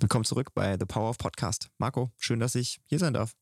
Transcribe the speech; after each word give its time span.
Willkommen 0.00 0.24
zurück 0.24 0.54
bei 0.54 0.76
The 0.78 0.86
Power 0.86 1.10
of 1.10 1.18
Podcast. 1.18 1.70
Marco, 1.76 2.12
schön, 2.18 2.38
dass 2.38 2.54
ich 2.54 2.78
hier 2.86 3.00
sein 3.00 3.14
darf. 3.14 3.32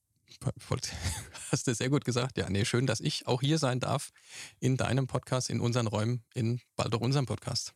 Hast 1.51 1.67
du 1.67 1.74
sehr 1.74 1.90
gut 1.90 2.06
gesagt. 2.06 2.38
Ja, 2.38 2.48
nee, 2.48 2.64
schön, 2.64 2.87
dass 2.87 3.01
ich 3.01 3.26
auch 3.26 3.42
hier 3.42 3.58
sein 3.58 3.79
darf 3.79 4.08
in 4.58 4.79
deinem 4.79 5.06
Podcast, 5.06 5.51
in 5.51 5.61
unseren 5.61 5.87
Räumen, 5.87 6.24
in 6.33 6.62
bald 6.74 6.94
auch 6.94 7.03
unserem 7.03 7.26
Podcast. 7.26 7.74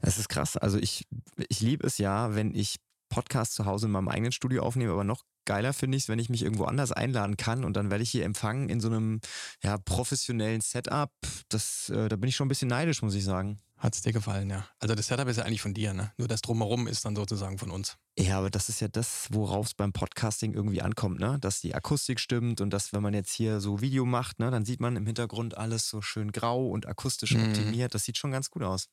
Es 0.00 0.16
ist 0.16 0.30
krass. 0.30 0.56
Also 0.56 0.78
ich, 0.78 1.06
ich 1.50 1.60
liebe 1.60 1.86
es 1.86 1.98
ja, 1.98 2.34
wenn 2.34 2.54
ich 2.54 2.76
Podcasts 3.10 3.54
zu 3.54 3.66
Hause 3.66 3.86
in 3.86 3.92
meinem 3.92 4.08
eigenen 4.08 4.32
Studio 4.32 4.62
aufnehme, 4.62 4.92
aber 4.92 5.04
noch 5.04 5.24
geiler 5.44 5.74
finde 5.74 5.98
ich 5.98 6.04
es, 6.04 6.08
wenn 6.08 6.18
ich 6.18 6.30
mich 6.30 6.42
irgendwo 6.42 6.64
anders 6.64 6.92
einladen 6.92 7.36
kann 7.36 7.62
und 7.62 7.76
dann 7.76 7.90
werde 7.90 8.04
ich 8.04 8.10
hier 8.10 8.24
empfangen 8.24 8.70
in 8.70 8.80
so 8.80 8.88
einem 8.88 9.20
ja, 9.62 9.76
professionellen 9.76 10.62
Setup. 10.62 11.12
Das, 11.50 11.90
äh, 11.90 12.08
da 12.08 12.16
bin 12.16 12.30
ich 12.30 12.36
schon 12.36 12.46
ein 12.46 12.48
bisschen 12.48 12.68
neidisch, 12.68 13.02
muss 13.02 13.14
ich 13.14 13.24
sagen. 13.24 13.60
Hat 13.78 13.94
es 13.94 14.02
dir 14.02 14.12
gefallen, 14.12 14.50
ja. 14.50 14.66
Also 14.80 14.96
das 14.96 15.06
Setup 15.06 15.28
ist 15.28 15.36
ja 15.36 15.44
eigentlich 15.44 15.62
von 15.62 15.72
dir, 15.72 15.94
ne? 15.94 16.12
Nur 16.18 16.26
das 16.26 16.40
Drumherum 16.42 16.88
ist 16.88 17.04
dann 17.04 17.14
sozusagen 17.14 17.58
von 17.58 17.70
uns. 17.70 17.96
Ja, 18.18 18.38
aber 18.38 18.50
das 18.50 18.68
ist 18.68 18.80
ja 18.80 18.88
das, 18.88 19.28
worauf 19.30 19.66
es 19.66 19.74
beim 19.74 19.92
Podcasting 19.92 20.52
irgendwie 20.52 20.82
ankommt, 20.82 21.20
ne? 21.20 21.38
Dass 21.40 21.60
die 21.60 21.74
Akustik 21.74 22.18
stimmt 22.18 22.60
und 22.60 22.70
dass, 22.70 22.92
wenn 22.92 23.02
man 23.02 23.14
jetzt 23.14 23.32
hier 23.32 23.60
so 23.60 23.80
Video 23.80 24.04
macht, 24.04 24.40
ne, 24.40 24.50
dann 24.50 24.64
sieht 24.64 24.80
man 24.80 24.96
im 24.96 25.06
Hintergrund 25.06 25.56
alles 25.56 25.88
so 25.88 26.02
schön 26.02 26.32
grau 26.32 26.66
und 26.66 26.86
akustisch 26.86 27.34
mhm. 27.34 27.44
optimiert. 27.44 27.94
Das 27.94 28.04
sieht 28.04 28.18
schon 28.18 28.32
ganz 28.32 28.50
gut 28.50 28.64
aus. 28.64 28.88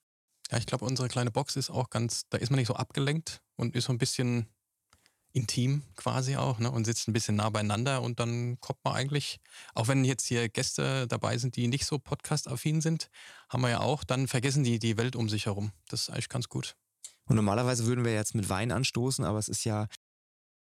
Ja, 0.51 0.59
ich 0.59 0.67
glaube, 0.67 0.85
unsere 0.85 1.07
kleine 1.07 1.31
Box 1.31 1.55
ist 1.55 1.71
auch 1.71 1.89
ganz, 1.89 2.29
da 2.29 2.37
ist 2.37 2.51
man 2.51 2.59
nicht 2.59 2.67
so 2.67 2.75
abgelenkt 2.75 3.41
und 3.55 3.75
ist 3.75 3.85
so 3.85 3.93
ein 3.93 3.97
bisschen 3.97 4.47
intim 5.35 5.83
quasi 5.95 6.37
auch 6.37 6.59
ne? 6.59 6.71
und 6.71 6.85
sitzt 6.85 7.07
ein 7.07 7.13
bisschen 7.13 7.35
nah 7.35 7.49
beieinander 7.49 8.01
und 8.01 8.19
dann 8.19 8.59
kommt 8.61 8.79
man 8.83 8.95
eigentlich, 8.95 9.39
auch 9.73 9.87
wenn 9.89 10.05
jetzt 10.05 10.25
hier 10.25 10.47
Gäste 10.47 11.07
dabei 11.07 11.37
sind, 11.37 11.57
die 11.57 11.67
nicht 11.67 11.85
so 11.85 11.99
podcast-affin 11.99 12.79
sind, 12.79 13.09
haben 13.49 13.61
wir 13.61 13.69
ja 13.69 13.79
auch, 13.81 14.05
dann 14.05 14.27
vergessen 14.27 14.63
die 14.63 14.79
die 14.79 14.97
Welt 14.97 15.15
um 15.15 15.27
sich 15.27 15.45
herum. 15.45 15.71
Das 15.89 16.03
ist 16.03 16.09
eigentlich 16.09 16.29
ganz 16.29 16.47
gut. 16.47 16.75
Und 17.25 17.35
normalerweise 17.35 17.85
würden 17.85 18.05
wir 18.05 18.13
jetzt 18.13 18.33
mit 18.33 18.49
Wein 18.49 18.71
anstoßen, 18.71 19.25
aber 19.25 19.37
es 19.37 19.49
ist 19.49 19.65
ja, 19.65 19.87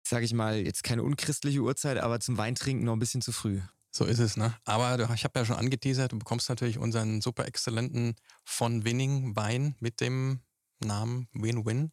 sage 0.07 0.25
ich 0.25 0.33
mal, 0.33 0.59
jetzt 0.61 0.85
keine 0.85 1.03
unchristliche 1.03 1.61
Uhrzeit, 1.61 1.99
aber 1.99 2.21
zum 2.21 2.39
Weintrinken 2.39 2.85
noch 2.85 2.93
ein 2.93 3.01
bisschen 3.01 3.23
zu 3.23 3.33
früh. 3.33 3.61
So 3.91 4.05
ist 4.05 4.21
es, 4.21 4.37
ne? 4.37 4.55
Aber 4.65 5.11
ich 5.15 5.25
habe 5.25 5.39
ja 5.41 5.45
schon 5.45 5.57
angeteasert, 5.57 6.13
du 6.13 6.19
bekommst 6.19 6.49
natürlich 6.49 6.79
unseren 6.79 7.21
super 7.21 7.47
exzellenten 7.47 8.15
von 8.45 8.85
Winning 8.85 9.35
Wein 9.35 9.75
mit 9.81 10.01
dem 10.01 10.43
Namen 10.79 11.29
Win-Win. 11.33 11.91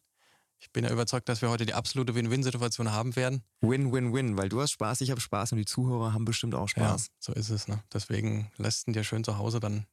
Ich 0.60 0.72
bin 0.72 0.84
ja 0.84 0.90
überzeugt, 0.90 1.28
dass 1.28 1.40
wir 1.40 1.50
heute 1.50 1.66
die 1.66 1.74
absolute 1.74 2.14
Win-Win-Situation 2.14 2.90
haben 2.90 3.14
werden. 3.16 3.42
Win-Win-Win, 3.60 4.36
weil 4.36 4.48
du 4.48 4.60
hast 4.60 4.72
Spaß, 4.72 5.00
ich 5.02 5.10
habe 5.10 5.20
Spaß 5.20 5.52
und 5.52 5.58
die 5.58 5.64
Zuhörer 5.64 6.12
haben 6.12 6.24
bestimmt 6.24 6.54
auch 6.54 6.68
Spaß. 6.68 7.06
Ja, 7.06 7.12
so 7.20 7.32
ist 7.32 7.50
es. 7.50 7.68
Ne? 7.68 7.82
Deswegen 7.92 8.50
lässt 8.56 8.88
du 8.88 8.92
dir 8.92 9.04
schön 9.04 9.22
zu 9.22 9.38
Hause, 9.38 9.60
dann 9.60 9.86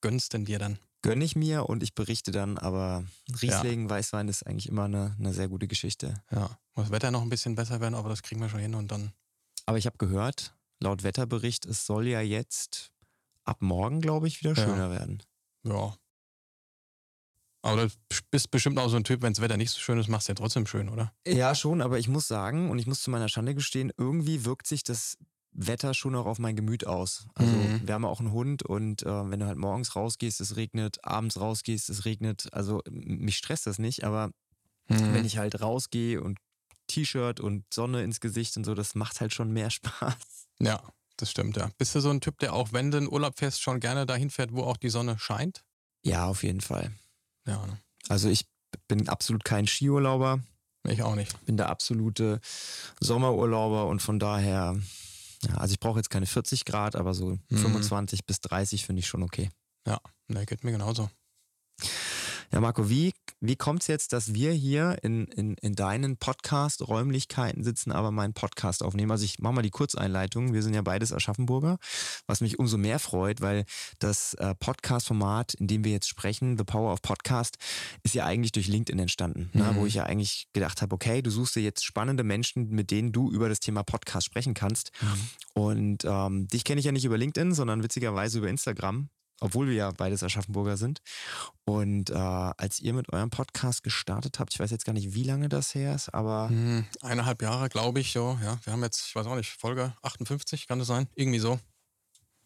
gönnst 0.00 0.34
du 0.34 0.38
dir 0.38 0.58
dann. 0.58 0.78
Gönn 1.02 1.22
ich 1.22 1.34
mir 1.36 1.66
und 1.68 1.82
ich 1.82 1.94
berichte 1.94 2.30
dann, 2.30 2.58
aber 2.58 3.04
Riesling, 3.40 3.84
ja. 3.84 3.90
Weißwein 3.90 4.28
ist 4.28 4.46
eigentlich 4.46 4.68
immer 4.68 4.84
eine, 4.84 5.16
eine 5.18 5.32
sehr 5.32 5.48
gute 5.48 5.66
Geschichte. 5.66 6.22
Ja, 6.30 6.58
muss 6.74 6.86
das 6.86 6.90
Wetter 6.90 7.10
noch 7.10 7.22
ein 7.22 7.30
bisschen 7.30 7.54
besser 7.54 7.80
werden, 7.80 7.94
aber 7.94 8.10
das 8.10 8.22
kriegen 8.22 8.40
wir 8.40 8.50
schon 8.50 8.60
hin 8.60 8.74
und 8.74 8.90
dann. 8.90 9.12
Aber 9.64 9.78
ich 9.78 9.86
habe 9.86 9.96
gehört, 9.96 10.54
laut 10.78 11.02
Wetterbericht, 11.02 11.64
es 11.64 11.86
soll 11.86 12.06
ja 12.06 12.20
jetzt 12.20 12.92
ab 13.44 13.62
morgen, 13.62 14.00
glaube 14.00 14.28
ich, 14.28 14.40
wieder 14.40 14.54
schöner 14.54 14.88
ja. 14.88 14.90
werden. 14.90 15.22
Ja, 15.62 15.94
aber 17.62 17.86
du 17.86 17.92
bist 18.30 18.50
bestimmt 18.50 18.78
auch 18.78 18.88
so 18.88 18.96
ein 18.96 19.04
Typ, 19.04 19.22
wenn 19.22 19.32
das 19.32 19.42
Wetter 19.42 19.56
nicht 19.56 19.70
so 19.70 19.80
schön 19.80 19.98
ist, 19.98 20.08
machst 20.08 20.28
du 20.28 20.32
ja 20.32 20.34
trotzdem 20.34 20.66
schön, 20.66 20.88
oder? 20.88 21.12
Ja, 21.26 21.54
schon, 21.54 21.82
aber 21.82 21.98
ich 21.98 22.08
muss 22.08 22.26
sagen, 22.26 22.70
und 22.70 22.78
ich 22.78 22.86
muss 22.86 23.02
zu 23.02 23.10
meiner 23.10 23.28
Schande 23.28 23.54
gestehen, 23.54 23.92
irgendwie 23.96 24.44
wirkt 24.44 24.66
sich 24.66 24.82
das 24.82 25.18
Wetter 25.52 25.94
schon 25.94 26.14
auch 26.14 26.26
auf 26.26 26.38
mein 26.38 26.56
Gemüt 26.56 26.86
aus. 26.86 27.26
Also 27.34 27.52
mhm. 27.52 27.82
wir 27.84 27.94
haben 27.94 28.04
auch 28.04 28.20
einen 28.20 28.32
Hund 28.32 28.62
und 28.62 29.02
äh, 29.02 29.30
wenn 29.30 29.40
du 29.40 29.46
halt 29.46 29.58
morgens 29.58 29.96
rausgehst, 29.96 30.40
es 30.40 30.56
regnet, 30.56 31.04
abends 31.04 31.40
rausgehst, 31.40 31.90
es 31.90 32.04
regnet. 32.04 32.48
Also 32.52 32.82
mich 32.88 33.36
stresst 33.36 33.66
das 33.66 33.78
nicht, 33.78 34.04
aber 34.04 34.28
mhm. 34.88 35.14
wenn 35.14 35.24
ich 35.24 35.38
halt 35.38 35.60
rausgehe 35.60 36.22
und 36.22 36.38
T-Shirt 36.86 37.40
und 37.40 37.64
Sonne 37.72 38.02
ins 38.02 38.20
Gesicht 38.20 38.56
und 38.56 38.64
so, 38.64 38.74
das 38.74 38.94
macht 38.94 39.20
halt 39.20 39.34
schon 39.34 39.52
mehr 39.52 39.70
Spaß. 39.70 40.48
Ja, 40.60 40.80
das 41.16 41.30
stimmt, 41.30 41.56
ja. 41.56 41.70
Bist 41.78 41.94
du 41.94 42.00
so 42.00 42.10
ein 42.10 42.20
Typ, 42.20 42.38
der 42.38 42.54
auch, 42.54 42.72
wenn 42.72 42.90
du 42.90 42.98
in 42.98 43.10
Urlaub 43.10 43.38
fährst, 43.38 43.60
schon 43.60 43.80
gerne 43.80 44.06
dahin 44.06 44.30
fährt, 44.30 44.52
wo 44.52 44.62
auch 44.62 44.76
die 44.76 44.88
Sonne 44.88 45.18
scheint? 45.18 45.64
Ja, 46.04 46.26
auf 46.26 46.42
jeden 46.42 46.60
Fall. 46.60 46.92
Ja. 47.46 47.66
Ne? 47.66 47.78
Also 48.08 48.28
ich 48.28 48.46
bin 48.88 49.08
absolut 49.08 49.44
kein 49.44 49.66
Skiurlauber. 49.66 50.40
Ich 50.84 51.02
auch 51.02 51.14
nicht. 51.14 51.44
Bin 51.44 51.56
der 51.56 51.68
absolute 51.68 52.40
Sommerurlauber 53.00 53.86
und 53.86 54.00
von 54.00 54.18
daher, 54.18 54.76
ja, 55.42 55.54
also 55.56 55.72
ich 55.72 55.80
brauche 55.80 55.98
jetzt 55.98 56.10
keine 56.10 56.26
40 56.26 56.64
Grad, 56.64 56.96
aber 56.96 57.12
so 57.14 57.38
mhm. 57.48 57.58
25 57.58 58.24
bis 58.24 58.40
30 58.40 58.86
finde 58.86 59.00
ich 59.00 59.06
schon 59.06 59.22
okay. 59.22 59.50
Ja, 59.86 60.00
ne, 60.28 60.46
geht 60.46 60.64
mir 60.64 60.72
genauso. 60.72 61.10
Ja, 62.52 62.60
Marco, 62.60 62.88
wie 62.90 63.12
wie 63.42 63.56
kommt 63.56 63.82
es 63.82 63.86
jetzt, 63.86 64.12
dass 64.12 64.34
wir 64.34 64.52
hier 64.52 64.98
in, 65.02 65.26
in, 65.28 65.54
in 65.54 65.74
deinen 65.74 66.18
Podcast-Räumlichkeiten 66.18 67.64
sitzen, 67.64 67.90
aber 67.90 68.10
meinen 68.10 68.34
Podcast 68.34 68.82
aufnehmen? 68.82 69.10
Also 69.10 69.24
ich 69.24 69.38
mache 69.38 69.54
mal 69.54 69.62
die 69.62 69.70
Kurzeinleitung. 69.70 70.52
Wir 70.52 70.62
sind 70.62 70.74
ja 70.74 70.82
beides 70.82 71.10
Aschaffenburger, 71.10 71.78
was 72.26 72.42
mich 72.42 72.58
umso 72.58 72.76
mehr 72.76 72.98
freut, 72.98 73.40
weil 73.40 73.64
das 73.98 74.34
äh, 74.34 74.54
Podcast-Format, 74.54 75.54
in 75.54 75.68
dem 75.68 75.84
wir 75.84 75.92
jetzt 75.92 76.08
sprechen, 76.08 76.58
The 76.58 76.64
Power 76.64 76.92
of 76.92 77.00
Podcast, 77.00 77.56
ist 78.02 78.14
ja 78.14 78.26
eigentlich 78.26 78.52
durch 78.52 78.68
LinkedIn 78.68 78.98
entstanden, 78.98 79.48
ne? 79.54 79.62
mhm. 79.62 79.70
ne, 79.70 79.76
wo 79.76 79.86
ich 79.86 79.94
ja 79.94 80.04
eigentlich 80.04 80.48
gedacht 80.52 80.82
habe, 80.82 80.94
okay, 80.94 81.22
du 81.22 81.30
suchst 81.30 81.56
dir 81.56 81.62
jetzt 81.62 81.84
spannende 81.84 82.24
Menschen, 82.24 82.68
mit 82.68 82.90
denen 82.90 83.10
du 83.10 83.30
über 83.30 83.48
das 83.48 83.60
Thema 83.60 83.84
Podcast 83.84 84.26
sprechen 84.26 84.52
kannst. 84.52 84.90
Mhm. 85.00 85.30
Und 85.54 86.04
ähm, 86.04 86.48
dich 86.48 86.64
kenne 86.64 86.80
ich 86.80 86.84
ja 86.84 86.92
nicht 86.92 87.06
über 87.06 87.16
LinkedIn, 87.16 87.54
sondern 87.54 87.82
witzigerweise 87.82 88.38
über 88.38 88.48
Instagram 88.48 89.08
obwohl 89.40 89.68
wir 89.68 89.74
ja 89.74 89.90
beides 89.90 90.22
Aschaffenburger 90.22 90.76
sind. 90.76 91.00
Und 91.64 92.10
äh, 92.10 92.14
als 92.14 92.78
ihr 92.80 92.92
mit 92.92 93.12
eurem 93.12 93.30
Podcast 93.30 93.82
gestartet 93.82 94.38
habt, 94.38 94.52
ich 94.52 94.60
weiß 94.60 94.70
jetzt 94.70 94.84
gar 94.84 94.92
nicht, 94.92 95.14
wie 95.14 95.24
lange 95.24 95.48
das 95.48 95.74
her 95.74 95.94
ist, 95.94 96.10
aber. 96.10 96.48
Hm, 96.50 96.84
eineinhalb 97.00 97.42
Jahre, 97.42 97.68
glaube 97.68 98.00
ich, 98.00 98.12
so. 98.12 98.38
Ja, 98.42 98.58
wir 98.64 98.72
haben 98.72 98.82
jetzt, 98.82 99.06
ich 99.08 99.14
weiß 99.14 99.26
auch 99.26 99.36
nicht, 99.36 99.50
Folge 99.50 99.94
58, 100.02 100.66
kann 100.66 100.78
das 100.78 100.88
sein? 100.88 101.08
Irgendwie 101.14 101.38
so. 101.38 101.58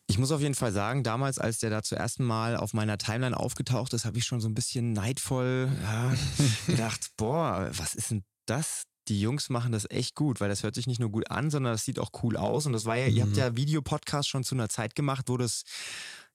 Ich 0.07 0.19
muss 0.19 0.33
auf 0.33 0.41
jeden 0.41 0.55
Fall 0.55 0.73
sagen, 0.73 1.03
damals, 1.03 1.39
als 1.39 1.59
der 1.59 1.71
da 1.71 1.83
zum 1.83 1.99
ersten 1.99 2.25
Mal 2.25 2.57
auf 2.57 2.75
meiner 2.75 2.99
Timeline 2.99 3.37
aufgetaucht 3.37 3.95
ist, 3.95 4.05
habe 4.05 4.19
ich 4.19 4.25
schon 4.25 4.41
so 4.41 4.49
ein 4.49 4.55
bisschen 4.55 4.93
neidvoll 4.93 5.71
ja, 5.83 6.15
gedacht, 6.67 7.11
boah, 7.17 7.71
was 7.73 7.95
ist 7.95 8.11
denn 8.11 8.25
das? 8.47 8.85
die 9.09 9.21
Jungs 9.21 9.51
machen 9.51 9.73
das 9.73 9.87
echt 9.91 10.15
gut, 10.15 10.41
weil 10.41 10.49
das 10.49 10.63
hört 10.63 10.75
sich 10.75 10.87
nicht 10.87 11.01
nur 11.01 11.11
gut 11.11 11.31
an, 11.31 11.51
sondern 11.51 11.75
das 11.75 11.85
sieht 11.85 11.99
auch 11.99 12.11
cool 12.23 12.37
aus. 12.37 12.67
Und 12.67 12.73
das 12.73 12.85
war 12.85 12.97
ja, 12.97 13.07
ihr 13.07 13.23
habt 13.23 13.33
mhm. 13.33 13.39
ja 13.39 13.57
Videopodcast 13.57 14.29
schon 14.29 14.45
zu 14.45 14.55
einer 14.55 14.69
Zeit 14.69 14.95
gemacht, 14.95 15.29
wo 15.29 15.37
das 15.37 15.65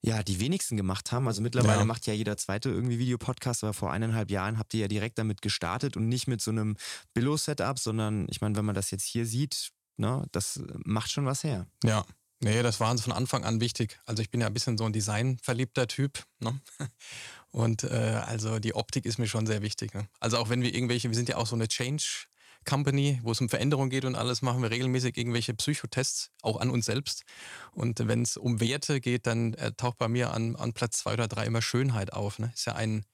ja 0.01 0.23
die 0.23 0.39
wenigsten 0.39 0.77
gemacht 0.77 1.11
haben. 1.11 1.27
Also 1.27 1.41
mittlerweile 1.41 1.79
ja. 1.79 1.85
macht 1.85 2.05
ja 2.07 2.13
jeder 2.13 2.37
zweite 2.37 2.69
irgendwie 2.69 2.99
Videopodcast, 2.99 3.63
aber 3.63 3.73
vor 3.73 3.91
eineinhalb 3.91 4.31
Jahren 4.31 4.57
habt 4.57 4.73
ihr 4.73 4.81
ja 4.81 4.87
direkt 4.87 5.17
damit 5.17 5.41
gestartet 5.41 5.97
und 5.97 6.07
nicht 6.07 6.27
mit 6.27 6.41
so 6.41 6.51
einem 6.51 6.77
Billo-Setup, 7.13 7.77
sondern 7.79 8.27
ich 8.29 8.41
meine, 8.41 8.55
wenn 8.55 8.65
man 8.65 8.75
das 8.75 8.91
jetzt 8.91 9.05
hier 9.05 9.25
sieht, 9.25 9.71
ne, 9.97 10.25
das 10.31 10.61
macht 10.85 11.11
schon 11.11 11.25
was 11.25 11.43
her. 11.43 11.67
Ja. 11.83 12.05
Nee, 12.41 12.63
das 12.63 12.79
war 12.79 12.89
uns 12.89 13.01
von 13.01 13.11
Anfang 13.11 13.43
an 13.43 13.59
wichtig. 13.59 13.99
Also 14.05 14.21
ich 14.21 14.31
bin 14.31 14.39
ja 14.39 14.47
ein 14.47 14.53
bisschen 14.53 14.77
so 14.77 14.85
ein 14.85 14.93
designverliebter 14.93 15.87
Typ. 15.87 16.23
Ne? 16.39 16.57
Und 17.51 17.83
äh, 17.83 18.21
also 18.25 18.59
die 18.59 18.75
Optik 18.75 19.05
ist 19.05 19.17
mir 19.17 19.27
schon 19.27 19.45
sehr 19.45 19.61
wichtig. 19.61 19.93
Ne? 19.93 20.07
Also 20.21 20.37
auch 20.37 20.47
wenn 20.47 20.61
wir 20.61 20.73
irgendwelche, 20.73 21.09
wir 21.09 21.15
sind 21.15 21.27
ja 21.27 21.35
auch 21.35 21.47
so 21.47 21.55
eine 21.55 21.67
Change- 21.67 22.28
Company, 22.65 23.19
wo 23.23 23.31
es 23.31 23.41
um 23.41 23.49
Veränderung 23.49 23.89
geht 23.89 24.05
und 24.05 24.15
alles, 24.15 24.41
machen 24.41 24.61
wir 24.61 24.69
regelmäßig 24.69 25.17
irgendwelche 25.17 25.53
Psychotests, 25.53 26.31
auch 26.41 26.59
an 26.59 26.69
uns 26.69 26.85
selbst. 26.85 27.23
Und 27.71 28.07
wenn 28.07 28.21
es 28.21 28.37
um 28.37 28.59
Werte 28.59 28.99
geht, 29.01 29.27
dann 29.27 29.53
äh, 29.55 29.71
taucht 29.73 29.97
bei 29.97 30.07
mir 30.07 30.33
an, 30.33 30.55
an 30.55 30.73
Platz 30.73 30.99
zwei 30.99 31.13
oder 31.13 31.27
drei 31.27 31.45
immer 31.45 31.61
Schönheit 31.61 32.13
auf. 32.13 32.39
Ne? 32.39 32.51
Ist 32.53 32.65
ja 32.65 32.75
ein, 32.75 33.05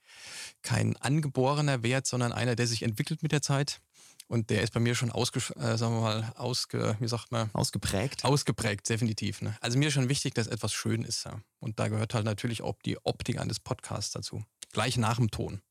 kein 0.61 0.97
angeborener 0.97 1.83
Wert, 1.83 2.07
sondern 2.07 2.33
einer, 2.33 2.55
der 2.55 2.67
sich 2.67 2.83
entwickelt 2.83 3.23
mit 3.23 3.31
der 3.31 3.41
Zeit. 3.41 3.81
Und 4.27 4.49
der 4.49 4.63
ist 4.63 4.73
bei 4.73 4.79
mir 4.79 4.95
schon 4.95 5.11
ausge, 5.11 5.39
äh, 5.55 5.77
sagen 5.77 5.95
wir 5.95 6.01
mal, 6.01 6.33
ausge, 6.35 6.97
wie 6.99 7.07
sagt 7.07 7.31
man? 7.31 7.49
Ausgeprägt. 7.53 8.25
Ausgeprägt, 8.25 8.89
definitiv. 8.89 9.41
Ne? 9.41 9.55
Also 9.61 9.77
mir 9.77 9.89
ist 9.89 9.93
schon 9.93 10.09
wichtig, 10.09 10.33
dass 10.33 10.47
etwas 10.47 10.73
schön 10.73 11.03
ist. 11.03 11.25
Ja? 11.25 11.39
Und 11.59 11.79
da 11.79 11.89
gehört 11.89 12.15
halt 12.15 12.25
natürlich 12.25 12.63
auch 12.63 12.75
die 12.83 12.97
Optik 13.05 13.39
eines 13.39 13.59
Podcasts 13.59 14.11
dazu. 14.11 14.43
Gleich 14.73 14.97
nach 14.97 15.17
dem 15.17 15.29
Ton. 15.29 15.61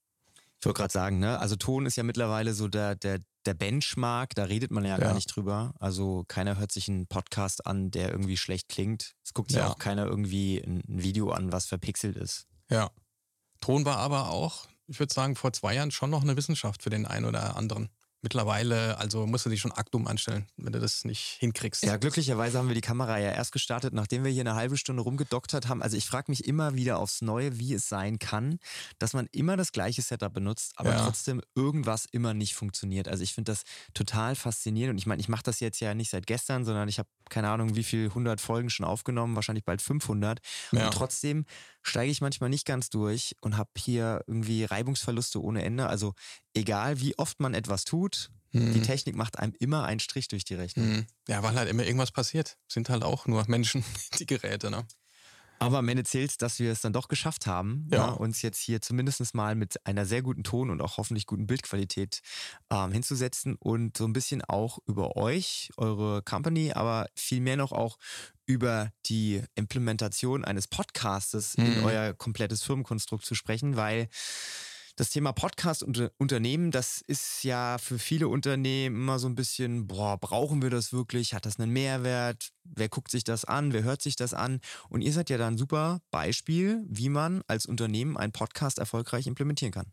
Ich 0.65 0.67
wollte 0.67 0.79
gerade 0.79 0.93
sagen, 0.95 1.19
ne? 1.19 1.39
Also 1.41 1.57
Ton 1.57 1.85
ist 1.85 1.97
ja 1.97 2.05
mittlerweile 2.05 2.55
so 2.55 2.69
der, 2.69 2.95
der, 2.95 3.19
der 3.45 3.53
Benchmark, 3.53 4.35
da 4.35 4.45
redet 4.45 4.71
man 4.71 4.83
ja, 4.83 4.93
ja, 4.93 4.97
gar 4.97 5.13
nicht 5.13 5.27
drüber. 5.27 5.75
Also 5.79 6.25
keiner 6.27 6.57
hört 6.57 6.73
sich 6.73 6.89
einen 6.89 7.07
Podcast 7.07 7.67
an, 7.67 7.91
der 7.91 8.11
irgendwie 8.11 8.39
schlecht 8.39 8.71
klingt. 8.71 9.13
Es 9.23 9.35
guckt 9.35 9.51
sich 9.51 9.59
ja. 9.59 9.69
auch 9.69 9.77
keiner 9.77 10.07
irgendwie 10.07 10.57
ein 10.57 10.83
Video 10.87 11.33
an, 11.33 11.53
was 11.53 11.67
verpixelt 11.67 12.17
ist. 12.17 12.47
Ja. 12.71 12.91
Ton 13.61 13.85
war 13.85 13.99
aber 13.99 14.31
auch, 14.31 14.65
ich 14.87 14.99
würde 14.99 15.13
sagen, 15.13 15.37
vor 15.37 15.53
zwei 15.53 15.75
Jahren 15.75 15.91
schon 15.91 16.09
noch 16.09 16.23
eine 16.23 16.35
Wissenschaft 16.35 16.83
für 16.83 16.89
den 16.89 17.05
einen 17.05 17.27
oder 17.27 17.57
anderen. 17.57 17.91
Mittlerweile, 18.25 18.97
also 18.97 19.27
musst 19.27 19.45
du 19.45 19.51
dich 19.51 19.61
schon 19.61 19.71
dumm 19.91 20.07
anstellen, 20.07 20.47
wenn 20.57 20.73
du 20.73 20.81
das 20.81 21.05
nicht 21.05 21.37
hinkriegst. 21.41 21.85
Ja, 21.85 21.99
glücklicherweise 21.99 22.57
haben 22.57 22.69
wir 22.69 22.75
die 22.75 22.81
Kamera 22.81 23.19
ja 23.19 23.31
erst 23.31 23.53
gestartet, 23.53 23.93
nachdem 23.93 24.25
wir 24.25 24.31
hier 24.31 24.41
eine 24.41 24.55
halbe 24.55 24.79
Stunde 24.79 25.03
rumgedoktert 25.03 25.69
haben. 25.69 25.83
Also 25.83 25.99
ich 25.99 26.07
frage 26.07 26.33
mich 26.33 26.47
immer 26.47 26.75
wieder 26.75 27.01
aufs 27.01 27.21
Neue, 27.21 27.59
wie 27.59 27.75
es 27.75 27.87
sein 27.87 28.19
kann, 28.19 28.61
dass 28.99 29.13
man 29.13 29.29
immer 29.33 29.59
das 29.59 29.73
gleiche 29.73 30.01
Setup 30.01 30.33
benutzt, 30.33 30.73
aber 30.77 30.93
ja. 30.93 31.05
trotzdem 31.05 31.43
irgendwas 31.55 32.07
immer 32.07 32.33
nicht 32.33 32.55
funktioniert. 32.55 33.09
Also 33.09 33.23
ich 33.23 33.35
finde 33.35 33.53
das 33.53 33.65
total 33.93 34.37
faszinierend 34.37 34.93
und 34.93 34.99
ich 34.99 35.07
meine, 35.07 35.21
ich 35.21 35.29
mache 35.29 35.43
das 35.43 35.61
jetzt 35.61 35.81
ja 35.81 35.93
nicht 35.93 36.09
seit 36.09 36.27
gestern, 36.27 36.65
sondern 36.65 36.89
ich 36.89 36.99
habe 36.99 37.11
keine 37.29 37.51
Ahnung, 37.51 37.75
wie 37.75 37.85
viel 37.85 38.07
100 38.07 38.41
Folgen 38.41 38.71
schon 38.71 38.87
aufgenommen, 38.87 39.35
wahrscheinlich 39.35 39.65
bald 39.65 39.83
500. 39.83 40.41
Ja. 40.73 40.87
Und 40.87 40.95
trotzdem 40.95 41.45
steige 41.83 42.11
ich 42.11 42.21
manchmal 42.21 42.51
nicht 42.51 42.67
ganz 42.67 42.91
durch 42.91 43.37
und 43.41 43.57
habe 43.57 43.71
hier 43.77 44.25
irgendwie 44.27 44.65
Reibungsverluste 44.65 45.43
ohne 45.43 45.63
Ende. 45.65 45.87
Also 45.87 46.15
egal, 46.55 47.01
wie 47.01 47.19
oft 47.19 47.41
man 47.41 47.55
etwas 47.55 47.85
tut, 47.85 48.14
gut. 48.15 48.31
Die 48.53 48.59
Mhm. 48.59 48.83
Technik 48.85 49.17
macht 49.17 49.39
einem 49.39 49.53
immer 49.59 49.85
einen 49.85 49.99
Strich 50.01 50.29
durch 50.29 50.45
die 50.45 50.55
Rechnung. 50.55 50.87
Mhm. 50.89 51.07
Ja, 51.29 51.43
weil 51.43 51.55
halt 51.57 51.69
immer 51.69 51.83
irgendwas 51.85 52.13
passiert. 52.13 52.57
Sind 52.69 52.89
halt 52.89 53.03
auch 53.03 53.27
nur 53.27 53.45
Menschen, 53.49 53.83
die 54.21 54.27
Geräte, 54.27 54.71
ne? 54.71 54.87
Aber 55.61 55.79
am 55.79 55.89
Ende 55.89 56.03
zählt 56.05 56.43
dass 56.43 56.59
wir 56.59 56.71
es 56.73 56.81
dann 56.83 56.93
doch 56.93 57.09
geschafft 57.09 57.47
haben, 57.47 57.89
Ja. 57.91 57.99
ja. 57.99 58.09
uns 58.11 58.43
jetzt 58.43 58.59
hier 58.59 58.81
zumindest 58.83 59.35
mal 59.35 59.55
mit 59.55 59.85
einer 59.87 60.05
sehr 60.05 60.21
guten 60.21 60.43
Ton 60.45 60.69
und 60.71 60.81
auch 60.83 60.99
hoffentlich 60.99 61.27
guten 61.27 61.47
Bildqualität 61.47 62.21
ähm, 62.71 62.93
hinzusetzen 62.93 63.57
und 63.59 63.97
so 63.97 64.05
ein 64.05 64.13
bisschen 64.13 64.43
auch 64.43 64.79
über 64.87 65.17
euch, 65.17 65.71
eure 65.77 66.23
Company, 66.23 66.73
aber 66.73 67.07
vielmehr 67.15 67.57
noch 67.57 67.73
auch 67.73 67.97
über 68.47 68.91
die 69.07 69.43
Implementation 69.55 70.45
eines 70.45 70.69
Podcastes 70.69 71.55
in 71.55 71.79
Mhm. 71.79 71.85
euer 71.85 72.15
komplettes 72.15 72.63
Firmenkonstrukt 72.63 73.25
zu 73.25 73.35
sprechen, 73.35 73.77
weil 73.77 74.09
das 74.97 75.11
Thema 75.11 75.33
Podcast 75.33 75.83
und 75.83 76.11
Unternehmen, 76.19 76.71
das 76.71 77.03
ist 77.07 77.43
ja 77.43 77.79
für 77.79 77.99
viele 77.99 78.29
Unternehmen 78.29 78.97
immer 78.97 79.19
so 79.19 79.29
ein 79.29 79.35
bisschen, 79.35 79.87
boah, 79.87 80.19
brauchen 80.19 80.63
wir 80.63 80.71
das 80.71 80.93
wirklich? 80.93 81.35
Hat 81.35 81.47
das 81.47 81.59
einen 81.59 81.73
Mehrwert? 81.73 82.51
Wer 82.63 82.89
guckt 82.89 83.11
sich 83.11 83.25
das 83.25 83.45
an? 83.45 83.73
Wer 83.73 83.83
hört 83.83 84.03
sich 84.03 84.17
das 84.17 84.35
an? 84.35 84.61
Und 84.89 85.03
ihr 85.03 85.13
seid 85.13 85.31
ja 85.31 85.39
da 85.39 85.49
ein 85.49 85.59
super 85.59 86.01
Beispiel, 86.11 86.85
wie 86.89 87.09
man 87.09 87.43
als 87.49 87.67
Unternehmen 87.67 88.17
einen 88.17 88.33
Podcast 88.33 88.79
erfolgreich 88.79 89.27
implementieren 89.27 89.73
kann. 89.73 89.93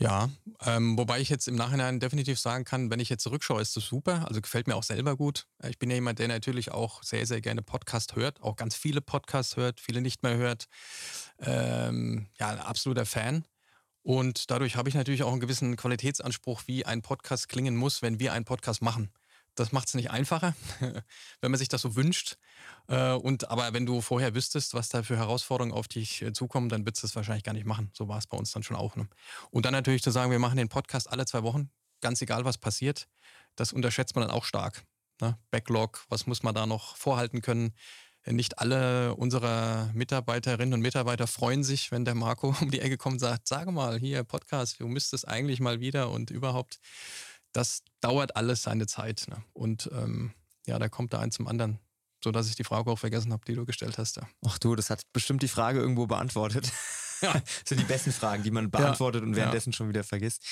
Ja, 0.00 0.30
ähm, 0.64 0.96
wobei 0.96 1.20
ich 1.20 1.28
jetzt 1.28 1.46
im 1.46 1.56
Nachhinein 1.56 2.00
definitiv 2.00 2.40
sagen 2.40 2.64
kann, 2.64 2.90
wenn 2.90 3.00
ich 3.00 3.10
jetzt 3.10 3.22
zurückschaue, 3.22 3.60
ist 3.60 3.76
das 3.76 3.84
super. 3.84 4.26
Also 4.26 4.40
gefällt 4.40 4.66
mir 4.66 4.74
auch 4.74 4.82
selber 4.82 5.14
gut. 5.14 5.46
Ich 5.68 5.78
bin 5.78 5.90
ja 5.90 5.96
jemand, 5.96 6.18
der 6.18 6.28
natürlich 6.28 6.72
auch 6.72 7.02
sehr, 7.02 7.26
sehr 7.26 7.42
gerne 7.42 7.60
Podcast 7.60 8.16
hört, 8.16 8.40
auch 8.40 8.56
ganz 8.56 8.74
viele 8.74 9.02
Podcasts 9.02 9.58
hört, 9.58 9.78
viele 9.78 10.00
nicht 10.00 10.22
mehr 10.22 10.38
hört. 10.38 10.68
Ähm, 11.38 12.28
ja, 12.38 12.48
ein 12.48 12.60
absoluter 12.60 13.04
Fan. 13.04 13.44
Und 14.02 14.50
dadurch 14.50 14.76
habe 14.76 14.88
ich 14.88 14.94
natürlich 14.94 15.22
auch 15.22 15.32
einen 15.32 15.40
gewissen 15.40 15.76
Qualitätsanspruch, 15.76 16.62
wie 16.66 16.86
ein 16.86 17.02
Podcast 17.02 17.48
klingen 17.48 17.76
muss, 17.76 18.02
wenn 18.02 18.18
wir 18.18 18.32
einen 18.32 18.44
Podcast 18.44 18.82
machen. 18.82 19.10
Das 19.54 19.72
macht 19.72 19.88
es 19.88 19.94
nicht 19.94 20.10
einfacher, 20.10 20.54
wenn 21.40 21.50
man 21.50 21.58
sich 21.58 21.68
das 21.68 21.82
so 21.82 21.96
wünscht. 21.96 22.36
Äh, 22.88 23.12
Und 23.12 23.50
aber 23.50 23.72
wenn 23.72 23.84
du 23.84 24.00
vorher 24.00 24.34
wüsstest, 24.34 24.74
was 24.74 24.88
da 24.88 25.02
für 25.02 25.16
Herausforderungen 25.16 25.74
auf 25.74 25.88
dich 25.88 26.22
äh, 26.22 26.32
zukommen, 26.32 26.68
dann 26.68 26.86
würdest 26.86 27.02
du 27.02 27.08
es 27.08 27.16
wahrscheinlich 27.16 27.44
gar 27.44 27.52
nicht 27.52 27.66
machen. 27.66 27.90
So 27.92 28.08
war 28.08 28.18
es 28.18 28.26
bei 28.26 28.38
uns 28.38 28.52
dann 28.52 28.62
schon 28.62 28.76
auch. 28.76 28.96
Ne? 28.96 29.08
Und 29.50 29.66
dann 29.66 29.72
natürlich 29.72 30.02
zu 30.02 30.10
sagen, 30.10 30.30
wir 30.30 30.38
machen 30.38 30.56
den 30.56 30.68
Podcast 30.68 31.10
alle 31.10 31.26
zwei 31.26 31.42
Wochen, 31.42 31.70
ganz 32.00 32.22
egal 32.22 32.44
was 32.44 32.58
passiert, 32.58 33.08
das 33.56 33.72
unterschätzt 33.72 34.14
man 34.14 34.26
dann 34.26 34.34
auch 34.34 34.44
stark. 34.44 34.84
Ne? 35.20 35.36
Backlog, 35.50 36.04
was 36.08 36.26
muss 36.26 36.42
man 36.42 36.54
da 36.54 36.66
noch 36.66 36.96
vorhalten 36.96 37.42
können? 37.42 37.74
Nicht 38.26 38.58
alle 38.58 39.14
unserer 39.14 39.90
Mitarbeiterinnen 39.94 40.74
und 40.74 40.80
Mitarbeiter 40.80 41.26
freuen 41.26 41.64
sich, 41.64 41.90
wenn 41.90 42.04
der 42.04 42.14
Marco 42.14 42.54
um 42.60 42.70
die 42.70 42.80
Ecke 42.80 42.98
kommt 42.98 43.14
und 43.14 43.18
sagt, 43.20 43.48
sage 43.48 43.72
mal, 43.72 43.98
hier 43.98 44.24
Podcast, 44.24 44.80
du 44.80 44.88
müsstest 44.88 45.26
eigentlich 45.26 45.60
mal 45.60 45.80
wieder 45.80 46.10
und 46.10 46.30
überhaupt. 46.30 46.78
Das 47.52 47.82
dauert 48.00 48.36
alles 48.36 48.62
seine 48.62 48.86
Zeit. 48.86 49.26
Ne? 49.28 49.42
Und 49.52 49.90
ähm, 49.92 50.32
ja, 50.66 50.78
da 50.78 50.88
kommt 50.88 51.12
da 51.12 51.20
eins 51.20 51.36
zum 51.36 51.48
anderen, 51.48 51.78
so 52.22 52.30
dass 52.30 52.48
ich 52.48 52.54
die 52.54 52.64
Frage 52.64 52.90
auch 52.90 52.98
vergessen 52.98 53.32
habe, 53.32 53.44
die 53.46 53.54
du 53.54 53.64
gestellt 53.64 53.98
hast. 53.98 54.16
Ja. 54.16 54.28
Ach 54.46 54.58
du, 54.58 54.76
das 54.76 54.90
hat 54.90 55.02
bestimmt 55.12 55.42
die 55.42 55.48
Frage 55.48 55.80
irgendwo 55.80 56.06
beantwortet. 56.06 56.70
Ja. 57.22 57.32
Das 57.34 57.42
sind 57.66 57.80
die 57.80 57.84
besten 57.84 58.12
Fragen, 58.12 58.42
die 58.42 58.50
man 58.50 58.70
beantwortet 58.70 59.22
und 59.22 59.30
Ja. 59.30 59.36
währenddessen 59.36 59.72
schon 59.72 59.88
wieder 59.88 60.04
vergisst. 60.04 60.42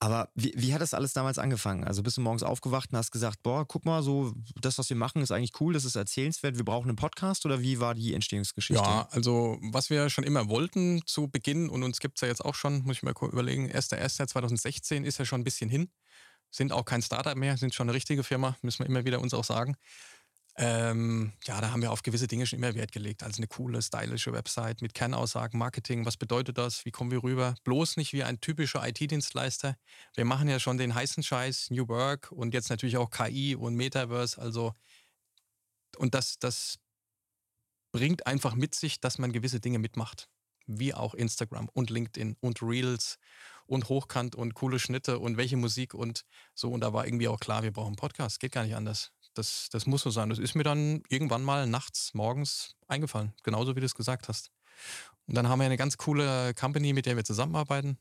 Aber 0.00 0.30
wie, 0.34 0.52
wie 0.56 0.74
hat 0.74 0.80
das 0.80 0.94
alles 0.94 1.12
damals 1.12 1.38
angefangen? 1.38 1.84
Also 1.84 2.02
bist 2.02 2.16
du 2.16 2.20
morgens 2.20 2.42
aufgewacht 2.42 2.90
und 2.92 2.98
hast 2.98 3.10
gesagt, 3.10 3.42
boah, 3.42 3.66
guck 3.66 3.84
mal, 3.84 4.02
so 4.02 4.34
das, 4.60 4.78
was 4.78 4.88
wir 4.90 4.96
machen, 4.96 5.22
ist 5.22 5.30
eigentlich 5.30 5.60
cool, 5.60 5.72
das 5.74 5.84
ist 5.84 5.96
erzählenswert, 5.96 6.56
wir 6.56 6.64
brauchen 6.64 6.88
einen 6.88 6.96
Podcast 6.96 7.46
oder 7.46 7.60
wie 7.60 7.80
war 7.80 7.94
die 7.94 8.14
Entstehungsgeschichte? 8.14 8.82
Ja, 8.82 9.08
also 9.10 9.58
was 9.72 9.90
wir 9.90 10.10
schon 10.10 10.24
immer 10.24 10.48
wollten 10.48 11.02
zu 11.06 11.28
Beginn 11.28 11.68
und 11.68 11.82
uns 11.82 12.00
gibt 12.00 12.16
es 12.18 12.22
ja 12.22 12.28
jetzt 12.28 12.44
auch 12.44 12.54
schon, 12.54 12.82
muss 12.82 12.96
ich 12.96 13.02
mal 13.02 13.14
kurz 13.14 13.32
überlegen, 13.32 13.70
1.1.2016 13.70 15.04
ist 15.04 15.18
ja 15.18 15.24
schon 15.24 15.40
ein 15.40 15.44
bisschen 15.44 15.70
hin. 15.70 15.90
Sind 16.50 16.72
auch 16.72 16.84
kein 16.86 17.02
Startup 17.02 17.36
mehr, 17.36 17.56
sind 17.58 17.74
schon 17.74 17.88
eine 17.88 17.94
richtige 17.94 18.24
Firma, 18.24 18.56
müssen 18.62 18.80
wir 18.80 18.86
immer 18.86 19.04
wieder 19.04 19.20
uns 19.20 19.34
auch 19.34 19.44
sagen. 19.44 19.76
Ähm, 20.60 21.32
ja, 21.44 21.60
da 21.60 21.70
haben 21.70 21.82
wir 21.82 21.92
auf 21.92 22.02
gewisse 22.02 22.26
Dinge 22.26 22.44
schon 22.44 22.58
immer 22.58 22.74
Wert 22.74 22.90
gelegt. 22.90 23.22
Also 23.22 23.36
eine 23.36 23.46
coole, 23.46 23.80
stylische 23.80 24.32
Website 24.32 24.82
mit 24.82 24.92
Kernaussagen, 24.92 25.56
Marketing. 25.56 26.04
Was 26.04 26.16
bedeutet 26.16 26.58
das? 26.58 26.84
Wie 26.84 26.90
kommen 26.90 27.12
wir 27.12 27.22
rüber? 27.22 27.54
Bloß 27.62 27.96
nicht 27.96 28.12
wie 28.12 28.24
ein 28.24 28.40
typischer 28.40 28.86
IT-Dienstleister. 28.86 29.76
Wir 30.16 30.24
machen 30.24 30.48
ja 30.48 30.58
schon 30.58 30.76
den 30.76 30.96
heißen 30.96 31.22
Scheiß, 31.22 31.70
New 31.70 31.86
Work 31.86 32.32
und 32.32 32.54
jetzt 32.54 32.70
natürlich 32.70 32.96
auch 32.96 33.10
KI 33.10 33.54
und 33.54 33.76
Metaverse. 33.76 34.40
Also, 34.40 34.74
und 35.96 36.16
das, 36.16 36.40
das 36.40 36.80
bringt 37.92 38.26
einfach 38.26 38.56
mit 38.56 38.74
sich, 38.74 39.00
dass 39.00 39.18
man 39.18 39.30
gewisse 39.32 39.60
Dinge 39.60 39.78
mitmacht. 39.78 40.28
Wie 40.66 40.92
auch 40.92 41.14
Instagram 41.14 41.68
und 41.72 41.88
LinkedIn 41.88 42.36
und 42.40 42.62
Reels 42.62 43.18
und 43.66 43.88
Hochkant 43.88 44.34
und 44.34 44.54
coole 44.54 44.80
Schnitte 44.80 45.20
und 45.20 45.36
welche 45.36 45.56
Musik 45.56 45.94
und 45.94 46.24
so. 46.52 46.72
Und 46.72 46.80
da 46.80 46.92
war 46.92 47.06
irgendwie 47.06 47.28
auch 47.28 47.38
klar, 47.38 47.62
wir 47.62 47.72
brauchen 47.72 47.90
einen 47.90 47.96
Podcast. 47.96 48.40
Geht 48.40 48.52
gar 48.52 48.64
nicht 48.64 48.74
anders. 48.74 49.12
Das, 49.34 49.68
das 49.70 49.86
muss 49.86 50.02
so 50.02 50.10
sein. 50.10 50.30
Das 50.30 50.38
ist 50.38 50.54
mir 50.54 50.64
dann 50.64 51.02
irgendwann 51.08 51.42
mal 51.42 51.66
nachts, 51.66 52.12
morgens 52.14 52.76
eingefallen. 52.88 53.32
Genauso 53.42 53.76
wie 53.76 53.80
du 53.80 53.86
es 53.86 53.94
gesagt 53.94 54.28
hast. 54.28 54.50
Und 55.26 55.34
dann 55.34 55.48
haben 55.48 55.58
wir 55.58 55.66
eine 55.66 55.76
ganz 55.76 55.96
coole 55.96 56.54
Company, 56.54 56.92
mit 56.92 57.06
der 57.06 57.16
wir 57.16 57.24
zusammenarbeiten, 57.24 57.98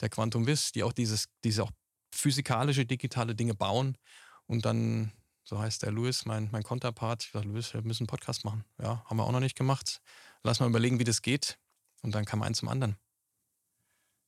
der 0.00 0.08
Quantum 0.08 0.46
Wiss, 0.46 0.72
die 0.72 0.82
auch 0.82 0.92
dieses, 0.92 1.28
diese 1.44 1.62
auch 1.62 1.70
physikalische, 2.12 2.84
digitale 2.84 3.34
Dinge 3.34 3.54
bauen. 3.54 3.96
Und 4.46 4.64
dann, 4.64 5.12
so 5.44 5.58
heißt 5.58 5.82
der 5.82 5.92
Louis, 5.92 6.26
mein, 6.26 6.48
mein 6.50 6.62
Konterpart, 6.62 7.22
ich 7.24 7.30
sagte, 7.30 7.48
Louis, 7.48 7.72
wir 7.72 7.82
müssen 7.82 8.02
einen 8.02 8.08
Podcast 8.08 8.44
machen. 8.44 8.64
Ja, 8.80 9.04
haben 9.06 9.16
wir 9.16 9.24
auch 9.24 9.32
noch 9.32 9.40
nicht 9.40 9.56
gemacht. 9.56 10.00
Lass 10.42 10.60
mal 10.60 10.68
überlegen, 10.68 10.98
wie 10.98 11.04
das 11.04 11.22
geht. 11.22 11.58
Und 12.02 12.14
dann 12.14 12.24
kam 12.24 12.42
eins 12.42 12.58
zum 12.58 12.68
anderen. 12.68 12.96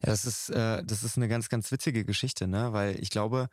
Ja, 0.02 0.10
das 0.10 0.24
ist, 0.24 0.50
äh, 0.50 0.84
das 0.84 1.02
ist 1.02 1.16
eine 1.16 1.28
ganz, 1.28 1.48
ganz 1.48 1.70
witzige 1.72 2.04
Geschichte, 2.04 2.46
ne? 2.46 2.72
Weil 2.72 3.00
ich 3.02 3.10
glaube, 3.10 3.48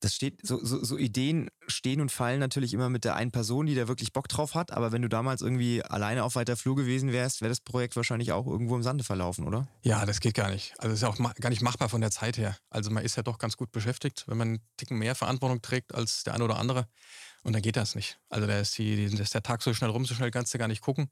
das 0.00 0.14
steht, 0.14 0.46
so, 0.46 0.64
so, 0.64 0.84
so 0.84 0.96
Ideen 0.96 1.50
stehen 1.66 2.00
und 2.00 2.12
fallen 2.12 2.38
natürlich 2.38 2.72
immer 2.72 2.88
mit 2.88 3.04
der 3.04 3.16
einen 3.16 3.32
Person, 3.32 3.66
die 3.66 3.74
da 3.74 3.88
wirklich 3.88 4.12
Bock 4.12 4.28
drauf 4.28 4.54
hat. 4.54 4.70
Aber 4.70 4.92
wenn 4.92 5.02
du 5.02 5.08
damals 5.08 5.42
irgendwie 5.42 5.82
alleine 5.82 6.24
auf 6.24 6.36
weiter 6.36 6.56
Flur 6.56 6.76
gewesen 6.76 7.12
wärst, 7.12 7.40
wäre 7.40 7.48
das 7.48 7.60
Projekt 7.60 7.96
wahrscheinlich 7.96 8.32
auch 8.32 8.46
irgendwo 8.46 8.76
im 8.76 8.82
Sande 8.82 9.02
verlaufen, 9.02 9.46
oder? 9.46 9.66
Ja, 9.82 10.06
das 10.06 10.20
geht 10.20 10.34
gar 10.34 10.50
nicht. 10.50 10.74
Also 10.78 10.88
das 10.88 10.94
ist 10.94 11.02
ja 11.02 11.08
auch 11.08 11.34
gar 11.40 11.50
nicht 11.50 11.62
machbar 11.62 11.88
von 11.88 12.00
der 12.00 12.10
Zeit 12.10 12.38
her. 12.38 12.56
Also 12.70 12.90
man 12.90 13.04
ist 13.04 13.16
ja 13.16 13.22
doch 13.22 13.38
ganz 13.38 13.56
gut 13.56 13.72
beschäftigt, 13.72 14.24
wenn 14.28 14.38
man 14.38 14.48
einen 14.48 14.60
Ticken 14.76 14.98
mehr 14.98 15.14
Verantwortung 15.14 15.62
trägt 15.62 15.94
als 15.94 16.22
der 16.22 16.34
eine 16.34 16.44
oder 16.44 16.58
andere. 16.58 16.86
Und 17.42 17.52
dann 17.52 17.62
geht 17.62 17.76
das 17.76 17.94
nicht. 17.94 18.18
Also 18.28 18.46
da 18.46 18.58
ist, 18.58 18.76
die, 18.78 19.08
da 19.08 19.22
ist 19.22 19.34
der 19.34 19.42
Tag 19.42 19.62
so 19.62 19.72
schnell 19.74 19.90
rum, 19.90 20.04
so 20.04 20.14
schnell 20.14 20.30
kannst 20.30 20.54
du 20.54 20.58
gar 20.58 20.68
nicht 20.68 20.82
gucken. 20.82 21.10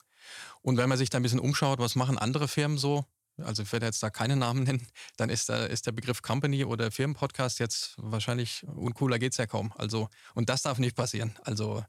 Und 0.61 0.77
wenn 0.77 0.89
man 0.89 0.99
sich 0.99 1.11
da 1.11 1.19
ein 1.19 1.23
bisschen 1.23 1.41
umschaut, 1.41 1.79
was 1.79 1.95
machen 1.95 2.19
andere 2.19 2.49
Firmen 2.49 2.79
so, 2.79 3.05
also 3.39 3.63
ich 3.63 3.73
werde 3.73 3.87
jetzt 3.87 4.03
da 4.03 4.11
keine 4.11 4.37
Namen 4.37 4.65
nennen, 4.65 4.87
dann 5.17 5.31
ist, 5.31 5.49
da, 5.49 5.67
ist 5.67 5.87
der 5.87 5.93
Begriff 5.93 6.23
Company 6.23 6.65
oder 6.65 6.91
Firmenpodcast 6.91 7.59
jetzt 7.59 7.95
wahrscheinlich 7.99 8.65
uncooler 8.67 9.19
geht's 9.19 9.37
ja 9.37 9.47
kaum. 9.47 9.73
Also, 9.77 10.09
und 10.35 10.49
das 10.49 10.63
darf 10.63 10.79
nicht 10.79 10.97
passieren. 10.97 11.35
Also, 11.45 11.85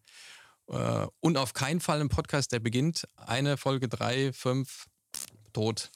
äh, 0.69 1.07
und 1.19 1.37
auf 1.37 1.53
keinen 1.53 1.79
Fall 1.79 2.01
ein 2.01 2.09
Podcast, 2.09 2.51
der 2.51 2.59
beginnt, 2.59 3.07
eine 3.15 3.57
Folge 3.57 3.87
drei, 3.87 4.33
fünf, 4.33 4.87
tot. 5.53 5.91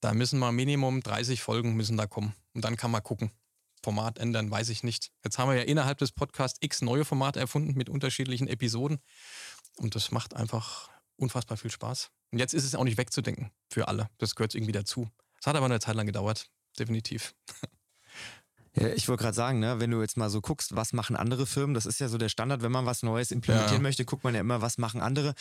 Da 0.00 0.14
müssen 0.14 0.38
mal 0.38 0.52
Minimum 0.52 1.02
30 1.02 1.42
Folgen 1.42 1.74
müssen 1.74 1.96
da 1.96 2.06
kommen. 2.06 2.34
Und 2.54 2.64
dann 2.64 2.76
kann 2.76 2.90
man 2.90 3.02
gucken. 3.02 3.30
Format 3.82 4.18
ändern, 4.18 4.50
weiß 4.50 4.68
ich 4.68 4.82
nicht. 4.82 5.10
Jetzt 5.24 5.38
haben 5.38 5.50
wir 5.50 5.56
ja 5.56 5.64
innerhalb 5.64 5.98
des 5.98 6.12
Podcasts 6.12 6.58
x 6.60 6.82
neue 6.82 7.04
Formate 7.04 7.40
erfunden 7.40 7.74
mit 7.76 7.88
unterschiedlichen 7.88 8.46
Episoden. 8.46 9.00
Und 9.76 9.94
das 9.94 10.10
macht 10.10 10.34
einfach 10.34 10.90
unfassbar 11.20 11.56
viel 11.56 11.70
Spaß. 11.70 12.10
Und 12.32 12.38
jetzt 12.38 12.54
ist 12.54 12.64
es 12.64 12.74
auch 12.74 12.84
nicht 12.84 12.98
wegzudenken 12.98 13.50
für 13.68 13.88
alle. 13.88 14.08
Das 14.18 14.34
gehört 14.34 14.54
irgendwie 14.54 14.72
dazu. 14.72 15.08
Es 15.40 15.46
hat 15.46 15.56
aber 15.56 15.66
eine 15.66 15.80
Zeit 15.80 15.94
lang 15.96 16.06
gedauert. 16.06 16.48
Definitiv. 16.78 17.34
Ja, 18.76 18.86
ich 18.90 19.08
wollte 19.08 19.24
gerade 19.24 19.34
sagen, 19.34 19.58
ne, 19.58 19.80
wenn 19.80 19.90
du 19.90 20.00
jetzt 20.00 20.16
mal 20.16 20.30
so 20.30 20.40
guckst, 20.40 20.76
was 20.76 20.92
machen 20.92 21.16
andere 21.16 21.44
Firmen, 21.44 21.74
das 21.74 21.86
ist 21.86 21.98
ja 21.98 22.08
so 22.08 22.18
der 22.18 22.28
Standard, 22.28 22.62
wenn 22.62 22.70
man 22.70 22.86
was 22.86 23.02
Neues 23.02 23.32
implementieren 23.32 23.78
Ja. 23.78 23.82
möchte, 23.82 24.04
guckt 24.04 24.22
man 24.22 24.32
ja 24.32 24.40
immer, 24.40 24.62
was 24.62 24.78
machen 24.78 25.00
andere. 25.00 25.34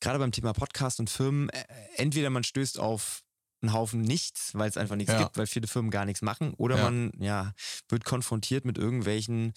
Gerade 0.00 0.18
beim 0.18 0.32
Thema 0.32 0.54
Podcast 0.54 0.98
und 0.98 1.10
Firmen, 1.10 1.50
äh, 1.50 1.62
entweder 1.96 2.30
man 2.30 2.42
stößt 2.42 2.78
auf 2.78 3.22
einen 3.60 3.74
Haufen 3.74 4.00
nichts, 4.00 4.54
weil 4.54 4.66
es 4.70 4.78
einfach 4.78 4.96
nichts 4.96 5.12
Ja. 5.12 5.18
gibt, 5.24 5.36
weil 5.36 5.46
viele 5.46 5.66
Firmen 5.68 5.90
gar 5.90 6.06
nichts 6.06 6.22
machen, 6.22 6.54
oder 6.54 6.78
man 6.78 7.12
ja, 7.18 7.52
wird 7.90 8.06
konfrontiert 8.06 8.64
mit 8.64 8.78
irgendwelchen 8.78 9.52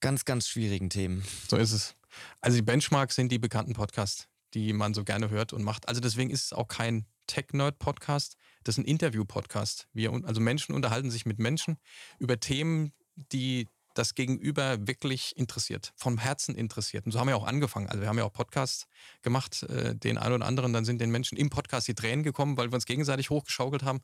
ganz, 0.00 0.26
ganz 0.26 0.46
schwierigen 0.46 0.90
Themen. 0.90 1.24
So 1.48 1.56
ist 1.56 1.72
es. 1.72 1.94
Also 2.42 2.56
die 2.58 2.62
Benchmarks 2.62 3.14
sind 3.14 3.32
die 3.32 3.38
bekannten 3.38 3.72
Podcasts, 3.72 4.28
die 4.54 4.72
man 4.72 4.94
so 4.94 5.04
gerne 5.04 5.30
hört 5.30 5.52
und 5.52 5.62
macht. 5.62 5.88
Also 5.88 6.00
deswegen 6.00 6.30
ist 6.30 6.46
es 6.46 6.52
auch 6.52 6.68
kein 6.68 7.06
Tech-Nerd-Podcast, 7.26 8.36
das 8.64 8.74
ist 8.76 8.78
ein 8.78 8.84
Interview-Podcast. 8.84 9.88
Also 10.24 10.40
Menschen 10.40 10.74
unterhalten 10.74 11.10
sich 11.10 11.26
mit 11.26 11.38
Menschen 11.38 11.78
über 12.18 12.38
Themen, 12.38 12.92
die 13.14 13.68
das 13.94 14.14
Gegenüber 14.14 14.86
wirklich 14.86 15.36
interessiert, 15.36 15.92
vom 15.96 16.18
Herzen 16.18 16.54
interessiert. 16.54 17.06
Und 17.06 17.12
so 17.12 17.18
haben 17.18 17.28
wir 17.28 17.36
auch 17.36 17.46
angefangen. 17.46 17.88
Also 17.88 18.00
wir 18.00 18.08
haben 18.08 18.18
ja 18.18 18.24
auch 18.24 18.32
Podcasts 18.32 18.86
gemacht, 19.22 19.64
äh, 19.64 19.96
den 19.96 20.16
einen 20.18 20.34
oder 20.34 20.46
anderen, 20.46 20.72
dann 20.72 20.84
sind 20.84 21.00
den 21.00 21.10
Menschen 21.10 21.36
im 21.36 21.50
Podcast 21.50 21.88
die 21.88 21.94
Tränen 21.94 22.22
gekommen, 22.22 22.56
weil 22.56 22.70
wir 22.70 22.74
uns 22.74 22.86
gegenseitig 22.86 23.30
hochgeschaukelt 23.30 23.82
haben. 23.82 24.00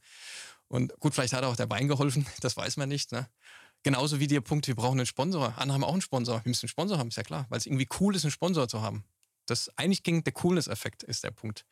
Und 0.69 0.93
gut, 0.99 1.15
vielleicht 1.15 1.33
hat 1.35 1.45
auch 1.45 1.57
der 1.57 1.71
Wein 1.71 1.88
geholfen, 1.88 2.26
das 2.41 2.57
weiß 2.57 2.76
man 2.79 2.88
nicht. 2.88 3.12
Ne? 3.12 3.29
Genauso 3.85 4.19
wie 4.19 4.26
der 4.26 4.41
Punkt, 4.41 4.67
wir 4.67 4.75
brauchen 4.75 4.99
einen 4.99 5.07
Sponsor. 5.07 5.55
Andere 5.57 5.75
haben 5.75 5.85
auch 5.85 5.93
einen 5.93 6.03
Sponsor. 6.03 6.45
Wir 6.45 6.50
müssen 6.50 6.65
einen 6.65 6.71
Sponsor 6.71 6.99
haben, 6.99 7.09
ist 7.09 7.17
ja 7.17 7.23
klar, 7.23 7.47
weil 7.49 7.59
es 7.59 7.67
irgendwie 7.67 7.88
cool 8.00 8.17
ist, 8.17 8.25
einen 8.25 8.33
Sponsor 8.33 8.69
zu 8.69 8.83
haben. 8.83 9.05
Das 9.47 9.71
eigentlich 9.76 10.03
ging 10.03 10.25
der 10.25 10.33
Coolness-Effekt 10.33 11.03
ist 11.03 11.25
der 11.25 11.31
Punkt. 11.31 11.65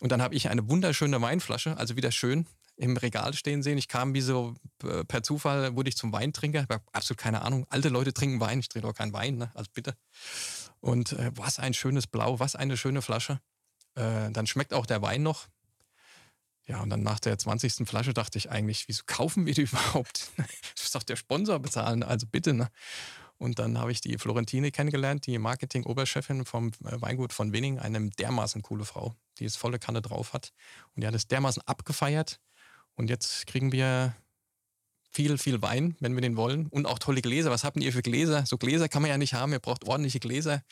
Und 0.00 0.12
dann 0.12 0.20
habe 0.20 0.34
ich 0.34 0.48
eine 0.48 0.68
wunderschöne 0.68 1.20
Weinflasche, 1.20 1.76
also 1.76 1.96
wieder 1.96 2.12
schön 2.12 2.46
im 2.76 2.96
Regal 2.96 3.32
stehen 3.34 3.62
sehen. 3.62 3.78
Ich 3.78 3.88
kam 3.88 4.14
wie 4.14 4.20
so 4.20 4.54
äh, 4.82 5.04
per 5.04 5.22
Zufall, 5.22 5.74
wurde 5.76 5.88
ich 5.88 5.96
zum 5.96 6.12
Weintrinker. 6.12 6.62
Ich 6.62 6.68
habe 6.68 6.84
absolut 6.92 7.18
keine 7.18 7.42
Ahnung. 7.42 7.66
Alte 7.70 7.88
Leute 7.88 8.12
trinken 8.12 8.40
Wein, 8.40 8.60
ich 8.60 8.68
trinke 8.68 8.86
doch 8.86 8.94
keinen 8.94 9.12
Wein, 9.12 9.36
ne? 9.36 9.50
also 9.54 9.70
bitte. 9.72 9.96
Und 10.80 11.12
äh, 11.12 11.32
was 11.34 11.58
ein 11.58 11.72
schönes 11.72 12.06
Blau, 12.06 12.38
was 12.38 12.54
eine 12.54 12.76
schöne 12.76 13.00
Flasche. 13.00 13.40
Äh, 13.94 14.30
dann 14.30 14.46
schmeckt 14.46 14.74
auch 14.74 14.84
der 14.84 15.00
Wein 15.00 15.22
noch. 15.22 15.46
Ja, 16.66 16.82
und 16.82 16.90
dann 16.90 17.02
nach 17.02 17.20
der 17.20 17.38
20. 17.38 17.88
Flasche 17.88 18.12
dachte 18.12 18.38
ich 18.38 18.50
eigentlich, 18.50 18.88
wieso 18.88 19.04
kaufen 19.06 19.46
wir 19.46 19.54
die 19.54 19.62
überhaupt? 19.62 20.30
Das 20.36 20.82
muss 20.82 20.92
doch 20.92 21.02
der 21.02 21.16
Sponsor 21.16 21.58
bezahlen, 21.58 22.02
also 22.02 22.26
bitte. 22.26 22.52
Ne? 22.52 22.68
Und 23.38 23.58
dann 23.58 23.78
habe 23.78 23.92
ich 23.92 24.00
die 24.00 24.16
Florentine 24.18 24.70
kennengelernt, 24.70 25.26
die 25.26 25.38
Marketing-Oberchefin 25.38 26.44
vom 26.46 26.68
äh, 26.84 27.00
Weingut 27.00 27.32
von 27.32 27.52
Winning, 27.52 27.78
eine 27.78 28.10
dermaßen 28.10 28.62
coole 28.62 28.84
Frau, 28.84 29.14
die 29.38 29.44
es 29.44 29.56
volle 29.56 29.78
Kanne 29.78 30.00
drauf 30.00 30.32
hat. 30.32 30.52
Und 30.94 31.02
die 31.02 31.06
hat 31.06 31.14
es 31.14 31.26
dermaßen 31.28 31.62
abgefeiert. 31.66 32.40
Und 32.94 33.10
jetzt 33.10 33.46
kriegen 33.46 33.72
wir 33.72 34.16
viel, 35.10 35.38
viel 35.38 35.60
Wein, 35.62 35.96
wenn 36.00 36.14
wir 36.14 36.22
den 36.22 36.36
wollen. 36.36 36.66
Und 36.68 36.86
auch 36.86 36.98
tolle 36.98 37.20
Gläser. 37.20 37.50
Was 37.50 37.64
habt 37.64 37.76
ihr 37.76 37.92
für 37.92 38.02
Gläser? 38.02 38.46
So 38.46 38.56
Gläser 38.56 38.88
kann 38.88 39.02
man 39.02 39.10
ja 39.10 39.18
nicht 39.18 39.34
haben. 39.34 39.52
Ihr 39.52 39.58
braucht 39.58 39.86
ordentliche 39.86 40.20
Gläser. 40.20 40.62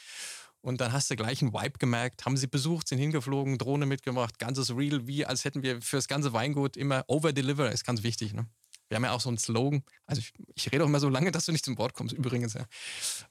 Und 0.65 0.81
dann 0.81 0.93
hast 0.93 1.11
du 1.11 1.17
gleich 1.17 1.43
einen 1.43 1.53
Vibe 1.53 1.79
gemerkt, 1.79 2.25
haben 2.25 2.39
sie 2.39 2.47
besucht, 2.47 2.89
sind 2.89 2.97
hingeflogen, 2.97 3.59
Drohne 3.59 3.85
mitgemacht, 3.85 4.39
ganzes 4.39 4.75
Real, 4.75 5.07
wie 5.07 5.27
als 5.27 5.45
hätten 5.45 5.63
wir 5.63 5.83
für 5.83 5.97
das 5.97 6.09
ganze 6.09 6.33
Weingut 6.33 6.79
immer 6.79 7.05
over-deliver, 7.07 7.71
ist 7.71 7.85
ganz 7.85 8.03
wichtig. 8.03 8.33
Ne? 8.33 8.47
Wir 8.95 8.99
haben 8.99 9.05
ja 9.07 9.11
auch 9.11 9.21
so 9.21 9.29
einen 9.29 9.39
Slogan, 9.39 9.83
also 10.07 10.21
ich, 10.21 10.33
ich 10.55 10.71
rede 10.71 10.85
auch 10.85 10.89
immer 10.89 11.01
so 11.01 11.09
lange, 11.09 11.33
dass 11.33 11.47
du 11.47 11.51
nicht 11.51 11.65
zum 11.65 11.77
Wort 11.79 11.95
kommst, 11.95 12.15
übrigens, 12.15 12.55
ja. 12.55 12.65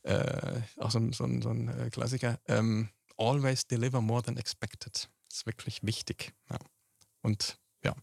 Äh, 0.03 0.59
auch 0.75 0.91
so, 0.91 0.99
so, 1.13 1.25
so 1.39 1.49
ein 1.49 1.69
äh, 1.69 1.89
Klassiker. 1.89 2.37
Ähm, 2.49 2.89
always 3.17 3.65
deliver 3.65 4.01
more 4.01 4.21
than 4.21 4.35
expected. 4.35 5.09
Das 5.29 5.37
ist 5.37 5.45
wirklich 5.45 5.81
wichtig. 5.81 6.33
Ja. 6.51 6.57
Und 7.21 7.57
ja, 7.85 7.95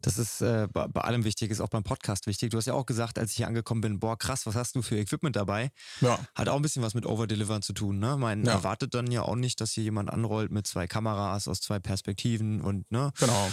das 0.00 0.16
ist 0.16 0.42
äh, 0.42 0.68
bei, 0.72 0.86
bei, 0.86 1.00
allem 1.00 1.24
wichtig, 1.24 1.50
ist 1.50 1.60
auch 1.60 1.70
beim 1.70 1.82
Podcast 1.82 2.28
wichtig. 2.28 2.50
Du 2.50 2.58
hast 2.58 2.66
ja 2.66 2.74
auch 2.74 2.86
gesagt, 2.86 3.18
als 3.18 3.32
ich 3.32 3.38
hier 3.38 3.48
angekommen 3.48 3.80
bin, 3.80 3.98
boah, 3.98 4.16
krass, 4.16 4.46
was 4.46 4.54
hast 4.54 4.76
du 4.76 4.82
für 4.82 4.96
Equipment 4.96 5.34
dabei? 5.34 5.72
Ja. 6.00 6.20
Hat 6.36 6.48
auch 6.48 6.54
ein 6.54 6.62
bisschen 6.62 6.84
was 6.84 6.94
mit 6.94 7.04
Overdelivern 7.04 7.62
zu 7.62 7.72
tun, 7.72 7.98
ne? 7.98 8.16
Man 8.16 8.44
ja. 8.44 8.52
erwartet 8.52 8.94
dann 8.94 9.10
ja 9.10 9.22
auch 9.22 9.34
nicht, 9.34 9.60
dass 9.60 9.72
hier 9.72 9.82
jemand 9.82 10.08
anrollt 10.08 10.52
mit 10.52 10.68
zwei 10.68 10.86
Kameras 10.86 11.48
aus 11.48 11.60
zwei 11.60 11.80
Perspektiven 11.80 12.60
und, 12.60 12.88
ne? 12.92 13.12
Genau. 13.18 13.50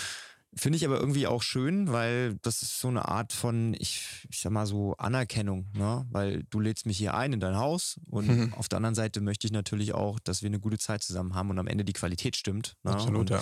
Finde 0.56 0.78
ich 0.78 0.86
aber 0.86 1.00
irgendwie 1.00 1.28
auch 1.28 1.42
schön, 1.42 1.92
weil 1.92 2.36
das 2.42 2.62
ist 2.62 2.80
so 2.80 2.88
eine 2.88 3.08
Art 3.08 3.34
von, 3.34 3.74
ich, 3.80 4.28
ich 4.30 4.42
sag 4.42 4.52
mal 4.52 4.66
so, 4.66 4.96
Anerkennung, 4.98 5.68
ne? 5.74 6.06
Weil 6.12 6.44
du 6.50 6.60
lädst 6.60 6.86
mich 6.86 6.98
hier 6.98 7.16
ein 7.16 7.34
in 7.34 7.40
dein 7.40 7.58
Haus 7.58 8.00
und 8.06 8.28
mhm. 8.28 8.54
auf 8.54 8.70
der 8.70 8.78
anderen 8.78 8.96
Seite 8.96 9.20
möchte 9.22 9.48
ich 9.48 9.54
natürlich 9.54 9.94
auch, 9.94 10.20
dass 10.20 10.42
wir 10.44 10.48
eine 10.48 10.60
gute 10.60 10.78
Zeit 10.78 11.02
zusammen 11.02 11.34
haben 11.34 11.50
und 11.50 11.60
am 11.60 11.68
Ende 11.68 11.84
die 11.84 11.94
Qualität 11.94 12.36
stimmt. 12.36 12.76
Ne? 12.84 12.92
Absolut, 12.92 13.20
und 13.22 13.30
ja 13.32 13.42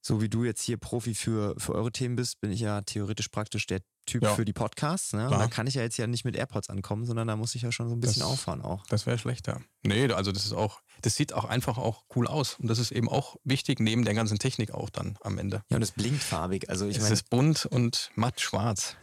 so 0.00 0.22
wie 0.22 0.28
du 0.28 0.44
jetzt 0.44 0.62
hier 0.62 0.76
Profi 0.76 1.14
für, 1.14 1.54
für 1.58 1.74
eure 1.74 1.92
Themen 1.92 2.16
bist, 2.16 2.40
bin 2.40 2.50
ich 2.50 2.60
ja 2.60 2.80
theoretisch 2.82 3.28
praktisch 3.28 3.66
der 3.66 3.80
Typ 4.08 4.22
ja. 4.22 4.34
für 4.34 4.44
die 4.44 4.52
Podcasts. 4.52 5.12
Ne? 5.12 5.28
Und 5.28 5.38
da 5.38 5.46
kann 5.48 5.66
ich 5.66 5.74
ja 5.74 5.82
jetzt 5.82 5.98
ja 5.98 6.06
nicht 6.06 6.24
mit 6.24 6.34
AirPods 6.34 6.70
ankommen, 6.70 7.04
sondern 7.04 7.28
da 7.28 7.36
muss 7.36 7.54
ich 7.54 7.62
ja 7.62 7.70
schon 7.70 7.88
so 7.88 7.94
ein 7.94 8.00
bisschen 8.00 8.20
das, 8.20 8.30
auffahren 8.30 8.62
auch. 8.62 8.86
Das 8.86 9.04
wäre 9.04 9.18
schlechter. 9.18 9.60
Nee, 9.82 10.10
also 10.12 10.32
das 10.32 10.46
ist 10.46 10.54
auch, 10.54 10.80
das 11.02 11.14
sieht 11.14 11.34
auch 11.34 11.44
einfach 11.44 11.76
auch 11.76 12.04
cool 12.16 12.26
aus. 12.26 12.56
Und 12.58 12.68
das 12.68 12.78
ist 12.78 12.90
eben 12.90 13.08
auch 13.08 13.36
wichtig, 13.44 13.80
neben 13.80 14.04
der 14.04 14.14
ganzen 14.14 14.38
Technik 14.38 14.72
auch 14.72 14.88
dann 14.88 15.18
am 15.20 15.36
Ende. 15.36 15.62
Ja, 15.68 15.76
und 15.76 15.82
es 15.82 15.92
blinkt 15.92 16.22
farbig. 16.22 16.70
Also 16.70 16.86
ich 16.86 16.96
es 16.96 17.02
mein, 17.02 17.12
ist 17.12 17.28
bunt 17.28 17.66
und 17.66 18.10
matt 18.14 18.40
schwarz. 18.40 18.96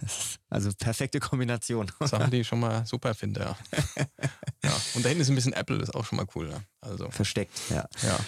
Also 0.49 0.71
perfekte 0.77 1.19
Kombination. 1.19 1.91
Sachen, 2.01 2.31
die 2.31 2.41
ich 2.41 2.47
schon 2.47 2.59
mal 2.59 2.85
super 2.85 3.13
finde, 3.13 3.41
ja. 3.41 3.57
ja. 4.63 4.71
Und 4.95 5.05
da 5.05 5.09
hinten 5.09 5.21
ist 5.21 5.29
ein 5.29 5.35
bisschen 5.35 5.53
Apple, 5.53 5.77
das 5.77 5.89
ist 5.89 5.95
auch 5.95 6.05
schon 6.05 6.17
mal 6.17 6.27
cool. 6.35 6.49
Ja. 6.49 6.61
Also. 6.81 7.11
Versteckt, 7.11 7.59
ja. 7.69 7.87
Ja. 8.03 8.19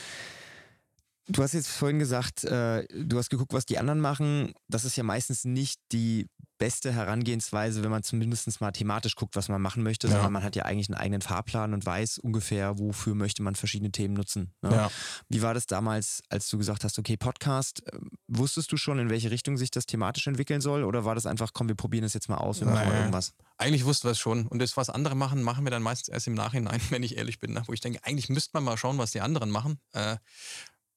Du 1.29 1.43
hast 1.43 1.53
jetzt 1.53 1.67
vorhin 1.67 1.99
gesagt, 1.99 2.43
äh, 2.45 2.87
du 2.87 3.17
hast 3.17 3.29
geguckt, 3.29 3.53
was 3.53 3.65
die 3.65 3.77
anderen 3.77 3.99
machen. 3.99 4.53
Das 4.67 4.85
ist 4.85 4.95
ja 4.95 5.03
meistens 5.03 5.43
nicht 5.43 5.79
die 5.91 6.27
beste 6.57 6.91
Herangehensweise, 6.91 7.83
wenn 7.83 7.91
man 7.91 8.03
zumindest 8.03 8.61
mal 8.61 8.71
thematisch 8.71 9.15
guckt, 9.15 9.35
was 9.35 9.49
man 9.49 9.61
machen 9.61 9.83
möchte, 9.83 10.07
ja. 10.07 10.13
sondern 10.13 10.33
man 10.33 10.43
hat 10.43 10.55
ja 10.55 10.63
eigentlich 10.63 10.89
einen 10.89 10.97
eigenen 10.97 11.21
Fahrplan 11.21 11.73
und 11.73 11.85
weiß 11.85 12.19
ungefähr, 12.19 12.79
wofür 12.79 13.15
möchte 13.15 13.43
man 13.43 13.55
verschiedene 13.55 13.91
Themen 13.91 14.13
nutzen. 14.13 14.53
Ne? 14.61 14.71
Ja. 14.71 14.91
Wie 15.29 15.41
war 15.41 15.53
das 15.53 15.67
damals, 15.67 16.23
als 16.29 16.49
du 16.49 16.57
gesagt 16.57 16.83
hast, 16.83 16.97
okay, 16.97 17.17
Podcast, 17.17 17.85
äh, 17.87 17.99
wusstest 18.27 18.71
du 18.71 18.77
schon, 18.77 18.99
in 18.99 19.09
welche 19.09 19.31
Richtung 19.31 19.57
sich 19.57 19.71
das 19.71 19.85
thematisch 19.85 20.27
entwickeln 20.27 20.61
soll 20.61 20.83
oder 20.83 21.05
war 21.05 21.15
das 21.15 21.25
einfach, 21.25 21.51
komm, 21.53 21.67
wir 21.67 21.75
probieren 21.75 22.03
das 22.03 22.13
jetzt 22.13 22.29
mal 22.29 22.37
aus, 22.37 22.59
wir 22.59 22.67
machen 22.67 22.89
mal 22.89 22.97
irgendwas? 22.97 23.33
Eigentlich 23.57 23.85
wussten 23.85 24.07
wir 24.07 24.11
es 24.11 24.19
schon 24.19 24.47
und 24.47 24.59
das, 24.59 24.77
was 24.77 24.89
andere 24.89 25.15
machen, 25.15 25.43
machen 25.43 25.65
wir 25.65 25.71
dann 25.71 25.83
meistens 25.83 26.09
erst 26.09 26.27
im 26.27 26.33
Nachhinein, 26.33 26.81
wenn 26.89 27.03
ich 27.03 27.17
ehrlich 27.17 27.39
bin, 27.39 27.53
ne? 27.53 27.63
wo 27.67 27.73
ich 27.73 27.81
denke, 27.81 27.99
eigentlich 28.03 28.29
müsste 28.29 28.51
man 28.53 28.63
mal 28.63 28.77
schauen, 28.77 28.97
was 28.97 29.11
die 29.11 29.21
anderen 29.21 29.51
machen. 29.51 29.79
Äh, 29.93 30.17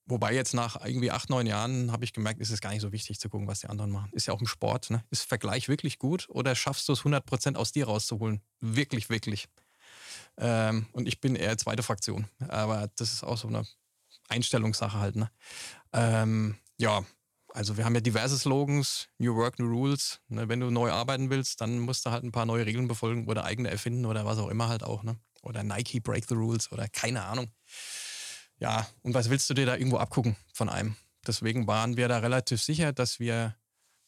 Wobei 0.05 0.33
jetzt 0.33 0.53
nach 0.53 0.83
irgendwie 0.83 1.11
acht, 1.11 1.29
neun 1.29 1.45
Jahren 1.45 1.91
habe 1.91 2.03
ich 2.03 2.13
gemerkt, 2.13 2.39
ist 2.39 2.49
es 2.49 2.59
gar 2.59 2.71
nicht 2.71 2.81
so 2.81 2.91
wichtig 2.91 3.19
zu 3.19 3.29
gucken, 3.29 3.47
was 3.47 3.61
die 3.61 3.67
anderen 3.67 3.91
machen. 3.91 4.09
Ist 4.13 4.25
ja 4.27 4.33
auch 4.33 4.41
im 4.41 4.47
Sport. 4.47 4.89
Ne? 4.89 5.03
Ist 5.09 5.23
Vergleich 5.23 5.69
wirklich 5.69 5.99
gut 5.99 6.27
oder 6.29 6.55
schaffst 6.55 6.89
du 6.89 6.93
es 6.93 7.01
100% 7.01 7.55
aus 7.55 7.71
dir 7.71 7.85
rauszuholen? 7.85 8.41
Wirklich, 8.59 9.09
wirklich. 9.09 9.47
Ähm, 10.37 10.87
und 10.93 11.07
ich 11.07 11.21
bin 11.21 11.35
eher 11.35 11.57
zweite 11.57 11.83
Fraktion. 11.83 12.27
Aber 12.47 12.89
das 12.95 13.13
ist 13.13 13.23
auch 13.23 13.37
so 13.37 13.47
eine 13.47 13.65
Einstellungssache 14.27 14.99
halt. 14.99 15.15
Ne? 15.15 15.29
Ähm, 15.93 16.57
ja, 16.77 17.05
also 17.53 17.77
wir 17.77 17.85
haben 17.85 17.95
ja 17.95 18.01
diverse 18.01 18.37
Slogans, 18.37 19.09
New 19.17 19.35
Work, 19.35 19.59
New 19.59 19.67
Rules. 19.67 20.19
Ne? 20.29 20.49
Wenn 20.49 20.59
du 20.59 20.69
neu 20.71 20.91
arbeiten 20.91 21.29
willst, 21.29 21.61
dann 21.61 21.79
musst 21.79 22.05
du 22.05 22.11
halt 22.11 22.23
ein 22.23 22.31
paar 22.31 22.45
neue 22.45 22.65
Regeln 22.65 22.87
befolgen 22.87 23.27
oder 23.27 23.43
eigene 23.45 23.69
erfinden 23.69 24.05
oder 24.05 24.25
was 24.25 24.39
auch 24.39 24.49
immer 24.49 24.67
halt 24.67 24.83
auch. 24.83 25.03
Ne? 25.03 25.17
Oder 25.43 25.63
Nike 25.63 25.99
Break 25.99 26.25
the 26.27 26.35
Rules 26.35 26.71
oder 26.71 26.87
keine 26.87 27.23
Ahnung. 27.23 27.51
Ja, 28.61 28.87
und 29.01 29.15
was 29.15 29.31
willst 29.31 29.49
du 29.49 29.55
dir 29.55 29.65
da 29.65 29.75
irgendwo 29.75 29.97
abgucken 29.97 30.35
von 30.53 30.69
einem? 30.69 30.95
Deswegen 31.25 31.65
waren 31.65 31.97
wir 31.97 32.07
da 32.07 32.19
relativ 32.19 32.61
sicher, 32.61 32.93
dass 32.93 33.19
wir, 33.19 33.55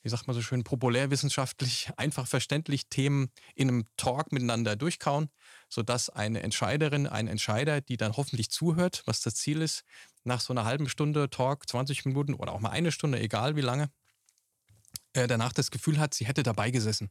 wie 0.04 0.10
sagt 0.10 0.28
man 0.28 0.36
so 0.36 0.44
schön, 0.44 0.64
populärwissenschaftlich, 0.64 1.90
einfach 1.98 2.28
verständlich 2.28 2.88
Themen 2.88 3.32
in 3.56 3.68
einem 3.68 3.86
Talk 3.98 4.32
miteinander 4.32 4.76
durchkauen, 4.76 5.30
sodass 5.70 6.12
eine 6.12 6.44
Entscheiderin, 6.44 7.08
ein 7.08 7.28
Entscheider, 7.28 7.82
die 7.82 7.98
dann 7.98 8.16
hoffentlich 8.16 8.52
zuhört, 8.52 9.02
was 9.08 9.22
das 9.22 9.34
Ziel 9.34 9.60
ist, 9.60 9.86
nach 10.24 10.40
so 10.40 10.54
einer 10.54 10.66
halben 10.66 10.88
Stunde 10.88 11.32
Talk, 11.32 11.68
20 11.68 12.06
Minuten 12.06 12.36
oder 12.36 12.52
auch 12.52 12.60
mal 12.60 12.70
eine 12.70 12.92
Stunde, 12.92 13.20
egal 13.20 13.56
wie 13.56 13.62
lange, 13.62 13.90
äh, 15.14 15.26
danach 15.26 15.54
das 15.54 15.72
Gefühl 15.72 15.98
hat, 15.98 16.14
sie 16.14 16.28
hätte 16.28 16.44
dabei 16.44 16.70
gesessen 16.70 17.10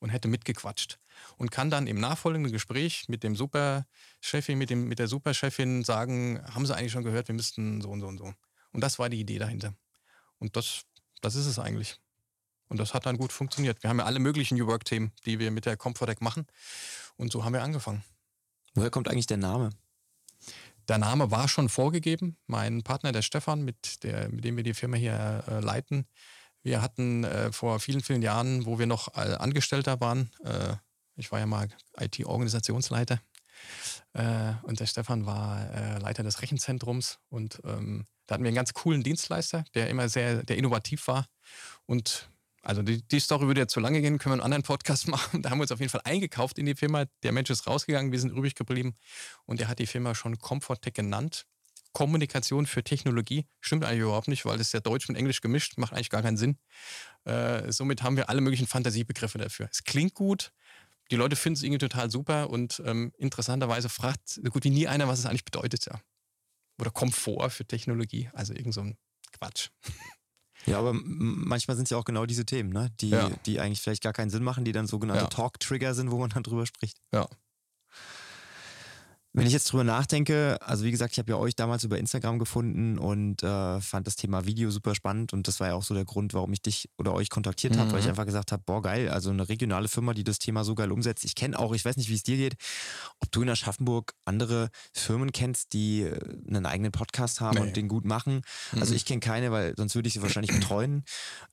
und 0.00 0.10
hätte 0.10 0.28
mitgequatscht 0.28 0.98
und 1.36 1.50
kann 1.50 1.70
dann 1.70 1.86
im 1.86 2.00
nachfolgenden 2.00 2.52
Gespräch 2.52 3.04
mit 3.08 3.22
dem 3.22 3.36
Superchefin, 3.36 4.58
mit, 4.58 4.70
dem, 4.70 4.88
mit 4.88 4.98
der 4.98 5.06
Superchefin 5.06 5.84
sagen, 5.84 6.42
haben 6.52 6.66
Sie 6.66 6.74
eigentlich 6.74 6.92
schon 6.92 7.04
gehört, 7.04 7.28
wir 7.28 7.34
müssten 7.34 7.80
so 7.80 7.90
und 7.90 8.00
so 8.00 8.08
und 8.08 8.18
so. 8.18 8.32
Und 8.72 8.80
das 8.80 8.98
war 8.98 9.08
die 9.08 9.20
Idee 9.20 9.38
dahinter. 9.38 9.74
Und 10.38 10.56
das, 10.56 10.82
das 11.20 11.34
ist 11.34 11.46
es 11.46 11.58
eigentlich. 11.58 12.00
Und 12.68 12.78
das 12.78 12.94
hat 12.94 13.04
dann 13.04 13.18
gut 13.18 13.32
funktioniert. 13.32 13.82
Wir 13.82 13.90
haben 13.90 13.98
ja 13.98 14.04
alle 14.04 14.20
möglichen 14.20 14.56
New 14.56 14.66
Work-Themen, 14.66 15.12
die 15.26 15.38
wir 15.38 15.50
mit 15.50 15.66
der 15.66 15.76
Comfortec 15.76 16.20
machen. 16.20 16.46
Und 17.16 17.32
so 17.32 17.44
haben 17.44 17.52
wir 17.52 17.62
angefangen. 17.62 18.04
Woher 18.74 18.90
kommt 18.90 19.08
eigentlich 19.08 19.26
der 19.26 19.36
Name? 19.36 19.70
Der 20.88 20.98
Name 20.98 21.30
war 21.30 21.48
schon 21.48 21.68
vorgegeben. 21.68 22.36
Mein 22.46 22.82
Partner, 22.82 23.12
der 23.12 23.22
Stefan, 23.22 23.62
mit, 23.62 24.02
der, 24.04 24.28
mit 24.28 24.44
dem 24.44 24.56
wir 24.56 24.62
die 24.62 24.74
Firma 24.74 24.96
hier 24.96 25.44
äh, 25.48 25.60
leiten, 25.60 26.06
wir 26.62 26.82
hatten 26.82 27.24
äh, 27.24 27.52
vor 27.52 27.80
vielen, 27.80 28.00
vielen 28.00 28.22
Jahren, 28.22 28.66
wo 28.66 28.78
wir 28.78 28.86
noch 28.86 29.16
äh, 29.16 29.34
Angestellter 29.34 30.00
waren, 30.00 30.30
äh, 30.44 30.74
ich 31.16 31.30
war 31.32 31.38
ja 31.38 31.46
mal 31.46 31.68
IT-Organisationsleiter 31.98 33.20
äh, 34.14 34.52
und 34.62 34.80
der 34.80 34.86
Stefan 34.86 35.26
war 35.26 35.70
äh, 35.74 35.98
Leiter 35.98 36.22
des 36.22 36.40
Rechenzentrums 36.42 37.18
und 37.28 37.60
ähm, 37.64 38.06
da 38.26 38.34
hatten 38.34 38.44
wir 38.44 38.48
einen 38.48 38.56
ganz 38.56 38.72
coolen 38.72 39.02
Dienstleister, 39.02 39.64
der 39.74 39.90
immer 39.90 40.08
sehr, 40.08 40.42
der 40.44 40.56
innovativ 40.56 41.08
war 41.08 41.26
und 41.86 42.30
also 42.62 42.82
die, 42.82 43.06
die 43.08 43.20
Story 43.20 43.46
würde 43.46 43.62
jetzt 43.62 43.72
zu 43.72 43.80
lange 43.80 44.00
gehen, 44.00 44.18
können 44.18 44.32
wir 44.32 44.34
einen 44.34 44.52
anderen 44.52 44.62
Podcast 44.62 45.08
machen. 45.08 45.42
Da 45.42 45.50
haben 45.50 45.58
wir 45.58 45.62
uns 45.62 45.72
auf 45.72 45.80
jeden 45.80 45.90
Fall 45.90 46.02
eingekauft 46.04 46.58
in 46.58 46.66
die 46.66 46.74
Firma. 46.74 47.06
Der 47.22 47.32
Mensch 47.32 47.48
ist 47.48 47.66
rausgegangen, 47.66 48.12
wir 48.12 48.20
sind 48.20 48.32
übrig 48.36 48.54
geblieben 48.54 48.96
und 49.46 49.60
der 49.60 49.68
hat 49.68 49.78
die 49.78 49.86
Firma 49.86 50.14
schon 50.14 50.38
Comfortech 50.38 50.92
genannt 50.92 51.46
Kommunikation 51.92 52.66
für 52.66 52.82
Technologie. 52.82 53.46
Stimmt 53.60 53.84
eigentlich 53.84 54.00
überhaupt 54.02 54.28
nicht, 54.28 54.44
weil 54.44 54.58
das 54.58 54.68
ist 54.68 54.72
ja 54.72 54.80
Deutsch 54.80 55.08
mit 55.08 55.16
Englisch 55.16 55.40
gemischt, 55.40 55.76
macht 55.78 55.92
eigentlich 55.92 56.10
gar 56.10 56.22
keinen 56.22 56.36
Sinn. 56.36 56.58
Äh, 57.24 57.72
somit 57.72 58.02
haben 58.02 58.16
wir 58.16 58.28
alle 58.28 58.40
möglichen 58.40 58.66
Fantasiebegriffe 58.66 59.38
dafür. 59.38 59.68
Es 59.70 59.84
klingt 59.84 60.14
gut, 60.14 60.52
die 61.10 61.16
Leute 61.16 61.36
finden 61.36 61.56
es 61.56 61.62
irgendwie 61.62 61.78
total 61.78 62.10
super 62.10 62.50
und 62.50 62.82
ähm, 62.86 63.12
interessanterweise 63.18 63.88
fragt 63.88 64.28
so 64.28 64.42
gut 64.42 64.64
wie 64.64 64.70
nie 64.70 64.86
einer, 64.86 65.08
was 65.08 65.18
es 65.18 65.26
eigentlich 65.26 65.44
bedeutet. 65.44 65.86
Ja. 65.86 66.00
Oder 66.80 66.90
Komfort 66.90 67.50
für 67.50 67.66
Technologie, 67.66 68.30
also 68.32 68.54
irgend 68.54 68.74
so 68.74 68.82
ein 68.82 68.96
Quatsch. 69.32 69.70
Ja, 70.66 70.78
aber 70.78 70.92
manchmal 70.92 71.74
sind 71.74 71.84
es 71.84 71.90
ja 71.90 71.96
auch 71.96 72.04
genau 72.04 72.26
diese 72.26 72.44
Themen, 72.44 72.70
ne? 72.70 72.90
die, 73.00 73.08
ja. 73.08 73.30
die 73.46 73.60
eigentlich 73.60 73.80
vielleicht 73.80 74.02
gar 74.02 74.12
keinen 74.12 74.28
Sinn 74.28 74.42
machen, 74.42 74.62
die 74.62 74.72
dann 74.72 74.86
sogenannte 74.86 75.24
ja. 75.24 75.28
Talk-Trigger 75.30 75.94
sind, 75.94 76.10
wo 76.10 76.18
man 76.18 76.28
dann 76.28 76.42
drüber 76.42 76.66
spricht. 76.66 76.98
Ja. 77.14 77.26
Wenn 79.32 79.46
ich 79.46 79.52
jetzt 79.52 79.70
drüber 79.70 79.84
nachdenke, 79.84 80.58
also 80.60 80.82
wie 80.84 80.90
gesagt, 80.90 81.12
ich 81.12 81.18
habe 81.20 81.30
ja 81.30 81.38
euch 81.38 81.54
damals 81.54 81.84
über 81.84 81.98
Instagram 81.98 82.40
gefunden 82.40 82.98
und 82.98 83.44
äh, 83.44 83.80
fand 83.80 84.08
das 84.08 84.16
Thema 84.16 84.44
Video 84.44 84.72
super 84.72 84.96
spannend 84.96 85.32
und 85.32 85.46
das 85.46 85.60
war 85.60 85.68
ja 85.68 85.74
auch 85.74 85.84
so 85.84 85.94
der 85.94 86.04
Grund, 86.04 86.34
warum 86.34 86.52
ich 86.52 86.62
dich 86.62 86.88
oder 86.98 87.14
euch 87.14 87.30
kontaktiert 87.30 87.76
habe, 87.78 87.92
weil 87.92 88.00
ich 88.00 88.06
Mhm. 88.06 88.10
einfach 88.10 88.26
gesagt 88.26 88.50
habe, 88.50 88.64
boah 88.66 88.82
geil, 88.82 89.08
also 89.08 89.30
eine 89.30 89.48
regionale 89.48 89.86
Firma, 89.86 90.14
die 90.14 90.24
das 90.24 90.40
Thema 90.40 90.64
so 90.64 90.74
geil 90.74 90.90
umsetzt. 90.90 91.24
Ich 91.24 91.36
kenne 91.36 91.56
auch, 91.60 91.72
ich 91.74 91.84
weiß 91.84 91.96
nicht, 91.96 92.08
wie 92.10 92.14
es 92.14 92.24
dir 92.24 92.36
geht, 92.38 92.54
ob 93.20 93.30
du 93.30 93.42
in 93.42 93.48
Aschaffenburg 93.50 94.14
andere 94.24 94.68
Firmen 94.92 95.30
kennst, 95.30 95.74
die 95.74 96.02
äh, 96.02 96.18
einen 96.48 96.66
eigenen 96.66 96.90
Podcast 96.90 97.40
haben 97.40 97.58
Nee. 97.58 97.62
und 97.62 97.76
den 97.76 97.86
gut 97.86 98.04
machen. 98.04 98.40
Also 98.72 98.86
Mhm. 98.90 98.96
ich 98.96 99.04
kenne 99.04 99.20
keine, 99.20 99.52
weil 99.52 99.74
sonst 99.76 99.94
würde 99.94 100.08
ich 100.08 100.14
sie 100.14 100.22
wahrscheinlich 100.22 100.50
betreuen. 100.50 101.04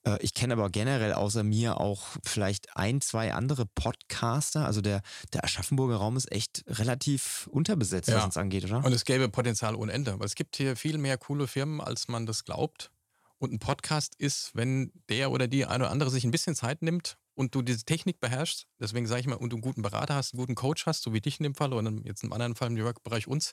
Äh, 0.04 0.18
ich 0.22 0.34
kenne 0.34 0.54
aber 0.54 0.72
generell 0.72 1.14
außer 1.14 1.44
mir 1.44 1.80
auch 1.80 2.08
vielleicht 2.26 2.76
ein, 2.76 3.02
zwei 3.02 3.36
andere 3.36 3.68
Podcaster. 3.68 4.66
Also 4.66 4.82
der, 4.82 5.02
der 5.34 5.44
Aschaffenburger 5.44 5.98
Raum 5.98 6.18
ist 6.18 6.32
echt 6.32 6.64
relativ 6.68 7.48
unterbesetzt, 7.68 8.10
Ja. 8.10 8.18
was 8.18 8.26
uns 8.26 8.38
angeht, 8.38 8.64
oder? 8.66 8.84
Und 8.84 8.94
es 8.94 9.04
gäbe 9.06 9.28
Potenzial 9.30 9.76
ohne 9.76 9.92
Ende, 9.92 10.20
weil 10.20 10.26
es 10.26 10.36
gibt 10.36 10.56
hier 10.56 10.76
viel 10.76 10.98
mehr 10.98 11.18
coole 11.18 11.48
Firmen, 11.48 11.82
als 11.82 12.08
man 12.08 12.26
das 12.26 12.46
glaubt. 12.46 12.92
Und 13.40 13.52
ein 13.54 13.60
Podcast 13.60 14.16
ist, 14.16 14.52
wenn 14.56 14.92
der 15.10 15.32
oder 15.32 15.48
die 15.48 15.66
eine 15.66 15.84
oder 15.84 15.92
andere 15.92 16.10
sich 16.10 16.24
ein 16.24 16.32
bisschen 16.32 16.56
Zeit 16.56 16.82
nimmt 16.82 17.18
und 17.36 17.54
du 17.54 17.62
diese 17.62 17.84
Technik 17.86 18.20
beherrschst, 18.20 18.66
deswegen 18.80 19.06
sage 19.06 19.22
ich 19.22 19.28
mal, 19.28 19.36
und 19.36 19.52
du 19.52 19.58
einen 19.58 19.62
guten 19.62 19.84
Berater 19.84 20.16
hast, 20.16 20.34
einen 20.34 20.40
guten 20.40 20.56
Coach 20.56 20.86
hast, 20.88 21.04
so 21.04 21.14
wie 21.14 21.22
dich 21.22 21.40
in 21.40 21.44
dem 21.44 21.54
Fall 21.54 21.72
oder 21.74 21.92
jetzt 22.04 22.24
im 22.24 22.34
anderen 22.34 22.56
Fall 22.56 22.70
im 22.70 22.74
New 22.74 22.84
York-Bereich 22.84 23.28
uns, 23.28 23.52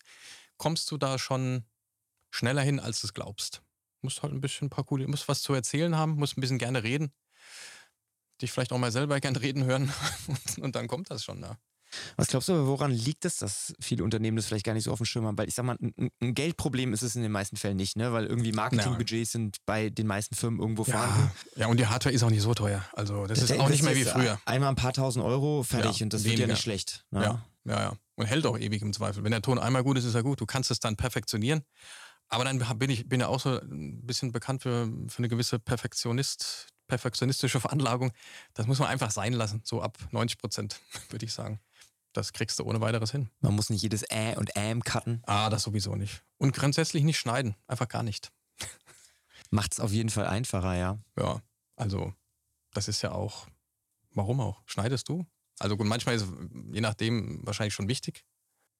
kommst 0.56 0.90
du 0.90 0.96
da 0.96 1.18
schon 1.18 1.64
schneller 2.30 2.62
hin, 2.62 2.80
als 2.80 3.00
du 3.02 3.08
es 3.08 3.14
glaubst. 3.14 3.62
Musst 4.00 4.22
halt 4.22 4.32
ein 4.32 4.40
bisschen 4.40 4.66
ein 4.66 4.70
paar 4.70 4.84
coole, 4.84 5.06
musst 5.06 5.28
was 5.28 5.42
zu 5.42 5.52
erzählen 5.52 5.96
haben, 5.96 6.14
musst 6.16 6.38
ein 6.38 6.40
bisschen 6.40 6.58
gerne 6.58 6.82
reden, 6.82 7.12
dich 8.40 8.52
vielleicht 8.52 8.72
auch 8.72 8.78
mal 8.78 8.92
selber 8.92 9.20
gern 9.20 9.36
reden 9.36 9.64
hören 9.64 9.92
und, 10.28 10.58
und 10.60 10.76
dann 10.76 10.88
kommt 10.88 11.10
das 11.10 11.24
schon 11.24 11.42
da. 11.42 11.58
Was 12.16 12.28
glaubst 12.28 12.48
du, 12.48 12.66
woran 12.66 12.90
liegt 12.90 13.24
es, 13.24 13.38
dass 13.38 13.74
viele 13.80 14.04
Unternehmen 14.04 14.36
das 14.36 14.46
vielleicht 14.46 14.64
gar 14.64 14.74
nicht 14.74 14.84
so 14.84 14.92
auf 14.92 14.98
dem 14.98 15.06
Schirm 15.06 15.26
haben? 15.26 15.38
Weil 15.38 15.48
ich 15.48 15.54
sag 15.54 15.64
mal, 15.64 15.76
ein, 15.80 16.10
ein 16.20 16.34
Geldproblem 16.34 16.92
ist 16.92 17.02
es 17.02 17.16
in 17.16 17.22
den 17.22 17.32
meisten 17.32 17.56
Fällen 17.56 17.76
nicht, 17.76 17.96
ne? 17.96 18.12
Weil 18.12 18.26
irgendwie 18.26 18.52
Marketingbudgets 18.52 19.32
sind 19.32 19.58
bei 19.66 19.90
den 19.90 20.06
meisten 20.06 20.34
Firmen 20.34 20.60
irgendwo 20.60 20.84
vorhanden. 20.84 21.30
Ja, 21.56 21.62
ja, 21.62 21.66
und 21.68 21.78
die 21.78 21.86
Hardware 21.86 22.14
ist 22.14 22.22
auch 22.22 22.30
nicht 22.30 22.42
so 22.42 22.54
teuer. 22.54 22.84
Also 22.92 23.26
das 23.26 23.40
ist 23.40 23.50
Der 23.50 23.60
auch 23.60 23.68
nicht 23.68 23.82
mehr 23.82 23.96
wie 23.96 24.04
früher. 24.04 24.40
Einmal 24.44 24.70
ein 24.70 24.76
paar 24.76 24.92
tausend 24.92 25.24
Euro, 25.24 25.62
fertig. 25.62 25.98
Ja, 26.00 26.04
und 26.04 26.12
das 26.12 26.24
wird 26.24 26.34
ja 26.34 26.38
weniger. 26.38 26.52
nicht 26.54 26.62
schlecht. 26.62 27.04
Ne? 27.10 27.22
Ja, 27.22 27.44
ja, 27.64 27.80
ja. 27.80 27.92
Und 28.16 28.26
hält 28.26 28.46
auch 28.46 28.58
ewig 28.58 28.82
im 28.82 28.92
Zweifel. 28.92 29.24
Wenn 29.24 29.32
der 29.32 29.42
Ton 29.42 29.58
einmal 29.58 29.82
gut 29.82 29.98
ist, 29.98 30.04
ist 30.04 30.14
er 30.14 30.22
gut. 30.22 30.40
Du 30.40 30.46
kannst 30.46 30.70
es 30.70 30.78
dann 30.78 30.96
perfektionieren. 30.96 31.62
Aber 32.28 32.44
dann 32.44 32.58
bin 32.78 32.90
ich 32.90 33.08
bin 33.08 33.20
ja 33.20 33.28
auch 33.28 33.40
so 33.40 33.60
ein 33.60 34.04
bisschen 34.06 34.32
bekannt 34.32 34.62
für, 34.62 34.86
für 35.08 35.18
eine 35.18 35.28
gewisse 35.28 35.58
Perfektionist, 35.58 36.68
perfektionistische 36.88 37.60
Veranlagung. 37.60 38.12
Das 38.54 38.66
muss 38.66 38.78
man 38.78 38.88
einfach 38.88 39.10
sein 39.10 39.32
lassen. 39.32 39.62
So 39.64 39.82
ab 39.82 39.98
90 40.10 40.38
Prozent, 40.38 40.80
würde 41.10 41.24
ich 41.24 41.32
sagen. 41.32 41.60
Das 42.14 42.32
kriegst 42.32 42.58
du 42.60 42.64
ohne 42.64 42.80
weiteres 42.80 43.10
hin. 43.10 43.28
Man 43.40 43.54
muss 43.54 43.70
nicht 43.70 43.82
jedes 43.82 44.04
Ä 44.10 44.36
und 44.36 44.56
Äm 44.56 44.82
cutten. 44.82 45.22
Ah, 45.26 45.50
das 45.50 45.64
sowieso 45.64 45.96
nicht. 45.96 46.24
Und 46.38 46.54
grundsätzlich 46.54 47.02
nicht 47.02 47.18
schneiden. 47.18 47.56
Einfach 47.66 47.88
gar 47.88 48.04
nicht. 48.04 48.32
Macht 49.50 49.72
es 49.72 49.80
auf 49.80 49.90
jeden 49.90 50.10
Fall 50.10 50.26
einfacher, 50.26 50.74
ja. 50.74 50.98
Ja, 51.18 51.42
also 51.76 52.14
das 52.72 52.86
ist 52.86 53.02
ja 53.02 53.12
auch, 53.12 53.48
warum 54.12 54.40
auch? 54.40 54.62
Schneidest 54.64 55.08
du? 55.08 55.26
Also 55.58 55.76
gut, 55.76 55.86
manchmal 55.86 56.14
ist 56.14 56.22
es 56.22 56.28
je 56.72 56.80
nachdem 56.80 57.44
wahrscheinlich 57.44 57.74
schon 57.74 57.88
wichtig. 57.88 58.24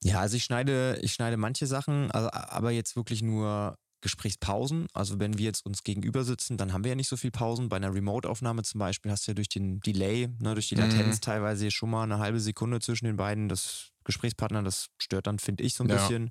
Ja, 0.03 0.21
also 0.21 0.37
ich 0.37 0.45
schneide, 0.45 0.99
ich 1.03 1.13
schneide 1.13 1.37
manche 1.37 1.67
Sachen, 1.67 2.11
also, 2.13 2.29
aber 2.31 2.71
jetzt 2.71 2.95
wirklich 2.95 3.23
nur 3.23 3.77
Gesprächspausen. 4.05 4.87
Also 4.93 5.19
wenn 5.19 5.39
wir 5.39 5.47
jetzt 5.47 5.65
uns 5.67 5.83
gegenüber 5.83 6.25
sitzen, 6.25 6.57
dann 6.57 6.73
haben 6.73 6.85
wir 6.85 6.91
ja 6.91 6.95
nicht 6.95 7.09
so 7.09 7.17
viel 7.17 7.31
Pausen. 7.33 7.69
Bei 7.69 7.77
einer 7.77 7.93
Remote-Aufnahme 7.93 8.63
zum 8.63 8.79
Beispiel 8.79 9.11
hast 9.11 9.27
du 9.27 9.31
ja 9.31 9.35
durch 9.35 9.49
den 9.49 9.81
Delay, 9.81 10.29
ne, 10.41 10.55
durch 10.55 10.69
die 10.69 10.75
Mhm. 10.77 10.83
Latenz 10.83 11.21
teilweise 11.21 11.71
schon 11.71 11.91
mal 11.91 12.05
eine 12.05 12.19
halbe 12.19 12.39
Sekunde 12.39 12.81
zwischen 12.81 13.07
den 13.07 13.17
beiden. 13.17 13.49
Das 13.49 13.89
Gesprächspartner, 14.05 14.63
das 14.63 14.89
stört 14.99 15.27
dann, 15.27 15.39
finde 15.39 15.65
ich, 15.65 15.75
so 15.75 15.83
ein 15.85 15.89
Ja. 15.89 15.97
bisschen. 15.97 16.31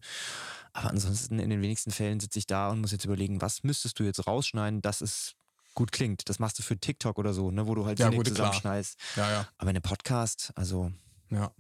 Aber 0.71 0.91
ansonsten 0.91 1.39
in 1.39 1.49
den 1.49 1.61
wenigsten 1.61 1.91
Fällen 1.91 2.19
sitze 2.19 2.39
ich 2.39 2.45
da 2.47 2.69
und 2.69 2.79
muss 2.81 2.91
jetzt 2.91 3.05
überlegen, 3.05 3.41
was 3.41 3.63
müsstest 3.63 3.99
du 3.99 4.03
jetzt 4.03 4.25
rausschneiden, 4.27 4.81
dass 4.81 5.01
es 5.01 5.33
gut 5.73 5.91
klingt. 5.91 6.29
Das 6.29 6.37
machst 6.37 6.59
du 6.59 6.63
für 6.63 6.77
TikTok 6.79 7.17
oder 7.17 7.33
so, 7.33 7.49
ne, 7.49 7.65
wo 7.67 7.73
du 7.73 7.85
halt 7.85 7.97
Ja, 7.99 8.11
wenig 8.11 8.27
zusammenschneidest. 8.27 8.99
Ja, 9.15 9.31
ja. 9.31 9.47
Aber 9.57 9.71
in 9.71 9.75
einem 9.75 9.81
Podcast, 9.81 10.51
also 10.55 10.91
Ja. 11.31 11.51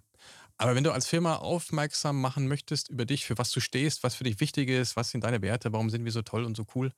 Aber 0.57 0.75
wenn 0.75 0.83
du 0.83 0.91
als 0.91 1.07
Firma 1.07 1.37
aufmerksam 1.37 2.21
machen 2.21 2.47
möchtest 2.47 2.89
über 2.89 3.05
dich, 3.05 3.25
für 3.25 3.37
was 3.37 3.51
du 3.51 3.59
stehst, 3.59 4.03
was 4.03 4.15
für 4.15 4.23
dich 4.23 4.39
wichtig 4.39 4.69
ist, 4.69 4.95
was 4.95 5.09
sind 5.09 5.23
deine 5.23 5.41
Werte, 5.41 5.73
warum 5.73 5.89
sind 5.89 6.05
wir 6.05 6.11
so 6.11 6.21
toll 6.21 6.45
und 6.45 6.55
so 6.55 6.65
cool, 6.75 6.93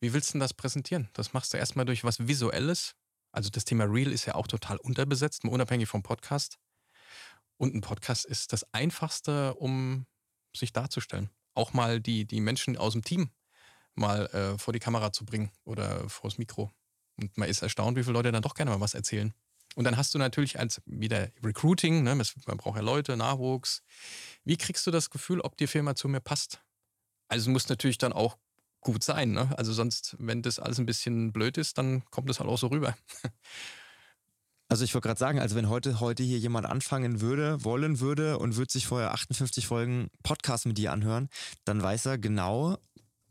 wie 0.00 0.12
willst 0.12 0.30
du 0.30 0.32
denn 0.32 0.40
das 0.40 0.54
präsentieren? 0.54 1.08
Das 1.12 1.32
machst 1.32 1.52
du 1.52 1.58
erstmal 1.58 1.84
durch 1.84 2.04
was 2.04 2.26
Visuelles. 2.26 2.94
Also 3.32 3.50
das 3.50 3.64
Thema 3.64 3.84
Real 3.84 4.12
ist 4.12 4.26
ja 4.26 4.34
auch 4.34 4.46
total 4.46 4.78
unterbesetzt, 4.78 5.44
unabhängig 5.44 5.88
vom 5.88 6.02
Podcast. 6.02 6.58
Und 7.56 7.74
ein 7.74 7.80
Podcast 7.80 8.24
ist 8.24 8.52
das 8.52 8.64
Einfachste, 8.72 9.54
um 9.54 10.06
sich 10.56 10.72
darzustellen. 10.72 11.30
Auch 11.54 11.72
mal 11.72 12.00
die, 12.00 12.26
die 12.26 12.40
Menschen 12.40 12.76
aus 12.76 12.92
dem 12.94 13.04
Team 13.04 13.30
mal 13.94 14.26
äh, 14.26 14.58
vor 14.58 14.72
die 14.72 14.80
Kamera 14.80 15.12
zu 15.12 15.24
bringen 15.24 15.50
oder 15.64 16.08
vors 16.08 16.38
Mikro. 16.38 16.72
Und 17.16 17.36
man 17.38 17.48
ist 17.48 17.62
erstaunt, 17.62 17.96
wie 17.96 18.02
viele 18.02 18.14
Leute 18.14 18.32
dann 18.32 18.42
doch 18.42 18.54
gerne 18.54 18.72
mal 18.72 18.80
was 18.80 18.94
erzählen. 18.94 19.32
Und 19.74 19.84
dann 19.84 19.96
hast 19.96 20.14
du 20.14 20.18
natürlich 20.18 20.58
als 20.58 20.80
wieder 20.86 21.30
Recruiting, 21.42 22.02
ne, 22.02 22.14
man 22.14 22.56
braucht 22.56 22.76
ja 22.76 22.82
Leute, 22.82 23.16
Nachwuchs. 23.16 23.82
Wie 24.44 24.56
kriegst 24.56 24.86
du 24.86 24.90
das 24.90 25.10
Gefühl, 25.10 25.40
ob 25.40 25.56
die 25.56 25.66
Firma 25.66 25.94
zu 25.94 26.08
mir 26.08 26.20
passt? 26.20 26.60
Also 27.28 27.50
es 27.50 27.52
muss 27.52 27.68
natürlich 27.68 27.98
dann 27.98 28.12
auch 28.12 28.36
gut 28.80 29.02
sein. 29.02 29.32
Ne? 29.32 29.52
Also 29.56 29.72
sonst, 29.72 30.14
wenn 30.18 30.42
das 30.42 30.58
alles 30.60 30.78
ein 30.78 30.86
bisschen 30.86 31.32
blöd 31.32 31.58
ist, 31.58 31.78
dann 31.78 32.04
kommt 32.10 32.28
das 32.30 32.38
halt 32.38 32.48
auch 32.48 32.58
so 32.58 32.68
rüber. 32.68 32.96
Also 34.70 34.82
ich 34.82 34.94
wollte 34.94 35.08
gerade 35.08 35.20
sagen, 35.20 35.38
also 35.38 35.56
wenn 35.56 35.68
heute, 35.68 36.00
heute 36.00 36.22
hier 36.22 36.38
jemand 36.38 36.66
anfangen 36.66 37.20
würde, 37.20 37.62
wollen 37.62 38.00
würde 38.00 38.38
und 38.38 38.56
würde 38.56 38.72
sich 38.72 38.86
vorher 38.86 39.12
58 39.12 39.66
Folgen 39.66 40.08
Podcast 40.22 40.64
mit 40.64 40.78
dir 40.78 40.90
anhören, 40.90 41.28
dann 41.64 41.82
weiß 41.82 42.06
er 42.06 42.18
genau, 42.18 42.78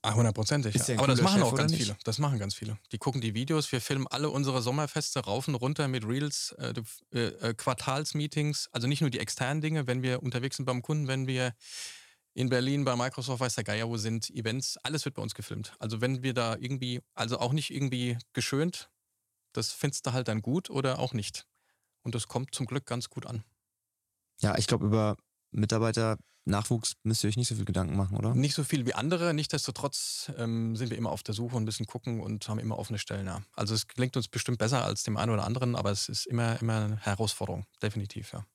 hundertprozentig. 0.03 0.75
Ist 0.75 0.87
Ja. 0.89 0.97
Aber 0.97 1.07
das 1.07 1.21
machen 1.21 1.39
Chef 1.39 1.47
auch 1.47 1.55
ganz 1.55 1.73
viele. 1.73 1.97
Das 2.03 2.19
machen 2.19 2.39
ganz 2.39 2.53
viele. 2.53 2.77
Die 2.91 2.97
gucken 2.97 3.21
die 3.21 3.33
Videos. 3.33 3.71
Wir 3.71 3.81
filmen 3.81 4.07
alle 4.07 4.29
unsere 4.29 4.61
Sommerfeste 4.61 5.21
rauf 5.21 5.47
und 5.47 5.55
runter 5.55 5.87
mit 5.87 6.05
Reels, 6.05 6.53
äh, 6.57 6.73
äh, 7.11 7.19
äh, 7.19 7.53
Quartalsmeetings. 7.53 8.69
Also 8.71 8.87
nicht 8.87 9.01
nur 9.01 9.09
die 9.09 9.19
externen 9.19 9.61
Dinge, 9.61 9.87
wenn 9.87 10.03
wir 10.03 10.21
unterwegs 10.21 10.57
sind 10.57 10.65
beim 10.65 10.81
Kunden, 10.81 11.07
wenn 11.07 11.27
wir 11.27 11.53
in 12.33 12.49
Berlin 12.49 12.83
bei 12.83 12.95
Microsoft, 12.95 13.39
weiß 13.39 13.55
der 13.55 13.63
Geier, 13.63 13.87
wo 13.87 13.97
sind 13.97 14.29
Events. 14.31 14.77
Alles 14.83 15.05
wird 15.05 15.15
bei 15.15 15.21
uns 15.21 15.35
gefilmt. 15.35 15.73
Also 15.79 16.01
wenn 16.01 16.23
wir 16.23 16.33
da 16.33 16.57
irgendwie, 16.57 17.01
also 17.13 17.39
auch 17.39 17.53
nicht 17.53 17.71
irgendwie 17.71 18.17
geschönt, 18.33 18.89
das 19.53 19.71
findest 19.71 20.05
du 20.05 20.13
halt 20.13 20.27
dann 20.27 20.41
gut 20.41 20.69
oder 20.69 20.99
auch 20.99 21.13
nicht. 21.13 21.45
Und 22.01 22.15
das 22.15 22.27
kommt 22.27 22.53
zum 22.53 22.65
Glück 22.65 22.85
ganz 22.85 23.09
gut 23.09 23.25
an. 23.25 23.43
ja, 24.41 24.57
ich 24.57 24.67
glaube, 24.67 24.85
über 24.85 25.15
Mitarbeiter 25.51 26.17
Nachwuchs 26.45 26.93
müsst 27.03 27.23
ihr 27.23 27.29
euch 27.29 27.37
nicht 27.37 27.47
so 27.47 27.55
viel 27.55 27.65
Gedanken 27.65 27.95
machen, 27.95 28.17
oder? 28.17 28.35
Nicht 28.35 28.53
so 28.55 28.63
viel 28.63 28.85
wie 28.85 28.93
andere, 28.93 29.33
nichtsdestotrotz 29.33 30.31
ähm, 30.37 30.75
sind 30.75 30.89
wir 30.89 30.97
immer 30.97 31.11
auf 31.11 31.23
der 31.23 31.33
Suche 31.33 31.55
und 31.55 31.63
ein 31.63 31.65
bisschen 31.65 31.85
gucken 31.85 32.19
und 32.19 32.47
haben 32.49 32.59
immer 32.59 32.77
offene 32.77 32.99
Stellen. 32.99 33.25
Ja. 33.27 33.41
Also 33.55 33.73
es 33.75 33.87
klingt 33.87 34.17
uns 34.17 34.27
bestimmt 34.27 34.57
besser 34.57 34.83
als 34.83 35.03
dem 35.03 35.15
einen 35.17 35.31
oder 35.31 35.45
anderen, 35.45 35.75
aber 35.75 35.91
es 35.91 36.09
ist 36.09 36.25
immer, 36.25 36.61
immer 36.61 36.83
eine 36.85 36.97
Herausforderung, 36.97 37.65
definitiv, 37.81 38.33
ja. 38.33 38.45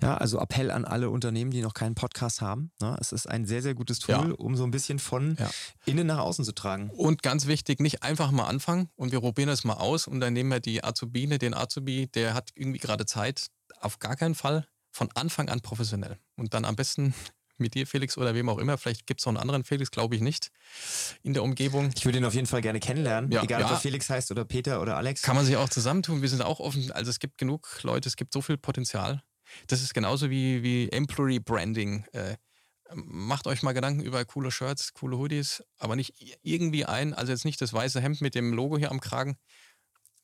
Ja, 0.00 0.16
also 0.16 0.38
Appell 0.38 0.70
an 0.70 0.84
alle 0.84 1.10
Unternehmen, 1.10 1.50
die 1.50 1.62
noch 1.62 1.74
keinen 1.74 1.96
Podcast 1.96 2.40
haben. 2.40 2.70
Ne? 2.80 2.96
Es 3.00 3.10
ist 3.10 3.28
ein 3.28 3.44
sehr, 3.44 3.60
sehr 3.60 3.74
gutes 3.74 3.98
Tool, 3.98 4.14
Ja. 4.14 4.34
um 4.38 4.56
so 4.56 4.62
ein 4.62 4.70
bisschen 4.70 5.00
von 5.00 5.36
Ja. 5.38 5.50
innen 5.84 6.06
nach 6.06 6.18
außen 6.18 6.44
zu 6.44 6.52
tragen. 6.52 6.90
Und 6.90 7.24
ganz 7.24 7.46
wichtig, 7.48 7.80
nicht 7.80 8.04
einfach 8.04 8.30
mal 8.30 8.46
anfangen 8.46 8.88
und 8.94 9.10
wir 9.10 9.20
probieren 9.20 9.48
das 9.48 9.64
mal 9.64 9.74
aus 9.74 10.06
und 10.06 10.20
dann 10.20 10.32
nehmen 10.32 10.50
wir 10.50 10.60
die 10.60 10.84
Azubine, 10.84 11.38
den 11.38 11.54
Azubi, 11.54 12.06
der 12.06 12.34
hat 12.34 12.50
irgendwie 12.54 12.78
gerade 12.78 13.04
Zeit. 13.06 13.48
Auf 13.80 13.98
gar 13.98 14.14
keinen 14.16 14.34
Fall 14.36 14.66
von 14.98 15.08
Anfang 15.14 15.48
an 15.48 15.60
professionell. 15.60 16.18
Und 16.36 16.54
dann 16.54 16.64
am 16.64 16.74
besten 16.74 17.14
mit 17.56 17.74
dir, 17.74 17.86
Felix, 17.86 18.18
oder 18.18 18.34
wem 18.34 18.48
auch 18.48 18.58
immer. 18.58 18.76
Vielleicht 18.78 19.06
gibt 19.06 19.20
es 19.20 19.26
auch 19.26 19.30
einen 19.30 19.38
anderen 19.38 19.64
Felix, 19.64 19.90
glaube 19.90 20.14
ich 20.14 20.20
nicht, 20.20 20.50
in 21.22 21.34
der 21.34 21.42
Umgebung. 21.42 21.90
Ich 21.96 22.04
würde 22.04 22.18
ihn 22.18 22.24
auf 22.24 22.34
jeden 22.34 22.46
Fall 22.46 22.60
gerne 22.60 22.80
kennenlernen, 22.80 23.30
Ja, 23.30 23.42
egal 23.42 23.62
ob 23.62 23.70
ja. 23.70 23.76
er 23.76 23.80
Felix 23.80 24.10
heißt 24.10 24.30
oder 24.30 24.44
Peter 24.44 24.80
oder 24.82 24.96
Alex. 24.96 25.22
Kann 25.22 25.36
man 25.36 25.44
sich 25.44 25.56
auch 25.56 25.68
zusammentun. 25.68 26.22
Wir 26.22 26.28
sind 26.28 26.42
auch 26.42 26.60
offen. 26.60 26.90
Also 26.92 27.10
es 27.10 27.18
gibt 27.18 27.38
genug 27.38 27.80
Leute, 27.82 28.08
es 28.08 28.16
gibt 28.16 28.32
so 28.32 28.42
viel 28.42 28.58
Potenzial. 28.58 29.22
Das 29.66 29.82
ist 29.82 29.94
genauso 29.94 30.30
wie, 30.30 30.62
wie 30.62 30.88
Employee 30.90 31.40
Branding. 31.40 32.04
Äh, 32.12 32.36
macht 32.94 33.46
euch 33.46 33.62
mal 33.62 33.72
Gedanken 33.72 34.02
über 34.02 34.24
coole 34.24 34.50
Shirts, 34.50 34.92
coole 34.94 35.16
Hoodies, 35.16 35.62
aber 35.78 35.96
nicht 35.96 36.14
irgendwie 36.42 36.84
ein, 36.84 37.14
also 37.14 37.32
jetzt 37.32 37.44
nicht 37.44 37.60
das 37.60 37.72
weiße 37.72 38.00
Hemd 38.00 38.20
mit 38.20 38.34
dem 38.34 38.52
Logo 38.52 38.78
hier 38.78 38.90
am 38.90 39.00
Kragen. 39.00 39.36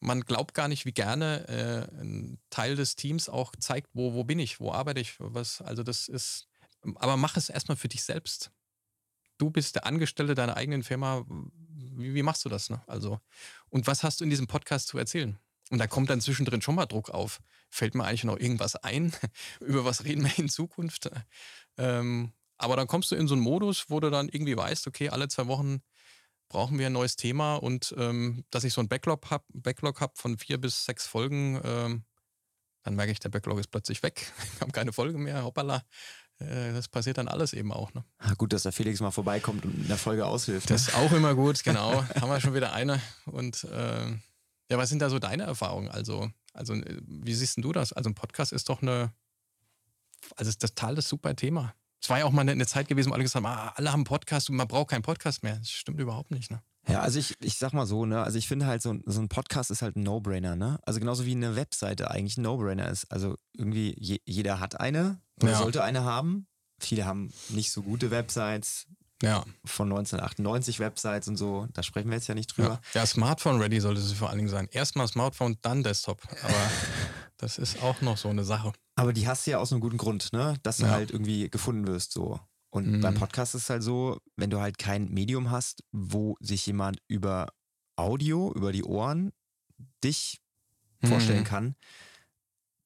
Man 0.05 0.21
glaubt 0.21 0.53
gar 0.53 0.69
nicht, 0.69 0.85
wie 0.85 0.93
gerne 0.93 1.49
äh, 1.49 2.01
ein 2.01 2.39
Teil 2.51 2.77
des 2.77 2.95
Teams 2.95 3.31
auch 3.31 3.53
zeigt, 3.59 3.89
wo, 3.95 4.13
wo 4.13 4.23
bin 4.23 4.39
ich, 4.39 4.61
wo 4.61 4.71
arbeite 4.71 5.01
ich, 5.01 5.15
was, 5.19 5.63
also 5.63 5.83
das 5.83 6.09
ist, 6.09 6.47
aber 6.97 7.17
mach 7.17 7.39
es 7.39 7.49
erstmal 7.49 7.79
für 7.79 7.89
dich 7.89 8.05
selbst. 8.05 8.51
Du 9.39 9.49
bist 9.49 9.77
der 9.77 9.87
Angestellte 9.87 10.35
deiner 10.35 10.59
eigenen 10.59 10.83
Firma. 10.83 11.25
Wie, 11.29 12.15
wie 12.15 12.23
machst 12.23 12.45
du 12.45 12.51
das? 12.51 12.69
Ne? 12.69 12.83
Also, 12.87 13.19
und 13.71 13.87
was 13.87 14.03
hast 14.03 14.21
du 14.21 14.25
in 14.25 14.31
diesem 14.31 14.47
Podcast 14.47 14.89
zu 14.89 14.99
erzählen? 14.99 15.39
Und 15.71 15.79
da 15.79 15.87
kommt 15.87 16.11
dann 16.11 16.21
zwischendrin 16.21 16.61
schon 16.61 16.75
mal 16.75 16.85
Druck 16.85 17.09
auf. 17.09 17.41
Fällt 17.71 17.95
mir 17.95 18.05
eigentlich 18.05 18.25
noch 18.25 18.39
irgendwas 18.39 18.77
ein? 18.77 19.11
Über 19.61 19.87
was 19.87 20.05
reden 20.05 20.23
wir 20.25 20.39
in 20.39 20.51
Zukunft? 20.51 21.11
Ähm, 21.79 22.35
aber 22.59 22.77
dann 22.77 22.89
kommst 22.89 23.11
du 23.11 23.17
in 23.17 23.27
so 23.27 23.35
einen 23.35 23.43
Modus, 23.43 23.87
wo 23.89 24.01
du 24.01 24.11
dann 24.11 24.29
irgendwie 24.29 24.57
weißt, 24.57 24.87
okay, 24.87 25.09
alle 25.09 25.29
zwei 25.29 25.47
Wochen 25.47 25.81
brauchen 26.55 26.79
wir 26.79 26.87
ein 26.87 26.93
neues 26.93 27.17
Thema 27.17 27.57
und 27.57 27.93
ähm, 27.99 28.45
dass 28.51 28.63
ich 28.63 28.73
so 28.73 28.81
ein 28.81 28.89
Backlog 28.89 29.29
habe 29.29 29.45
Backlog 29.53 30.01
hab 30.01 30.19
von 30.19 30.39
vier 30.39 30.57
bis 30.61 30.85
sechs 30.85 31.05
Folgen, 31.05 31.61
ähm, 31.65 32.05
dann 32.85 32.95
merke 32.95 33.11
ich, 33.11 33.19
der 33.19 33.29
Backlog 33.29 33.59
ist 33.59 33.73
plötzlich 33.73 34.05
weg. 34.05 34.33
Wir 34.53 34.61
haben 34.61 34.71
keine 34.71 34.93
Folge 34.93 35.19
mehr, 35.19 35.43
hoppala. 35.43 35.83
äh, 36.39 36.73
das 36.73 36.87
passiert 36.87 37.19
dann 37.19 37.27
alles 37.27 37.55
eben 37.55 37.73
auch. 37.73 37.93
Ne? 37.93 38.05
Ah, 38.19 38.35
gut, 38.35 38.53
dass 38.53 38.63
der 38.63 38.71
Felix 38.71 39.01
mal 39.01 39.11
vorbeikommt 39.11 39.65
und 39.65 39.75
in 39.75 39.89
der 39.89 39.99
Folge 39.99 40.27
aushilft. 40.27 40.71
Das 40.71 40.87
ne? 40.87 40.93
ist 40.93 40.97
auch 40.97 41.11
immer 41.11 41.35
gut, 41.35 41.65
genau. 41.65 42.05
Haben 42.05 42.29
wir 42.29 42.41
schon 42.41 42.55
wieder 42.55 42.73
eine. 42.73 43.01
Und 43.27 43.65
äh, 43.65 44.07
ja, 44.71 44.79
was 44.79 44.91
sind 44.91 45.03
da 45.03 45.11
so 45.11 45.19
deine 45.19 45.43
Erfahrungen? 45.43 45.89
Also, 45.89 46.31
also 46.53 46.75
wie 46.77 47.35
siehst 47.35 47.59
du 47.59 47.73
das? 47.73 47.93
Also 47.93 48.11
ein 48.11 48.15
Podcast 48.15 48.53
ist 48.53 48.69
doch 48.69 48.81
eine, 48.81 49.13
also 50.37 50.51
ist 50.51 50.63
das 50.63 50.73
total 50.73 50.95
das 50.95 51.09
super 51.09 51.35
Thema. 51.35 51.75
Es 52.05 52.11
war 52.11 52.19
ja 52.19 52.27
auch 52.27 52.33
mal 52.33 52.47
eine, 52.47 52.67
Zeit 52.67 52.87
gewesen, 52.87 53.09
wo 53.09 53.15
alle 53.15 53.23
gesagt 53.23 53.43
haben, 53.43 53.51
ah, 53.51 53.73
alle 53.77 53.91
haben 53.91 54.01
einen 54.01 54.05
Podcast 54.05 54.51
und 54.51 54.57
man 54.57 54.69
braucht 54.69 54.91
keinen 54.91 55.01
Podcast 55.01 55.43
mehr. 55.43 55.57
Das 55.57 55.71
stimmt 55.71 55.99
überhaupt 55.99 56.33
nicht, 56.33 56.51
ne? 56.51 56.63
Ja, 56.87 57.01
also 57.01 57.19
ich, 57.19 57.35
ich 57.41 57.57
sag 57.57 57.73
mal 57.73 57.87
so, 57.87 58.05
ne, 58.05 58.23
also 58.23 58.37
ich 58.37 58.47
finde 58.47 58.67
halt 58.67 58.83
so, 58.83 58.95
so 59.07 59.23
ein 59.23 59.31
Podcast 59.31 59.71
ist 59.71 59.81
halt 59.81 59.97
ein 59.97 60.03
No-Brainer, 60.03 60.55
ne? 60.55 60.79
Also 60.85 61.01
genauso 61.01 61.25
wie 61.25 61.33
eine 61.33 61.57
Webseite 61.57 62.11
eigentlich 62.11 62.37
ein 62.37 62.43
No-Brainer 62.43 62.91
ist. 62.91 63.11
Also 63.11 63.37
irgendwie 63.57 63.97
je, 63.99 64.19
jeder 64.27 64.61
hat 64.61 64.79
eine 64.79 65.19
oder 65.41 65.53
ja. 65.53 65.59
sollte 65.59 65.83
eine 65.83 66.05
haben. 66.05 66.47
Viele 66.79 67.07
haben 67.07 67.33
nicht 67.49 67.73
so 67.73 67.81
gute 67.81 68.11
Websites. 68.11 68.87
Ja. 69.23 69.43
Von 69.65 69.87
1998 69.87 70.81
Websites 70.81 71.27
und 71.29 71.39
so, 71.39 71.69
da 71.73 71.83
sprechen 71.83 72.11
wir 72.11 72.17
jetzt 72.17 72.27
ja 72.27 72.35
nicht 72.35 72.55
drüber. 72.55 72.81
Ja, 72.93 73.01
ja 73.01 73.07
Smartphone-ready 73.07 73.81
sollte 73.81 74.03
es 74.03 74.13
vor 74.13 74.29
allen 74.29 74.41
Dingen 74.41 74.51
sein. 74.51 74.69
Erstmal 74.73 75.09
Smartphone, 75.09 75.57
dann 75.63 75.83
Desktop. 75.83 76.21
Aber 76.43 76.71
das 77.37 77.59
ist 77.59 77.83
auch 77.83 78.01
noch 78.01 78.17
so 78.17 78.29
eine 78.29 78.45
Sache. 78.45 78.73
Aber 78.97 79.13
die 79.13 79.27
hast 79.27 79.47
du 79.47 79.53
ja 79.53 79.59
aus 79.59 79.73
einem 79.73 79.81
guten 79.81 79.97
Grund, 79.97 80.33
ne? 80.33 80.57
Dass 80.63 80.79
du 80.79 80.85
ja. 80.85 80.91
halt 80.91 81.11
irgendwie 81.11 81.51
gefunden 81.51 81.87
wirst, 81.87 82.13
so. 82.13 82.41
Und 82.71 82.91
mhm. 82.91 83.01
beim 83.01 83.15
Podcast 83.15 83.55
ist 83.55 83.65
es 83.65 83.71
halt 83.71 83.83
so, 83.83 84.19
wenn 84.37 84.51
du 84.51 84.61
halt 84.61 84.79
kein 84.79 85.09
Medium 85.09 85.51
hast, 85.51 85.85
wo 85.93 86.37
sich 86.41 86.67
jemand 86.67 86.99
über 87.07 87.49
Audio, 87.97 88.53
über 88.53 88.73
die 88.73 88.85
Ohren 88.85 89.33
dich 90.03 90.41
mhm. 91.03 91.09
vorstellen 91.09 91.45
kann, 91.45 91.77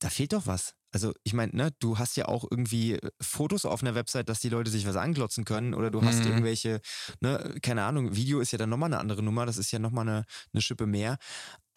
da 0.00 0.10
fehlt 0.10 0.32
doch 0.32 0.46
was. 0.46 0.74
Also 0.90 1.12
ich 1.22 1.34
meine, 1.34 1.54
ne, 1.54 1.70
du 1.80 1.98
hast 1.98 2.16
ja 2.16 2.26
auch 2.26 2.46
irgendwie 2.50 2.94
äh, 2.94 3.10
Fotos 3.20 3.66
auf 3.66 3.82
einer 3.82 3.94
Website, 3.94 4.28
dass 4.28 4.40
die 4.40 4.48
Leute 4.48 4.70
sich 4.70 4.86
was 4.86 4.96
anglotzen 4.96 5.44
können 5.44 5.74
oder 5.74 5.90
du 5.90 6.02
hast 6.02 6.20
mhm. 6.20 6.28
irgendwelche, 6.28 6.80
ne, 7.20 7.56
keine 7.62 7.84
Ahnung, 7.84 8.16
Video 8.16 8.40
ist 8.40 8.52
ja 8.52 8.58
dann 8.58 8.70
nochmal 8.70 8.88
eine 8.88 9.00
andere 9.00 9.22
Nummer, 9.22 9.44
das 9.44 9.58
ist 9.58 9.70
ja 9.70 9.78
nochmal 9.78 10.08
eine, 10.08 10.24
eine 10.52 10.62
Schippe 10.62 10.86
mehr. 10.86 11.18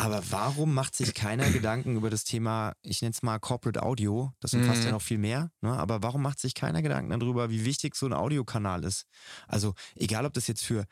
Aber 0.02 0.24
warum 0.32 0.74
macht 0.74 0.96
sich 0.96 1.14
keiner 1.14 1.52
Gedanken 1.52 1.96
über 1.96 2.10
das 2.10 2.24
Thema, 2.24 2.74
ich 2.82 3.04
nenne 3.04 3.12
es 3.12 3.22
mal 3.22 3.38
Corporate 3.40 3.84
Audio, 3.84 4.34
das 4.40 4.56
umfasst 4.56 4.80
mhm. 4.80 4.86
ja 4.86 4.92
noch 4.94 5.02
viel 5.02 5.20
mehr, 5.20 5.52
ne? 5.62 5.78
aber 5.78 6.02
warum 6.02 6.24
macht 6.24 6.40
sich 6.40 6.56
keiner 6.56 6.82
Gedanken 6.82 7.20
darüber, 7.20 7.52
wie 7.52 7.66
wichtig 7.66 7.96
so 7.96 8.08
ein 8.08 8.14
Audiokanal 8.14 8.84
ist? 8.84 9.06
Also 9.48 9.76
egal, 9.96 10.26
ob 10.26 10.34
das 10.34 10.48
jetzt 10.48 10.66
für 10.66 10.86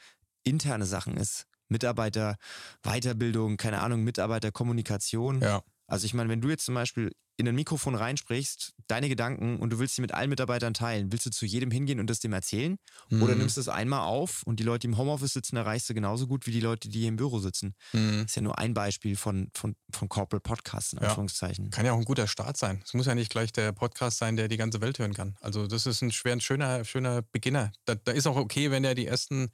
interne 0.44 0.86
Sachen 0.86 1.18
ist, 1.18 1.48
Mitarbeiter, 1.70 2.36
Weiterbildung, 2.84 3.58
keine 3.58 3.82
Ahnung, 3.82 4.04
Mitarbeiterkommunikation. 4.04 5.42
Ja. 5.42 5.64
Also 5.90 6.06
ich 6.06 6.14
meine, 6.14 6.30
wenn 6.30 6.42
du 6.42 6.50
jetzt 6.50 6.66
zum 6.66 6.76
Beispiel 6.76 7.12
in 7.40 7.48
ein 7.48 7.56
Mikrofon 7.56 7.96
reinsprichst, 7.96 8.74
deine 8.88 9.08
Gedanken 9.08 9.60
und 9.60 9.70
du 9.70 9.80
willst 9.80 9.96
sie 9.96 10.02
mit 10.02 10.14
allen 10.14 10.30
Mitarbeitern 10.30 10.74
teilen, 10.74 11.12
willst 11.12 11.26
du 11.26 11.30
zu 11.30 11.46
jedem 11.46 11.72
hingehen 11.72 12.00
und 12.02 12.10
das 12.10 12.20
dem 12.20 12.34
erzählen? 12.34 12.78
Mhm. 13.10 13.24
Oder 13.24 13.36
nimmst 13.36 13.56
du 13.56 13.62
es 13.62 13.70
einmal 13.70 14.02
auf 14.02 14.44
und 14.44 14.60
die 14.60 14.64
Leute, 14.64 14.82
die 14.82 14.88
im 14.88 14.98
Homeoffice 14.98 15.34
sitzen, 15.34 15.56
erreichst 15.56 15.90
du 15.90 15.94
genauso 15.94 16.28
gut 16.28 16.48
wie 16.48 16.52
die 16.52 16.60
Leute, 16.60 16.90
die 16.90 17.00
hier 17.00 17.08
im 17.08 17.16
Büro 17.16 17.40
sitzen? 17.40 17.76
Mhm. 17.94 18.24
Das 18.24 18.32
ist 18.32 18.36
ja 18.36 18.42
nur 18.42 18.60
ein 18.60 18.74
Beispiel 18.74 19.16
von, 19.16 19.50
von, 19.54 19.76
von 19.90 20.10
Corporate 20.10 20.42
Podcasts, 20.42 20.92
in 20.92 21.00
Anführungszeichen. 21.00 21.66
Ja. 21.66 21.72
Kann 21.72 21.86
ja 21.86 21.94
auch 21.94 21.98
ein 21.98 22.06
guter 22.06 22.28
Start 22.28 22.58
sein. 22.58 22.82
Es 22.84 22.94
muss 22.94 23.06
ja 23.06 23.16
nicht 23.16 23.32
gleich 23.32 23.54
der 23.54 23.72
Podcast 23.72 24.18
sein, 24.18 24.36
der 24.36 24.50
die 24.50 24.58
ganze 24.58 24.82
Welt 24.82 25.00
hören 25.00 25.14
kann. 25.14 25.38
Also 25.40 25.66
das 25.66 25.86
ist 25.86 26.02
ein, 26.02 26.12
schwer, 26.12 26.34
ein 26.34 26.42
schöner, 26.42 26.84
schöner 26.84 27.22
Beginner. 27.22 27.72
Da, 27.86 27.96
da 27.96 28.12
ist 28.12 28.28
auch 28.28 28.36
okay, 28.36 28.70
wenn 28.70 28.84
er 28.84 28.96
die 28.96 29.06
ersten 29.06 29.50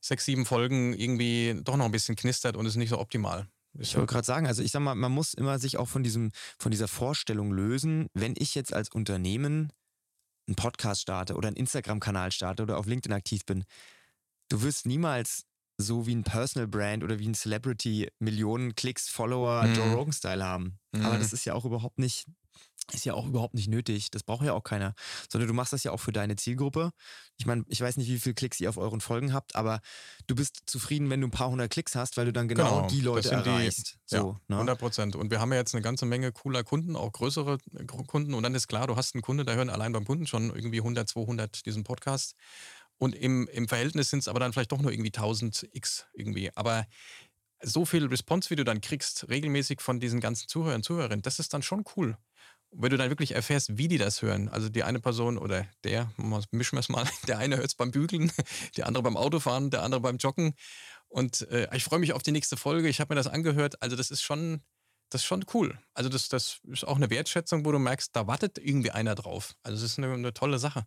sechs, 0.00 0.24
sieben 0.24 0.46
Folgen 0.46 0.94
irgendwie 0.94 1.60
doch 1.62 1.76
noch 1.76 1.84
ein 1.84 1.92
bisschen 1.92 2.16
knistert 2.16 2.56
und 2.56 2.64
ist 2.64 2.76
nicht 2.76 2.88
so 2.88 2.98
optimal. 2.98 3.46
Ich 3.78 3.96
wollte 3.96 4.12
gerade 4.12 4.26
sagen, 4.26 4.46
also 4.46 4.62
ich 4.62 4.72
sag 4.72 4.80
mal, 4.80 4.94
man 4.94 5.12
muss 5.12 5.34
immer 5.34 5.58
sich 5.58 5.76
auch 5.76 5.88
von 5.88 6.02
diesem, 6.02 6.32
von 6.58 6.70
dieser 6.70 6.88
Vorstellung 6.88 7.52
lösen, 7.52 8.08
wenn 8.14 8.34
ich 8.36 8.54
jetzt 8.54 8.74
als 8.74 8.88
Unternehmen 8.88 9.72
einen 10.48 10.56
Podcast 10.56 11.02
starte 11.02 11.36
oder 11.36 11.48
einen 11.48 11.56
Instagram-Kanal 11.56 12.32
starte 12.32 12.62
oder 12.62 12.78
auf 12.78 12.86
LinkedIn 12.86 13.12
aktiv 13.12 13.44
bin, 13.46 13.64
du 14.48 14.62
wirst 14.62 14.86
niemals 14.86 15.44
so 15.78 16.06
wie 16.06 16.14
ein 16.14 16.24
Personal 16.24 16.68
Brand 16.68 17.02
oder 17.04 17.18
wie 17.18 17.28
ein 17.28 17.34
Celebrity 17.34 18.10
Millionen 18.18 18.74
Klicks, 18.74 19.08
Follower, 19.08 19.64
mhm. 19.64 19.74
Joe 19.74 19.94
Rogan-Style 19.94 20.44
haben. 20.44 20.78
Mhm. 20.92 21.06
Aber 21.06 21.18
das 21.18 21.32
ist 21.32 21.44
ja 21.44 21.54
auch 21.54 21.64
überhaupt 21.64 21.98
nicht 21.98 22.26
ist 22.92 23.04
ja 23.04 23.14
auch 23.14 23.26
überhaupt 23.26 23.54
nicht 23.54 23.68
nötig. 23.68 24.10
Das 24.10 24.22
braucht 24.22 24.44
ja 24.44 24.52
auch 24.52 24.64
keiner. 24.64 24.94
Sondern 25.28 25.48
du 25.48 25.54
machst 25.54 25.72
das 25.72 25.84
ja 25.84 25.92
auch 25.92 26.00
für 26.00 26.12
deine 26.12 26.36
Zielgruppe. 26.36 26.92
Ich 27.38 27.46
meine, 27.46 27.64
ich 27.68 27.80
weiß 27.80 27.96
nicht, 27.96 28.08
wie 28.08 28.18
viele 28.18 28.34
Klicks 28.34 28.60
ihr 28.60 28.68
auf 28.68 28.76
euren 28.76 29.00
Folgen 29.00 29.32
habt, 29.32 29.56
aber 29.56 29.80
du 30.26 30.34
bist 30.34 30.62
zufrieden, 30.66 31.08
wenn 31.10 31.20
du 31.20 31.28
ein 31.28 31.30
paar 31.32 31.50
hundert 31.50 31.70
Klicks 31.70 31.94
hast, 31.94 32.16
weil 32.16 32.26
du 32.26 32.32
dann 32.32 32.48
genau, 32.48 32.82
genau 32.82 32.88
die 32.88 33.00
Leute 33.00 33.30
erreichst. 33.30 33.94
Die, 33.94 34.16
so, 34.16 34.16
ja, 34.16 34.22
ne? 34.48 34.56
100 34.56 34.78
Prozent. 34.78 35.16
Und 35.16 35.30
wir 35.30 35.40
haben 35.40 35.52
ja 35.52 35.58
jetzt 35.58 35.74
eine 35.74 35.82
ganze 35.82 36.06
Menge 36.06 36.32
cooler 36.32 36.64
Kunden, 36.64 36.96
auch 36.96 37.12
größere 37.12 37.58
Kunden. 38.06 38.34
Und 38.34 38.42
dann 38.42 38.54
ist 38.54 38.68
klar, 38.68 38.86
du 38.86 38.96
hast 38.96 39.14
einen 39.14 39.22
Kunde, 39.22 39.44
da 39.44 39.54
hören 39.54 39.70
allein 39.70 39.92
beim 39.92 40.04
Kunden 40.04 40.26
schon 40.26 40.54
irgendwie 40.54 40.78
100, 40.78 41.08
200 41.08 41.64
diesen 41.66 41.84
Podcast. 41.84 42.34
Und 42.98 43.14
im, 43.14 43.48
im 43.48 43.68
Verhältnis 43.68 44.10
sind 44.10 44.18
es 44.18 44.28
aber 44.28 44.40
dann 44.40 44.52
vielleicht 44.52 44.72
doch 44.72 44.80
nur 44.80 44.92
irgendwie 44.92 45.08
1000 45.08 45.68
X 45.72 46.06
irgendwie. 46.12 46.54
Aber 46.54 46.86
so 47.62 47.86
viel 47.86 48.06
Response, 48.06 48.50
wie 48.50 48.56
du 48.56 48.64
dann 48.64 48.80
kriegst, 48.80 49.28
regelmäßig 49.28 49.80
von 49.80 50.00
diesen 50.00 50.20
ganzen 50.20 50.48
Zuhörern 50.48 50.82
Zuhörerinnen, 50.82 51.22
das 51.22 51.38
ist 51.38 51.54
dann 51.54 51.62
schon 51.62 51.84
cool 51.96 52.16
wenn 52.72 52.90
du 52.90 52.96
dann 52.96 53.10
wirklich 53.10 53.34
erfährst, 53.34 53.76
wie 53.76 53.88
die 53.88 53.98
das 53.98 54.22
hören, 54.22 54.48
also 54.48 54.68
die 54.68 54.84
eine 54.84 55.00
Person 55.00 55.38
oder 55.38 55.66
der, 55.84 56.12
mischen 56.16 56.76
wir 56.76 56.80
es 56.80 56.88
mal, 56.88 57.04
der 57.26 57.38
eine 57.38 57.56
hört 57.56 57.68
es 57.68 57.74
beim 57.74 57.90
Bügeln, 57.90 58.32
der 58.76 58.86
andere 58.86 59.02
beim 59.02 59.16
Autofahren, 59.16 59.70
der 59.70 59.82
andere 59.82 60.00
beim 60.00 60.18
Joggen. 60.18 60.54
Und 61.08 61.48
äh, 61.50 61.68
ich 61.74 61.84
freue 61.84 61.98
mich 61.98 62.12
auf 62.12 62.22
die 62.22 62.32
nächste 62.32 62.56
Folge. 62.56 62.88
Ich 62.88 63.00
habe 63.00 63.12
mir 63.12 63.16
das 63.16 63.26
angehört. 63.26 63.82
Also 63.82 63.96
das 63.96 64.12
ist 64.12 64.22
schon, 64.22 64.62
das 65.08 65.22
ist 65.22 65.26
schon 65.26 65.44
cool. 65.54 65.76
Also 65.92 66.08
das, 66.08 66.28
das 66.28 66.60
ist 66.70 66.86
auch 66.86 66.96
eine 66.96 67.10
Wertschätzung, 67.10 67.64
wo 67.64 67.72
du 67.72 67.80
merkst, 67.80 68.14
da 68.14 68.28
wartet 68.28 68.58
irgendwie 68.58 68.92
einer 68.92 69.16
drauf. 69.16 69.54
Also 69.64 69.82
das 69.82 69.90
ist 69.90 69.98
eine, 69.98 70.12
eine 70.12 70.32
tolle 70.32 70.60
Sache. 70.60 70.86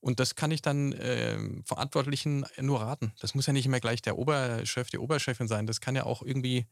Und 0.00 0.18
das 0.18 0.34
kann 0.34 0.50
ich 0.50 0.62
dann 0.62 0.92
äh, 0.92 1.38
Verantwortlichen 1.66 2.46
nur 2.58 2.80
raten. 2.80 3.12
Das 3.20 3.34
muss 3.34 3.46
ja 3.46 3.52
nicht 3.52 3.66
immer 3.66 3.80
gleich 3.80 4.00
der 4.00 4.16
Oberchef, 4.16 4.88
die 4.88 4.98
Oberchefin 4.98 5.46
sein. 5.46 5.66
Das 5.66 5.82
kann 5.82 5.94
ja 5.94 6.04
auch 6.04 6.22
irgendwie 6.22 6.66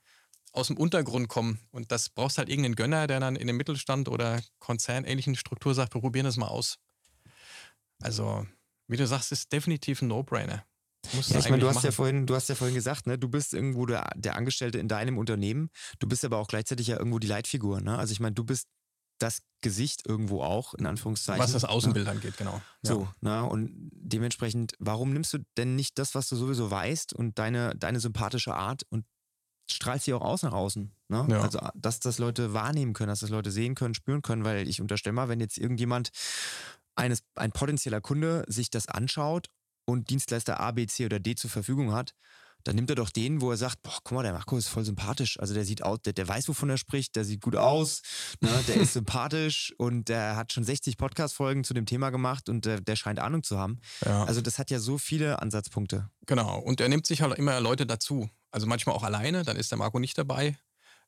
aus 0.53 0.69
dem 0.69 0.77
Untergrund 0.77 1.29
kommen. 1.29 1.61
Und 1.71 1.93
das 1.93 2.09
brauchst 2.09 2.39
halt 2.39 2.49
irgendeinen 2.49 2.77
Gönner, 2.77 3.07
der 3.07 3.21
dann 3.21 3.37
in 3.37 3.47
dem 3.47 3.57
Mittelstand 3.57 4.09
oder 4.09 4.41
konzernähnlichen 4.59 5.37
Struktur 5.37 5.75
sagt, 5.75 5.95
wir 5.95 6.01
probieren 6.01 6.25
das 6.25 6.37
mal 6.37 6.49
aus. 6.49 6.79
Also, 8.01 8.47
wie 8.87 8.97
du 8.97 9.07
sagst, 9.07 9.33
ist 9.33 9.53
definitiv 9.53 10.03
ein 10.03 10.09
No-Brainer. 10.09 10.65
Ja, 11.13 11.39
ich 11.39 11.49
meine, 11.49 11.63
du 11.63 11.69
hast 11.69 11.85
ja 11.85 11.91
vorhin, 11.91 12.27
du 12.27 12.35
hast 12.35 12.49
ja 12.49 12.55
vorhin 12.55 12.75
gesagt, 12.75 13.07
ne, 13.07 13.19
du 13.19 13.29
bist 13.29 13.55
irgendwo 13.55 13.87
der, 13.87 14.11
der 14.17 14.37
Angestellte 14.37 14.79
in 14.79 14.89
deinem 14.89 15.17
Unternehmen, 15.17 15.71
du 16.01 16.09
bist 16.09 16.25
aber 16.25 16.39
auch 16.39 16.49
gleichzeitig 16.49 16.89
ja 16.89 16.99
irgendwo 16.99 17.19
die 17.19 17.29
Leitfigur, 17.29 17.81
ne? 17.81 17.97
Also 17.99 18.13
ich 18.13 18.21
meine, 18.21 18.35
du 18.35 18.45
bist 18.45 18.67
das 19.19 19.43
Gesicht 19.63 20.07
irgendwo 20.07 20.43
auch, 20.43 20.75
in 20.75 20.87
Anführungszeichen. 20.87 21.43
Was 21.43 21.53
das 21.53 21.65
Außenbild 21.65 22.07
ne? 22.07 22.13
angeht, 22.13 22.37
genau. 22.37 22.61
So, 22.83 23.09
ja. 23.23 23.43
ne? 23.43 23.49
Und 23.49 23.73
dementsprechend, 23.93 24.75
warum 24.79 25.13
nimmst 25.13 25.33
du 25.33 25.39
denn 25.57 25.75
nicht 25.75 25.99
das, 25.99 26.15
was 26.15 26.29
du 26.29 26.37
sowieso 26.37 26.71
weißt 26.71 27.13
und 27.13 27.39
deine, 27.39 27.75
deine 27.77 28.01
sympathische 28.01 28.55
Art 28.55 28.85
und 28.91 29.05
strahlt 29.71 30.03
sie 30.03 30.15
auch 30.15 30.23
aus 30.23 30.43
nach 30.43 30.53
außen. 30.53 30.91
Ne? 31.09 31.27
Ja. 31.31 31.41
Also, 31.41 31.61
dass 31.75 32.01
das 32.01 32.19
Leute 32.19 32.53
wahrnehmen 32.53 32.93
können, 32.93 33.09
dass 33.09 33.21
das 33.21 33.31
Leute 33.31 33.51
sehen 33.51 33.75
können, 33.75 33.95
spüren 33.95 34.23
können, 34.23 34.45
weil 34.45 34.69
ich 34.69 34.81
unterstelle 34.81 35.15
mal, 35.15 35.29
wenn 35.29 35.41
jetzt 35.41 35.59
irgendjemand, 35.59 36.11
eines, 36.97 37.23
ein 37.37 37.53
potenzieller 37.53 38.01
Kunde, 38.01 38.45
sich 38.49 38.71
das 38.71 38.89
anschaut 38.89 39.49
und 39.85 40.11
Dienstleister 40.11 40.61
A, 40.61 40.73
B, 40.73 40.87
C 40.87 41.07
oder 41.07 41.21
D 41.21 41.35
zur 41.35 41.51
Verfügung 41.51 41.93
hat, 41.93 42.15
dann 42.65 42.75
nimmt 42.77 42.91
er 42.91 42.97
doch 42.97 43.11
den, 43.11 43.41
wo 43.41 43.51
er 43.51 43.57
sagt, 43.57 43.83
boah, 43.83 43.99
guck 44.03 44.13
mal, 44.13 44.23
der 44.23 44.33
Marco 44.33 44.59
ist 44.59 44.69
voll 44.69 44.85
sympathisch. 44.85 45.39
Also 45.39 45.55
der 45.55 45.65
sieht 45.65 45.83
aus, 45.83 46.01
der, 46.03 46.13
der 46.13 46.27
weiß, 46.27 46.49
wovon 46.49 46.69
er 46.69 46.77
spricht, 46.77 47.17
der 47.17 47.25
sieht 47.25 47.41
gut 47.41 47.57
aus, 47.57 48.03
ne? 48.41 48.51
der 48.67 48.77
ist 48.77 48.93
sympathisch 48.95 49.73
und 49.79 50.09
der 50.09 50.37
hat 50.37 50.53
schon 50.53 50.65
60 50.65 50.99
Podcast-Folgen 50.99 51.65
zu 51.65 51.73
dem 51.73 51.87
Thema 51.87 52.11
gemacht 52.11 52.49
und 52.49 52.65
der, 52.65 52.81
der 52.81 52.97
scheint 52.97 53.21
Ahnung 53.21 53.43
zu 53.43 53.59
haben. 53.59 53.79
Ja. 54.05 54.25
Also 54.25 54.41
das 54.41 54.59
hat 54.59 54.71
ja 54.71 54.81
so 54.81 54.99
viele 54.99 55.41
Ansatzpunkte. 55.41 56.11
Genau, 56.27 56.59
und 56.59 56.81
er 56.81 56.89
nimmt 56.89 57.07
sich 57.07 57.23
halt 57.23 57.39
immer 57.39 57.61
Leute 57.61 57.87
dazu 57.87 58.29
also 58.51 58.67
manchmal 58.67 58.95
auch 58.97 59.03
alleine, 59.03 59.45
dann 59.45 59.57
ist 59.57 59.71
der 59.71 59.79
Marco 59.79 59.99
nicht 59.99 60.19
dabei, 60.19 60.59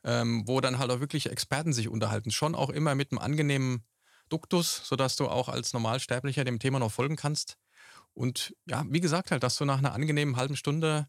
ähm, 0.05 0.47
wo 0.47 0.61
dann 0.61 0.79
halt 0.79 0.91
auch 0.91 1.01
wirklich 1.01 1.31
Experten 1.31 1.73
sich 1.73 1.89
unterhalten. 1.89 2.31
Schon 2.31 2.55
auch 2.55 2.71
immer 2.71 2.95
mit 2.95 3.13
einem 3.13 3.19
angenehmen 3.19 3.85
Duktus, 4.29 4.83
sodass 4.85 5.17
du 5.17 5.29
auch 5.29 5.49
als 5.49 5.73
Normalsterblicher 5.73 6.45
dem 6.45 6.59
Thema 6.59 6.79
noch 6.79 6.93
folgen 6.93 7.17
kannst. 7.17 7.57
Und 8.15 8.55
ja, 8.67 8.85
wie 8.89 9.01
gesagt, 9.01 9.31
halt, 9.31 9.43
dass 9.43 9.57
du 9.57 9.65
nach 9.65 9.79
einer 9.79 9.93
angenehmen 9.93 10.37
halben 10.37 10.57
Stunde 10.57 11.09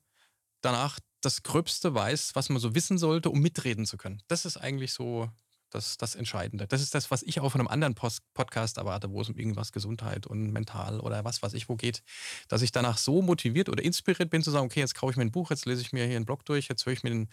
danach 0.62 1.00
das 1.22 1.44
Gröbste 1.44 1.94
weißt, 1.94 2.36
was 2.36 2.50
man 2.50 2.60
so 2.60 2.76
wissen 2.76 2.98
sollte, 2.98 3.30
um 3.30 3.40
mitreden 3.40 3.86
zu 3.86 3.98
können. 3.98 4.22
Das 4.28 4.46
ist 4.46 4.58
eigentlich 4.58 4.94
so 4.94 5.30
das, 5.72 5.98
das 5.98 6.16
Entscheidende. 6.16 6.68
Das 6.68 6.82
ist 6.82 6.94
das, 6.94 7.12
was 7.12 7.24
ich 7.24 7.40
auch 7.40 7.52
von 7.52 7.62
einem 7.62 7.68
anderen 7.68 7.96
Post 7.96 8.22
Podcast 8.34 8.78
erwarte, 8.78 9.12
wo 9.12 9.22
es 9.22 9.30
um 9.30 9.38
irgendwas 9.38 9.72
Gesundheit 9.72 10.28
und 10.28 10.52
mental 10.52 11.00
oder 11.00 11.24
was 11.26 11.42
weiß 11.42 11.54
ich 11.54 11.70
wo 11.70 11.76
geht, 11.76 12.04
dass 12.48 12.62
ich 12.62 12.72
danach 12.72 12.98
so 12.98 13.22
motiviert 13.22 13.70
oder 13.70 13.84
inspiriert 13.84 14.30
bin 14.30 14.44
zu 14.44 14.52
sagen, 14.52 14.66
okay, 14.66 14.80
jetzt 14.80 14.96
kaufe 14.96 15.12
ich 15.12 15.18
mir 15.18 15.24
ein 15.24 15.32
Buch, 15.32 15.50
jetzt 15.50 15.66
lese 15.66 15.82
ich 15.82 15.94
mir 15.94 16.06
hier 16.06 16.16
einen 16.16 16.26
Blog 16.26 16.46
durch, 16.46 16.68
jetzt 16.68 16.86
höre 16.86 16.94
ich 16.94 17.04
mir 17.04 17.12
einen 17.12 17.30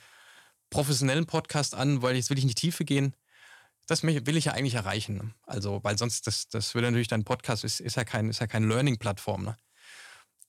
professionellen 0.70 1.26
Podcast 1.26 1.74
an, 1.74 2.02
weil 2.02 2.16
jetzt 2.16 2.30
will 2.30 2.38
ich 2.38 2.44
in 2.44 2.48
die 2.48 2.54
Tiefe 2.54 2.84
gehen. 2.84 3.14
Das 3.86 4.02
will 4.02 4.36
ich 4.36 4.44
ja 4.44 4.52
eigentlich 4.52 4.74
erreichen. 4.74 5.34
Also, 5.46 5.80
weil 5.82 5.96
sonst, 5.96 6.26
das, 6.26 6.48
das 6.48 6.74
würde 6.74 6.88
natürlich 6.88 7.08
dein 7.08 7.24
Podcast, 7.24 7.64
ist, 7.64 7.80
ist 7.80 7.96
ja 7.96 8.04
kein, 8.04 8.28
ist 8.28 8.38
ja 8.38 8.46
keine 8.46 8.66
Learning-Plattform. 8.66 9.44
Ne? 9.44 9.56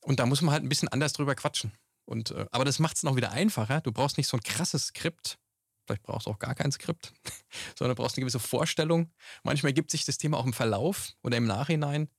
Und 0.01 0.19
da 0.19 0.25
muss 0.25 0.41
man 0.41 0.53
halt 0.53 0.63
ein 0.63 0.69
bisschen 0.69 0.89
anders 0.89 1.13
drüber 1.13 1.35
quatschen. 1.35 1.71
Und, 2.05 2.31
äh, 2.31 2.47
aber 2.51 2.65
das 2.65 2.79
macht 2.79 2.97
es 2.97 3.03
noch 3.03 3.15
wieder 3.15 3.31
einfacher. 3.31 3.79
Du 3.79 3.93
brauchst 3.93 4.17
nicht 4.17 4.27
so 4.27 4.35
ein 4.35 4.43
krasses 4.43 4.87
Skript, 4.87 5.37
Vielleicht 5.89 6.03
brauchst 6.03 6.27
du 6.27 6.31
auch 6.31 6.37
gar 6.37 6.53
kein 6.53 6.71
Skript, 6.71 7.13
sondern 7.75 7.95
brauchst 7.95 8.15
eine 8.15 8.21
gewisse 8.21 8.37
Vorstellung. 8.37 9.11
Manchmal 9.43 9.73
gibt 9.73 9.89
sich 9.89 10.05
das 10.05 10.19
Thema 10.19 10.37
auch 10.37 10.45
im 10.45 10.53
Verlauf 10.53 11.13
oder 11.23 11.35
im 11.35 11.45
Nachhinein. 11.45 12.09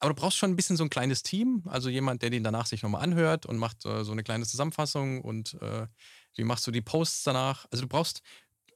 Aber 0.00 0.12
du 0.12 0.20
brauchst 0.20 0.36
schon 0.36 0.50
ein 0.50 0.56
bisschen 0.56 0.76
so 0.76 0.84
ein 0.84 0.90
kleines 0.90 1.22
Team, 1.22 1.62
also 1.64 1.88
jemand, 1.88 2.20
der 2.20 2.28
den 2.28 2.44
danach 2.44 2.66
sich 2.66 2.82
nochmal 2.82 3.02
anhört 3.02 3.46
und 3.46 3.56
macht 3.56 3.86
äh, 3.86 4.04
so 4.04 4.12
eine 4.12 4.22
kleine 4.22 4.44
Zusammenfassung 4.44 5.22
und 5.22 5.54
äh, 5.62 5.86
wie 6.34 6.44
machst 6.44 6.66
du 6.66 6.70
die 6.70 6.82
Posts 6.82 7.22
danach. 7.22 7.64
Also 7.70 7.84
du 7.84 7.88
brauchst, 7.88 8.20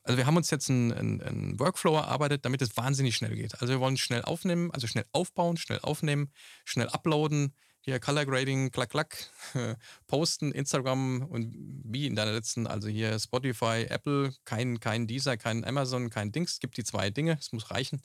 also 0.05 0.17
wir 0.17 0.25
haben 0.25 0.39
uns 0.39 0.51
jetzt 0.51 0.71
einen, 0.71 1.21
einen, 1.21 1.61
Workflow 1.61 1.97
erarbeitet, 1.97 2.47
damit 2.47 2.63
es 2.63 2.79
wahnsinnig 2.79 3.15
schnell 3.15 3.37
geht. 3.37 3.61
Also 3.61 3.75
wir 3.75 3.81
wollen 3.81 3.99
schnell 3.99 4.23
aufnehmen, 4.23 4.71
also 4.71 4.87
schnell 4.87 5.05
aufbauen, 5.13 5.59
schnell 5.59 5.81
aufnehmen, 5.81 6.33
schnell 6.65 6.89
uploaden, 6.89 7.55
hier 7.83 8.01
Color 8.01 8.25
Grading, 8.25 8.71
klack, 8.71 8.89
klack, 8.89 9.31
posten, 10.07 10.53
Instagram 10.53 11.27
und 11.27 11.55
wie 11.93 12.07
in 12.07 12.17
deiner 12.17 12.33
letzten, 12.33 12.67
also 12.67 12.89
hier 12.89 13.19
Spotify, 13.19 13.87
Apple, 13.89 14.35
kein, 14.45 14.81
kein 14.81 15.07
Deezer, 15.07 15.37
kein 15.37 15.65
Amazon, 15.65 16.11
kein 16.11 16.33
Dings. 16.33 16.55
Es 16.55 16.61
gibt 16.61 16.77
die 16.77 16.85
zwei 16.85 17.11
Dinge, 17.11 17.37
es 17.39 17.53
muss 17.53 17.71
reichen. 17.71 18.03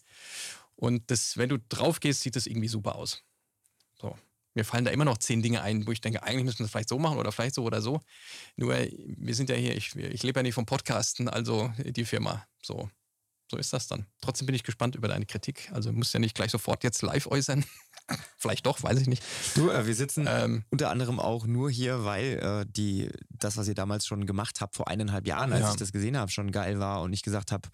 Und 0.76 1.10
das, 1.12 1.38
wenn 1.38 1.50
du 1.50 1.58
drauf 1.70 2.00
gehst, 2.00 2.22
sieht 2.22 2.36
das 2.36 2.48
irgendwie 2.48 2.68
super 2.68 2.96
aus. 2.96 3.24
So. 4.00 4.18
Mir 4.54 4.64
fallen 4.64 4.86
da 4.86 4.92
immer 4.92 5.06
noch 5.06 5.18
zehn 5.18 5.42
Dinge 5.42 5.62
ein, 5.62 5.86
wo 5.86 5.92
ich 5.92 6.02
denke, 6.02 6.24
eigentlich 6.24 6.46
müssen 6.46 6.60
wir 6.60 6.64
das 6.64 6.72
vielleicht 6.72 6.90
so 6.90 6.98
machen 6.98 7.18
oder 7.18 7.32
vielleicht 7.32 7.56
so 7.56 7.64
oder 7.64 7.82
so. 7.82 8.00
Nur, 8.56 8.74
wir 8.74 9.36
sind 9.36 9.50
ja 9.50 9.56
hier, 9.56 9.76
ich, 9.76 9.96
ich 9.96 10.24
lebe 10.24 10.40
ja 10.40 10.44
nicht 10.44 10.54
vom 10.54 10.66
Podcasten, 10.66 11.28
also 11.28 11.74
die 11.78 12.06
Firma. 12.06 12.48
So 12.64 12.90
so 13.50 13.58
ist 13.58 13.74
das 13.74 13.88
dann. 13.88 14.06
Trotzdem 14.22 14.48
bin 14.48 14.56
ich 14.56 14.64
gespannt 14.64 14.96
über 14.96 15.08
deine 15.08 15.26
Kritik. 15.26 15.70
Also 15.72 15.92
musst 15.92 16.14
ja 16.14 16.20
nicht 16.20 16.36
gleich 16.36 16.52
sofort 16.52 16.84
jetzt 16.84 17.02
live 17.02 17.28
äußern. 17.28 17.64
Vielleicht 18.38 18.66
doch, 18.66 18.84
weiß 18.84 19.00
ich 19.00 19.08
nicht. 19.08 19.24
Du, 19.56 19.70
äh, 19.70 19.88
wir 19.88 19.96
sitzen 19.96 20.28
ähm, 20.30 20.64
unter 20.70 20.90
anderem 20.90 21.20
auch 21.20 21.46
nur 21.46 21.70
hier, 21.70 22.06
weil 22.06 22.40
äh, 22.40 22.66
die, 22.70 23.10
das, 23.30 23.58
was 23.58 23.68
ihr 23.68 23.76
damals 23.76 24.06
schon 24.06 24.26
gemacht 24.26 24.62
habt, 24.62 24.76
vor 24.76 24.88
eineinhalb 24.88 25.28
Jahren, 25.28 25.52
als 25.54 25.64
ja. 25.64 25.72
ich 25.72 25.78
das 25.78 25.92
gesehen 25.92 26.18
habe, 26.18 26.32
schon 26.32 26.52
geil 26.52 26.80
war 26.80 27.02
und 27.02 27.14
ich 27.14 27.24
gesagt 27.24 27.52
habe, 27.52 27.68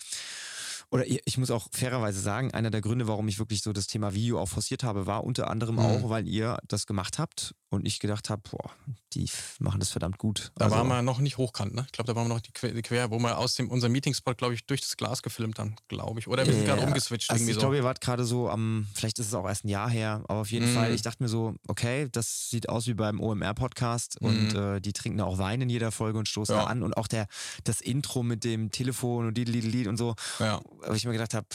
oder 0.92 1.06
ich 1.08 1.38
muss 1.38 1.52
auch 1.52 1.68
fairerweise 1.72 2.20
sagen, 2.20 2.54
einer 2.54 2.70
der 2.70 2.82
Gründe, 2.82 3.08
warum 3.08 3.28
ich 3.30 3.40
wirklich 3.40 3.62
so 3.62 3.72
das 3.72 3.88
Thema 3.88 4.14
Video 4.14 4.40
auch 4.40 4.50
forciert 4.50 4.84
habe, 4.84 5.08
war 5.08 5.24
unter 5.24 5.50
anderem 5.50 5.76
mhm. 5.76 5.82
auch, 5.82 6.10
weil 6.10 6.28
ihr 6.28 6.58
das 6.68 6.86
gemacht 6.86 7.18
habt 7.18 7.56
und 7.70 7.88
ich 7.88 8.00
gedacht 8.00 8.30
habe, 8.30 8.42
boah, 8.52 8.72
die 9.14 9.30
machen 9.60 9.80
das 9.80 9.90
verdammt 9.90 10.18
gut. 10.18 10.52
Da 10.56 10.66
also, 10.66 10.76
waren 10.76 10.88
wir 10.90 11.02
noch 11.02 11.20
nicht 11.20 11.38
hochkant, 11.38 11.74
ne? 11.74 11.84
Ich 11.86 11.94
glaube, 11.94 12.08
da 12.08 12.16
waren 12.16 12.28
wir 12.28 12.36
noch 12.36 12.42
die 12.42 12.52
Quer, 12.52 13.10
wo 13.10 13.20
wir 13.20 13.38
aus 13.38 13.56
dem 13.56 13.70
unserem 13.70 13.94
Meetingspot, 13.94 14.38
glaube 14.38 14.54
ich, 14.54 14.66
durch 14.66 14.82
das 14.82 14.98
Glas 14.98 15.24
gefilmt 15.24 15.58
haben, 15.58 15.76
glaube 15.88 16.20
ich. 16.20 16.28
Oder 16.28 16.46
wir 16.46 16.54
sind 16.54 16.66
gerade 16.66 16.82
umgeswitcht. 16.82 17.30
Also 17.30 17.40
irgendwie 17.40 17.52
ich 17.52 17.56
so. 17.56 17.62
glaube, 17.62 17.78
ihr 17.78 17.86
wart 17.86 18.02
gerade 18.02 18.26
so 18.26 18.50
am, 18.50 18.88
vielleicht 18.94 19.20
ist 19.20 19.28
es 19.28 19.34
auch 19.34 19.48
erst 19.48 19.64
ein 19.64 19.70
Jahr 19.70 19.90
her, 19.90 20.24
aber 20.28 20.42
auf 20.42 20.52
jeden 20.52 20.70
mhm. 20.70 20.76
Fall, 20.76 20.94
ich 20.94 21.02
dachte 21.02 21.24
mir 21.24 21.30
so, 21.30 21.56
okay, 21.70 22.10
das 22.12 22.50
sieht 22.50 22.68
aus 22.68 22.88
wie 22.88 22.94
beim 22.94 23.22
OMR-Podcast 23.22 24.20
mhm. 24.20 24.28
und 24.28 24.56
äh, 24.56 24.82
die 24.82 24.92
trinken 24.92 25.22
auch 25.22 25.38
Wein 25.38 25.62
in 25.62 25.70
jeder 25.70 25.94
Folge 25.94 26.20
und 26.20 26.28
stoßen 26.28 26.54
ja. 26.54 26.64
da 26.64 26.68
an 26.68 26.84
und 26.84 26.98
auch 26.98 27.08
der, 27.08 27.28
das 27.64 27.80
Intro 27.80 28.24
mit 28.24 28.44
dem 28.44 28.72
Telefon 28.72 29.28
und 29.28 29.38
die 29.38 29.88
und 29.88 29.96
so, 29.96 30.16
ja. 30.40 30.60
Wo 30.86 30.94
ich 30.94 31.06
mir 31.06 31.14
gedacht 31.14 31.34
habe, 31.34 31.48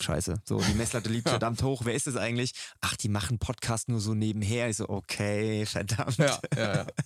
scheiße. 0.00 0.42
So, 0.44 0.60
die 0.60 0.74
Messlatte 0.74 1.08
liegt 1.08 1.28
verdammt 1.28 1.62
hoch. 1.62 1.82
Wer 1.84 1.94
ist 1.94 2.06
es 2.06 2.16
eigentlich? 2.16 2.52
Ach, 2.80 2.96
die 2.96 3.08
machen 3.08 3.38
Podcast 3.38 3.88
nur 3.88 4.00
so 4.00 4.14
nebenher. 4.14 4.68
Ich 4.68 4.76
so, 4.76 4.88
okay, 4.88 5.66
verdammt. 5.66 6.18
Ja, 6.18 6.38
ja, 6.56 6.74
ja. 6.76 6.86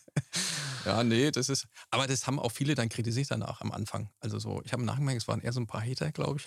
Ja, 0.84 1.02
nee, 1.02 1.30
das 1.30 1.48
ist. 1.48 1.66
Aber 1.90 2.06
das 2.06 2.26
haben 2.26 2.38
auch 2.38 2.52
viele 2.52 2.74
dann 2.74 2.88
kritisiert 2.88 3.30
danach 3.30 3.60
am 3.62 3.72
Anfang. 3.72 4.10
Also 4.20 4.38
so, 4.38 4.60
ich 4.64 4.72
habe 4.72 4.84
Nachhinein, 4.84 5.16
es 5.16 5.26
waren 5.26 5.40
eher 5.40 5.52
so 5.52 5.60
ein 5.60 5.66
paar 5.66 5.82
Hater, 5.82 6.12
glaube 6.12 6.38
ich. 6.38 6.46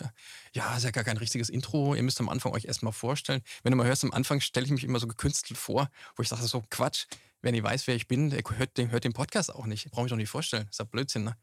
Ja, 0.53 0.77
ist 0.77 0.83
ja 0.83 0.91
gar 0.91 1.03
kein 1.03 1.17
richtiges 1.17 1.49
Intro. 1.49 1.95
Ihr 1.95 2.03
müsst 2.03 2.19
am 2.19 2.29
Anfang 2.29 2.53
euch 2.53 2.65
erstmal 2.65 2.93
vorstellen. 2.93 3.41
Wenn 3.63 3.71
du 3.71 3.77
mal 3.77 3.87
hörst, 3.87 4.03
am 4.03 4.13
Anfang 4.13 4.39
stelle 4.39 4.65
ich 4.65 4.71
mich 4.71 4.83
immer 4.83 4.99
so 4.99 5.07
gekünstelt 5.07 5.57
vor, 5.57 5.89
wo 6.15 6.21
ich 6.21 6.29
sage, 6.29 6.43
so 6.43 6.63
Quatsch. 6.69 7.05
Wenn 7.41 7.55
ihr 7.55 7.63
weiß, 7.63 7.87
wer 7.87 7.95
ich 7.95 8.07
bin, 8.07 8.29
der 8.29 8.41
hört 8.57 8.77
den, 8.77 8.91
hört 8.91 9.03
den 9.03 9.13
Podcast 9.13 9.53
auch 9.53 9.65
nicht. 9.65 9.89
Brauche 9.91 10.05
ich 10.05 10.09
doch 10.09 10.17
nicht 10.17 10.29
vorstellen. 10.29 10.65
Das 10.65 10.75
ist 10.75 10.79
ja 10.79 10.85
Blödsinn, 10.85 11.23
ne? 11.23 11.37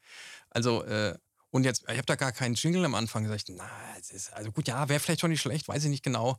Also, 0.50 0.84
äh, 0.84 1.16
und 1.54 1.62
jetzt, 1.62 1.84
ich 1.84 1.96
habe 1.96 2.06
da 2.06 2.16
gar 2.16 2.32
keinen 2.32 2.56
Jingle 2.56 2.84
am 2.84 2.96
Anfang 2.96 3.22
gesagt. 3.22 3.44
Na, 3.50 3.70
ist, 4.10 4.32
also 4.32 4.50
gut, 4.50 4.66
ja, 4.66 4.88
wäre 4.88 4.98
vielleicht 4.98 5.20
schon 5.20 5.30
nicht 5.30 5.40
schlecht, 5.40 5.68
weiß 5.68 5.84
ich 5.84 5.90
nicht 5.90 6.02
genau. 6.02 6.36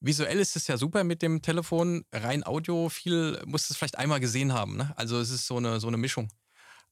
Visuell 0.00 0.40
ist 0.40 0.56
es 0.56 0.66
ja 0.66 0.76
super 0.76 1.04
mit 1.04 1.22
dem 1.22 1.42
Telefon, 1.42 2.04
rein 2.10 2.44
Audio, 2.44 2.88
viel 2.88 3.40
musst 3.46 3.70
du 3.70 3.74
es 3.74 3.78
vielleicht 3.78 3.98
einmal 3.98 4.18
gesehen 4.18 4.52
haben. 4.52 4.76
Ne? 4.76 4.92
Also 4.96 5.20
es 5.20 5.30
ist 5.30 5.46
so 5.46 5.58
eine, 5.58 5.78
so 5.78 5.86
eine 5.86 5.96
Mischung. 5.96 6.28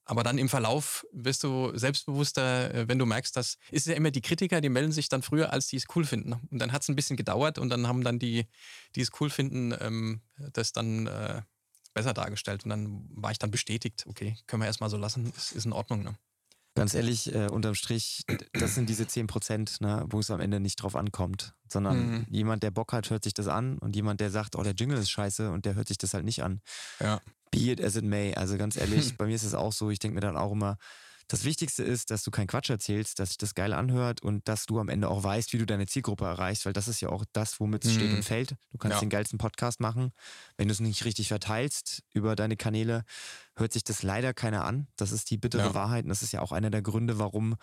Aber 0.04 0.22
dann 0.22 0.38
im 0.38 0.48
Verlauf 0.48 1.04
wirst 1.10 1.42
du 1.42 1.76
selbstbewusster, 1.76 2.72
äh, 2.72 2.88
wenn 2.88 3.00
du 3.00 3.06
merkst, 3.06 3.36
dass 3.36 3.56
ist 3.72 3.88
ja 3.88 3.94
immer 3.94 4.12
die 4.12 4.22
Kritiker, 4.22 4.60
die 4.60 4.68
melden 4.68 4.92
sich 4.92 5.08
dann 5.08 5.22
früher, 5.22 5.52
als 5.52 5.66
die 5.66 5.76
es 5.76 5.86
cool 5.96 6.04
finden. 6.04 6.30
Ne? 6.30 6.40
Und 6.52 6.60
dann 6.60 6.70
hat 6.70 6.82
es 6.82 6.88
ein 6.88 6.94
bisschen 6.94 7.16
gedauert 7.16 7.58
und 7.58 7.68
dann 7.70 7.88
haben 7.88 8.04
dann 8.04 8.20
die, 8.20 8.46
die 8.94 9.00
es 9.00 9.10
cool 9.18 9.28
finden, 9.28 9.74
ähm, 9.80 10.20
das 10.52 10.70
dann 10.70 11.08
äh, 11.08 11.42
besser 11.94 12.14
dargestellt. 12.14 12.62
Und 12.62 12.70
dann 12.70 13.08
war 13.10 13.32
ich 13.32 13.40
dann 13.40 13.50
bestätigt, 13.50 14.04
okay, 14.06 14.36
können 14.46 14.62
wir 14.62 14.66
erstmal 14.68 14.88
so 14.88 14.96
lassen, 14.96 15.32
ist, 15.36 15.50
ist 15.50 15.66
in 15.66 15.72
Ordnung. 15.72 16.04
Ne? 16.04 16.14
Ganz 16.80 16.94
ehrlich, 16.94 17.34
äh, 17.34 17.46
unterm 17.48 17.74
Strich, 17.74 18.24
das 18.54 18.74
sind 18.74 18.88
diese 18.88 19.06
10 19.06 19.26
Prozent, 19.26 19.82
ne, 19.82 20.06
wo 20.08 20.18
es 20.18 20.30
am 20.30 20.40
Ende 20.40 20.60
nicht 20.60 20.76
drauf 20.76 20.96
ankommt. 20.96 21.52
Sondern 21.68 22.10
mhm. 22.10 22.26
jemand, 22.30 22.62
der 22.62 22.70
Bock 22.70 22.94
hat, 22.94 23.10
hört 23.10 23.22
sich 23.22 23.34
das 23.34 23.48
an 23.48 23.76
und 23.76 23.94
jemand, 23.96 24.22
der 24.22 24.30
sagt, 24.30 24.56
oh, 24.56 24.62
der 24.62 24.72
Jingle 24.72 24.96
ist 24.96 25.10
scheiße 25.10 25.50
und 25.50 25.66
der 25.66 25.74
hört 25.74 25.88
sich 25.88 25.98
das 25.98 26.14
halt 26.14 26.24
nicht 26.24 26.42
an. 26.42 26.62
Ja. 26.98 27.20
Be 27.50 27.70
it 27.70 27.84
as 27.84 27.96
it 27.96 28.04
may. 28.04 28.34
Also 28.34 28.56
ganz 28.56 28.78
ehrlich, 28.78 29.14
bei 29.18 29.26
mir 29.26 29.34
ist 29.34 29.42
es 29.42 29.52
auch 29.52 29.74
so, 29.74 29.90
ich 29.90 29.98
denke 29.98 30.14
mir 30.14 30.22
dann 30.22 30.38
auch 30.38 30.52
immer, 30.52 30.78
das 31.30 31.44
Wichtigste 31.44 31.84
ist, 31.84 32.10
dass 32.10 32.24
du 32.24 32.32
keinen 32.32 32.48
Quatsch 32.48 32.70
erzählst, 32.70 33.20
dass 33.20 33.28
sich 33.28 33.38
das 33.38 33.54
geil 33.54 33.72
anhört 33.72 34.20
und 34.20 34.48
dass 34.48 34.66
du 34.66 34.80
am 34.80 34.88
Ende 34.88 35.08
auch 35.08 35.22
weißt, 35.22 35.52
wie 35.52 35.58
du 35.58 35.64
deine 35.64 35.86
Zielgruppe 35.86 36.24
erreichst, 36.24 36.66
weil 36.66 36.72
das 36.72 36.88
ist 36.88 37.00
ja 37.00 37.08
auch 37.10 37.24
das, 37.32 37.60
womit 37.60 37.84
es 37.84 37.92
mhm. 37.92 37.94
steht 37.94 38.12
und 38.12 38.24
fällt. 38.24 38.56
Du 38.72 38.78
kannst 38.78 38.96
ja. 38.96 39.00
den 39.00 39.10
geilsten 39.10 39.38
Podcast 39.38 39.78
machen. 39.78 40.10
Wenn 40.56 40.66
du 40.66 40.72
es 40.72 40.80
nicht 40.80 41.04
richtig 41.04 41.28
verteilst 41.28 42.02
über 42.12 42.34
deine 42.34 42.56
Kanäle, 42.56 43.04
hört 43.54 43.72
sich 43.72 43.84
das 43.84 44.02
leider 44.02 44.34
keiner 44.34 44.64
an. 44.64 44.88
Das 44.96 45.12
ist 45.12 45.30
die 45.30 45.38
bittere 45.38 45.68
ja. 45.68 45.74
Wahrheit 45.74 46.02
und 46.02 46.08
das 46.08 46.24
ist 46.24 46.32
ja 46.32 46.42
auch 46.42 46.50
einer 46.50 46.70
der 46.70 46.82
Gründe, 46.82 47.20
warum 47.20 47.54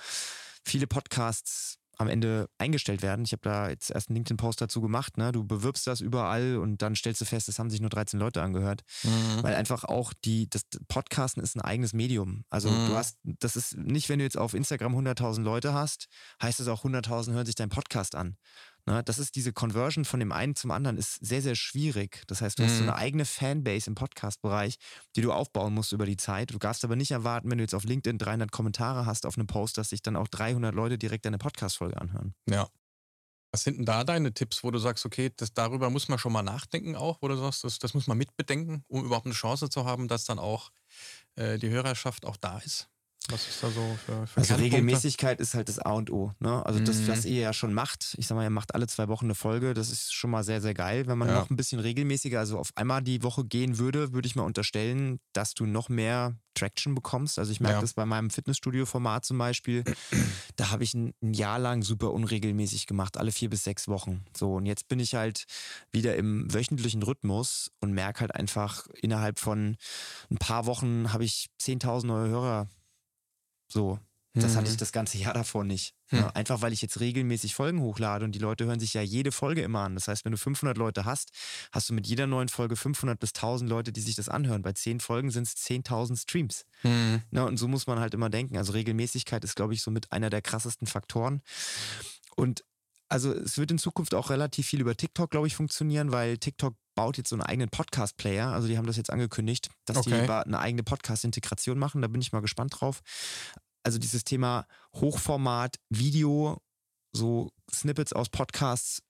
viele 0.63 0.87
Podcasts 0.87 1.77
am 1.97 2.07
Ende 2.07 2.49
eingestellt 2.57 3.01
werden. 3.01 3.25
Ich 3.25 3.31
habe 3.31 3.41
da 3.41 3.69
jetzt 3.69 3.89
erst 3.89 4.09
einen 4.09 4.15
LinkedIn-Post 4.17 4.61
dazu 4.61 4.81
gemacht. 4.81 5.17
Ne? 5.17 5.31
Du 5.31 5.43
bewirbst 5.43 5.87
das 5.87 5.99
überall 5.99 6.57
und 6.57 6.81
dann 6.81 6.95
stellst 6.95 7.21
du 7.21 7.25
fest, 7.25 7.49
es 7.49 7.57
haben 7.57 7.69
sich 7.69 7.81
nur 7.81 7.89
13 7.89 8.19
Leute 8.19 8.41
angehört. 8.41 8.83
Mhm. 9.03 9.43
Weil 9.43 9.55
einfach 9.55 9.83
auch 9.83 10.13
die, 10.13 10.49
das 10.49 10.63
Podcasten 10.87 11.41
ist 11.41 11.55
ein 11.55 11.61
eigenes 11.61 11.93
Medium. 11.93 12.43
Also 12.49 12.69
mhm. 12.69 12.87
du 12.87 12.95
hast, 12.95 13.17
das 13.23 13.55
ist 13.55 13.77
nicht, 13.77 14.09
wenn 14.09 14.19
du 14.19 14.25
jetzt 14.25 14.37
auf 14.37 14.53
Instagram 14.53 14.95
100.000 14.95 15.41
Leute 15.41 15.73
hast, 15.73 16.07
heißt 16.41 16.59
es 16.59 16.67
auch 16.67 16.85
100.000 16.85 17.33
hören 17.33 17.45
sich 17.45 17.55
dein 17.55 17.69
Podcast 17.69 18.15
an. 18.15 18.37
Ne, 18.87 19.03
das 19.03 19.19
ist 19.19 19.35
diese 19.35 19.51
Conversion 19.51 20.05
von 20.05 20.21
dem 20.21 20.31
einen 20.31 20.55
zum 20.55 20.71
anderen 20.71 20.95
ist 20.97 21.15
sehr, 21.15 21.41
sehr 21.41 21.55
schwierig. 21.55 22.23
Das 22.27 22.39
heißt, 22.41 22.57
du 22.57 22.63
mhm. 22.63 22.67
hast 22.67 22.77
so 22.77 22.83
mhm. 22.83 22.89
eine 22.89 22.97
eigene 22.97 23.25
Fanbase 23.25 23.89
im 23.89 23.95
Podcast-Bereich, 23.95 24.77
die 25.17 25.21
du 25.21 25.33
aufbauen 25.33 25.73
musst 25.73 25.91
über 25.91 26.05
die 26.05 26.15
Zeit. 26.15 26.53
Du 26.53 26.57
darfst 26.57 26.85
aber 26.85 26.95
nicht 26.95 27.11
erwarten, 27.11 27.51
wenn 27.51 27.57
du 27.57 27.65
jetzt 27.65 27.75
auf 27.75 27.83
LinkedIn 27.83 28.17
300 28.17 28.49
Kommentare 28.49 29.05
hast 29.05 29.25
auf 29.25 29.37
einem 29.37 29.45
Post, 29.45 29.77
dass 29.77 29.89
sich 29.89 30.01
dann 30.01 30.15
auch 30.15 30.29
300 30.29 30.73
Leute 30.73 30.97
direkt 30.97 31.25
deine 31.25 31.37
Podcast-Folge 31.37 31.99
anhören. 31.99 32.33
Ja. 32.49 32.69
Was 33.51 33.63
sind 33.63 33.77
denn 33.77 33.85
da 33.85 34.05
deine 34.05 34.33
Tipps, 34.33 34.63
wo 34.63 34.71
du 34.71 34.79
sagst, 34.79 35.05
okay, 35.05 35.31
das, 35.35 35.53
darüber 35.53 35.89
muss 35.89 36.07
man 36.07 36.17
schon 36.17 36.31
mal 36.31 36.43
nachdenken 36.43 36.95
auch, 36.95 37.17
wo 37.21 37.27
du 37.27 37.35
sagst, 37.35 37.65
das, 37.65 37.79
das 37.79 37.93
muss 37.93 38.07
man 38.07 38.17
mitbedenken, 38.17 38.85
um 38.87 39.03
überhaupt 39.03 39.25
eine 39.25 39.35
Chance 39.35 39.69
zu 39.69 39.83
haben, 39.83 40.07
dass 40.07 40.23
dann 40.23 40.39
auch 40.39 40.71
äh, 41.35 41.57
die 41.57 41.69
Hörerschaft 41.69 42.25
auch 42.25 42.37
da 42.37 42.59
ist? 42.59 42.89
Was 43.29 43.47
ist 43.47 43.61
da 43.61 43.69
so 43.69 43.97
für, 44.05 44.27
für 44.27 44.39
Also 44.39 44.55
Regelmäßigkeit 44.55 45.39
ist 45.39 45.53
halt 45.53 45.69
das 45.69 45.79
A 45.79 45.91
und 45.91 46.11
O. 46.11 46.31
Ne? 46.39 46.65
Also 46.65 46.79
das, 46.79 47.07
was 47.07 47.25
mhm. 47.25 47.31
ihr 47.31 47.41
ja 47.41 47.53
schon 47.53 47.73
macht, 47.73 48.15
ich 48.17 48.27
sag 48.27 48.35
mal, 48.35 48.43
ihr 48.43 48.49
macht 48.49 48.73
alle 48.75 48.87
zwei 48.87 49.07
Wochen 49.07 49.25
eine 49.25 49.35
Folge, 49.35 49.73
das 49.73 49.91
ist 49.91 50.13
schon 50.13 50.29
mal 50.29 50.43
sehr, 50.43 50.61
sehr 50.61 50.73
geil. 50.73 51.07
Wenn 51.07 51.17
man 51.17 51.27
ja. 51.29 51.35
noch 51.35 51.49
ein 51.49 51.55
bisschen 51.55 51.79
regelmäßiger, 51.79 52.39
also 52.39 52.57
auf 52.57 52.69
einmal 52.75 53.01
die 53.01 53.23
Woche 53.23 53.45
gehen 53.45 53.77
würde, 53.77 54.13
würde 54.13 54.27
ich 54.27 54.35
mal 54.35 54.43
unterstellen, 54.43 55.19
dass 55.33 55.53
du 55.53 55.65
noch 55.65 55.89
mehr 55.89 56.37
Traction 56.57 56.95
bekommst. 56.95 57.37
Also 57.37 57.51
ich 57.51 57.59
merke 57.59 57.75
ja. 57.75 57.81
das 57.81 57.93
bei 57.93 58.05
meinem 58.05 58.29
Fitnessstudio-Format 58.29 59.25
zum 59.25 59.37
Beispiel. 59.37 59.83
Da 60.55 60.71
habe 60.71 60.83
ich 60.83 60.95
ein, 60.95 61.13
ein, 61.21 61.35
Jahr 61.35 61.59
lang 61.59 61.83
super 61.83 62.11
unregelmäßig 62.11 62.87
gemacht, 62.87 63.17
alle 63.17 63.31
vier 63.31 63.49
bis 63.49 63.63
sechs 63.63 63.87
Wochen. 63.87 64.25
So, 64.35 64.55
und 64.55 64.65
jetzt 64.65 64.87
bin 64.87 64.99
ich 64.99 65.13
halt 65.13 65.45
wieder 65.91 66.15
im 66.15 66.51
wöchentlichen 66.51 67.03
Rhythmus 67.03 67.71
und 67.79 67.91
merke 67.93 68.21
halt 68.21 68.33
einfach, 68.33 68.87
innerhalb 68.95 69.37
von 69.37 69.77
ein 70.31 70.37
paar 70.37 70.65
Wochen 70.65 71.13
habe 71.13 71.25
ich 71.25 71.49
10.000 71.61 72.07
neue 72.07 72.29
Hörer 72.29 72.67
so. 73.67 73.99
Das 74.41 74.55
hatte 74.55 74.67
ich 74.67 74.73
mhm. 74.73 74.79
das 74.79 74.91
ganze 74.91 75.17
Jahr 75.17 75.33
davor 75.33 75.63
nicht. 75.63 75.93
Hm. 76.07 76.19
Ja, 76.19 76.29
einfach 76.29 76.61
weil 76.61 76.73
ich 76.73 76.81
jetzt 76.81 76.99
regelmäßig 76.99 77.55
Folgen 77.55 77.81
hochlade 77.81 78.23
und 78.23 78.33
die 78.33 78.39
Leute 78.39 78.65
hören 78.65 78.79
sich 78.79 78.93
ja 78.93 79.01
jede 79.01 79.31
Folge 79.31 79.61
immer 79.61 79.81
an. 79.81 79.95
Das 79.95 80.07
heißt, 80.07 80.25
wenn 80.25 80.31
du 80.31 80.37
500 80.37 80.77
Leute 80.77 81.05
hast, 81.05 81.31
hast 81.71 81.89
du 81.89 81.93
mit 81.93 82.07
jeder 82.07 82.27
neuen 82.27 82.49
Folge 82.49 82.75
500 82.75 83.19
bis 83.19 83.33
1000 83.33 83.69
Leute, 83.69 83.91
die 83.91 84.01
sich 84.01 84.15
das 84.15 84.29
anhören. 84.29 84.61
Bei 84.61 84.73
10 84.73 84.99
Folgen 84.99 85.31
sind 85.31 85.47
es 85.47 85.55
10.000 85.55 86.21
Streams. 86.21 86.65
Hm. 86.81 87.21
Ja, 87.31 87.43
und 87.43 87.57
so 87.57 87.67
muss 87.67 87.87
man 87.87 87.99
halt 87.99 88.13
immer 88.13 88.29
denken. 88.29 88.57
Also 88.57 88.73
Regelmäßigkeit 88.73 89.43
ist, 89.43 89.55
glaube 89.55 89.73
ich, 89.73 89.81
so 89.81 89.91
mit 89.91 90.11
einer 90.11 90.29
der 90.29 90.41
krassesten 90.41 90.87
Faktoren. 90.87 91.41
Und 92.35 92.63
also 93.09 93.33
es 93.33 93.57
wird 93.57 93.71
in 93.71 93.77
Zukunft 93.77 94.13
auch 94.13 94.29
relativ 94.29 94.67
viel 94.67 94.81
über 94.81 94.95
TikTok, 94.95 95.31
glaube 95.31 95.47
ich, 95.47 95.55
funktionieren, 95.55 96.11
weil 96.11 96.37
TikTok 96.37 96.75
baut 96.95 97.17
jetzt 97.17 97.29
so 97.29 97.35
einen 97.35 97.43
eigenen 97.43 97.69
Podcast-Player. 97.69 98.47
Also 98.47 98.67
die 98.67 98.77
haben 98.77 98.87
das 98.87 98.97
jetzt 98.97 99.11
angekündigt, 99.11 99.69
dass 99.85 99.97
okay. 99.97 100.25
die 100.25 100.31
eine 100.31 100.59
eigene 100.59 100.83
Podcast-Integration 100.83 101.77
machen. 101.77 102.01
Da 102.01 102.07
bin 102.07 102.21
ich 102.21 102.31
mal 102.31 102.41
gespannt 102.41 102.73
drauf. 102.79 103.01
Also 103.83 103.99
dieses 103.99 104.23
Thema 104.23 104.65
Hochformat, 104.95 105.77
Video, 105.89 106.61
so 107.13 107.51
Snippets 107.71 108.13
aus 108.13 108.29
Podcasts 108.29 109.01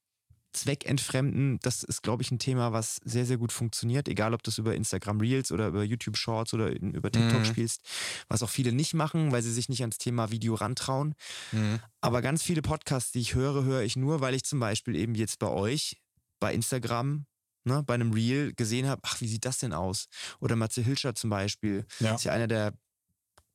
zweckentfremden, 0.53 1.59
das 1.61 1.83
ist, 1.83 2.01
glaube 2.01 2.23
ich, 2.23 2.31
ein 2.31 2.39
Thema, 2.39 2.73
was 2.73 2.99
sehr, 3.03 3.25
sehr 3.25 3.37
gut 3.37 3.51
funktioniert. 3.51 4.07
Egal, 4.07 4.33
ob 4.33 4.43
du 4.43 4.49
das 4.49 4.57
über 4.57 4.75
Instagram 4.75 5.19
Reels 5.19 5.51
oder 5.51 5.67
über 5.67 5.83
YouTube 5.83 6.17
Shorts 6.17 6.53
oder 6.53 6.69
über 6.69 7.11
TikTok 7.11 7.39
mhm. 7.39 7.45
spielst, 7.45 7.81
was 8.27 8.41
auch 8.43 8.49
viele 8.49 8.71
nicht 8.71 8.93
machen, 8.93 9.31
weil 9.31 9.43
sie 9.43 9.51
sich 9.51 9.69
nicht 9.69 9.81
ans 9.81 9.97
Thema 9.97 10.31
Video 10.31 10.55
rantrauen. 10.55 11.13
Mhm. 11.51 11.79
Aber 12.01 12.21
ganz 12.21 12.43
viele 12.43 12.61
Podcasts, 12.61 13.11
die 13.11 13.19
ich 13.19 13.35
höre, 13.35 13.63
höre 13.63 13.81
ich 13.81 13.95
nur, 13.95 14.21
weil 14.21 14.33
ich 14.33 14.43
zum 14.43 14.59
Beispiel 14.59 14.95
eben 14.95 15.15
jetzt 15.15 15.39
bei 15.39 15.47
euch 15.47 15.97
bei 16.39 16.53
Instagram, 16.53 17.25
ne, 17.63 17.83
bei 17.83 17.95
einem 17.95 18.13
Reel 18.13 18.53
gesehen 18.53 18.87
habe, 18.87 19.01
ach, 19.05 19.21
wie 19.21 19.27
sieht 19.27 19.45
das 19.45 19.59
denn 19.59 19.73
aus? 19.73 20.07
Oder 20.39 20.55
Matze 20.55 20.81
Hilscher 20.81 21.15
zum 21.15 21.29
Beispiel, 21.29 21.85
Ja. 21.99 22.15
ist 22.15 22.23
ja 22.23 22.31
einer 22.31 22.47
der 22.47 22.73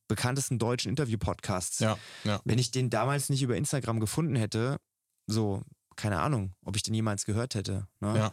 bekanntesten 0.09 0.59
deutschen 0.59 0.91
Interview-Podcasts. 0.91 1.79
Ja, 1.79 1.97
ja. 2.25 2.41
Wenn 2.45 2.59
ich 2.59 2.71
den 2.71 2.91
damals 2.91 3.31
nicht 3.31 3.43
über 3.43 3.57
Instagram 3.57 4.01
gefunden 4.01 4.37
hätte, 4.37 4.79
so, 5.27 5.63
keine 5.97 6.21
Ahnung, 6.21 6.55
ob 6.65 6.77
ich 6.77 6.83
den 6.83 6.95
jemals 6.95 7.25
gehört 7.25 7.55
hätte. 7.55 7.87
Ne? 8.01 8.17
Ja. 8.17 8.33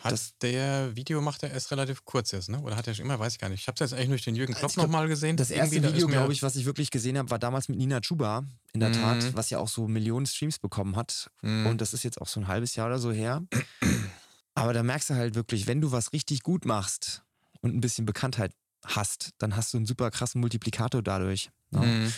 Hat 0.00 0.12
das, 0.12 0.36
der 0.42 0.94
Video 0.96 1.20
macht 1.20 1.42
er 1.42 1.50
erst 1.50 1.70
relativ 1.70 2.04
kurz 2.04 2.32
jetzt, 2.32 2.48
ne? 2.48 2.60
Oder 2.60 2.76
hat 2.76 2.86
er 2.86 2.94
schon 2.94 3.04
immer, 3.04 3.18
weiß 3.18 3.34
ich 3.34 3.38
gar 3.38 3.48
nicht. 3.48 3.60
Ich 3.62 3.68
habe 3.68 3.74
es 3.82 3.90
jetzt 3.90 3.92
eigentlich 3.98 4.08
durch 4.10 4.24
den 4.24 4.36
Jürgen 4.36 4.54
Also 4.54 4.66
Klopp 4.68 4.76
nochmal 4.76 5.08
gesehen. 5.08 5.36
das 5.36 5.50
erste 5.50 5.76
Irgendwie, 5.76 5.94
Video, 5.94 6.06
glaube 6.08 6.32
ich, 6.32 6.42
was 6.42 6.56
ich 6.56 6.64
wirklich 6.64 6.90
gesehen 6.90 7.18
habe, 7.18 7.30
war 7.30 7.38
damals 7.38 7.68
mit 7.68 7.78
Nina 7.78 8.00
Chuba, 8.00 8.44
in 8.72 8.80
der 8.80 8.90
Mhm. 8.90 8.94
Tat, 8.94 9.34
was 9.36 9.50
ja 9.50 9.58
auch 9.58 9.68
so 9.68 9.88
Millionen 9.88 10.26
Streams 10.26 10.58
bekommen 10.58 10.96
hat. 10.96 11.30
Mhm. 11.42 11.66
Und 11.66 11.80
das 11.80 11.94
ist 11.94 12.02
jetzt 12.04 12.20
auch 12.20 12.28
so 12.28 12.40
ein 12.40 12.48
halbes 12.48 12.74
Jahr 12.76 12.86
oder 12.86 12.98
so 12.98 13.12
her. 13.12 13.42
Aber 14.54 14.72
da 14.72 14.82
merkst 14.82 15.10
du 15.10 15.14
halt 15.14 15.34
wirklich, 15.34 15.66
wenn 15.66 15.80
du 15.80 15.92
was 15.92 16.12
richtig 16.12 16.42
gut 16.42 16.64
machst 16.64 17.22
und 17.60 17.74
ein 17.74 17.80
bisschen 17.80 18.06
Bekanntheit 18.06 18.52
hast, 18.84 19.30
dann 19.38 19.56
hast 19.56 19.72
du 19.72 19.78
einen 19.78 19.86
super 19.86 20.10
krassen 20.10 20.40
Multiplikator 20.40 21.02
dadurch. 21.02 21.50
Ne? 21.70 21.80
Mhm. 21.80 22.12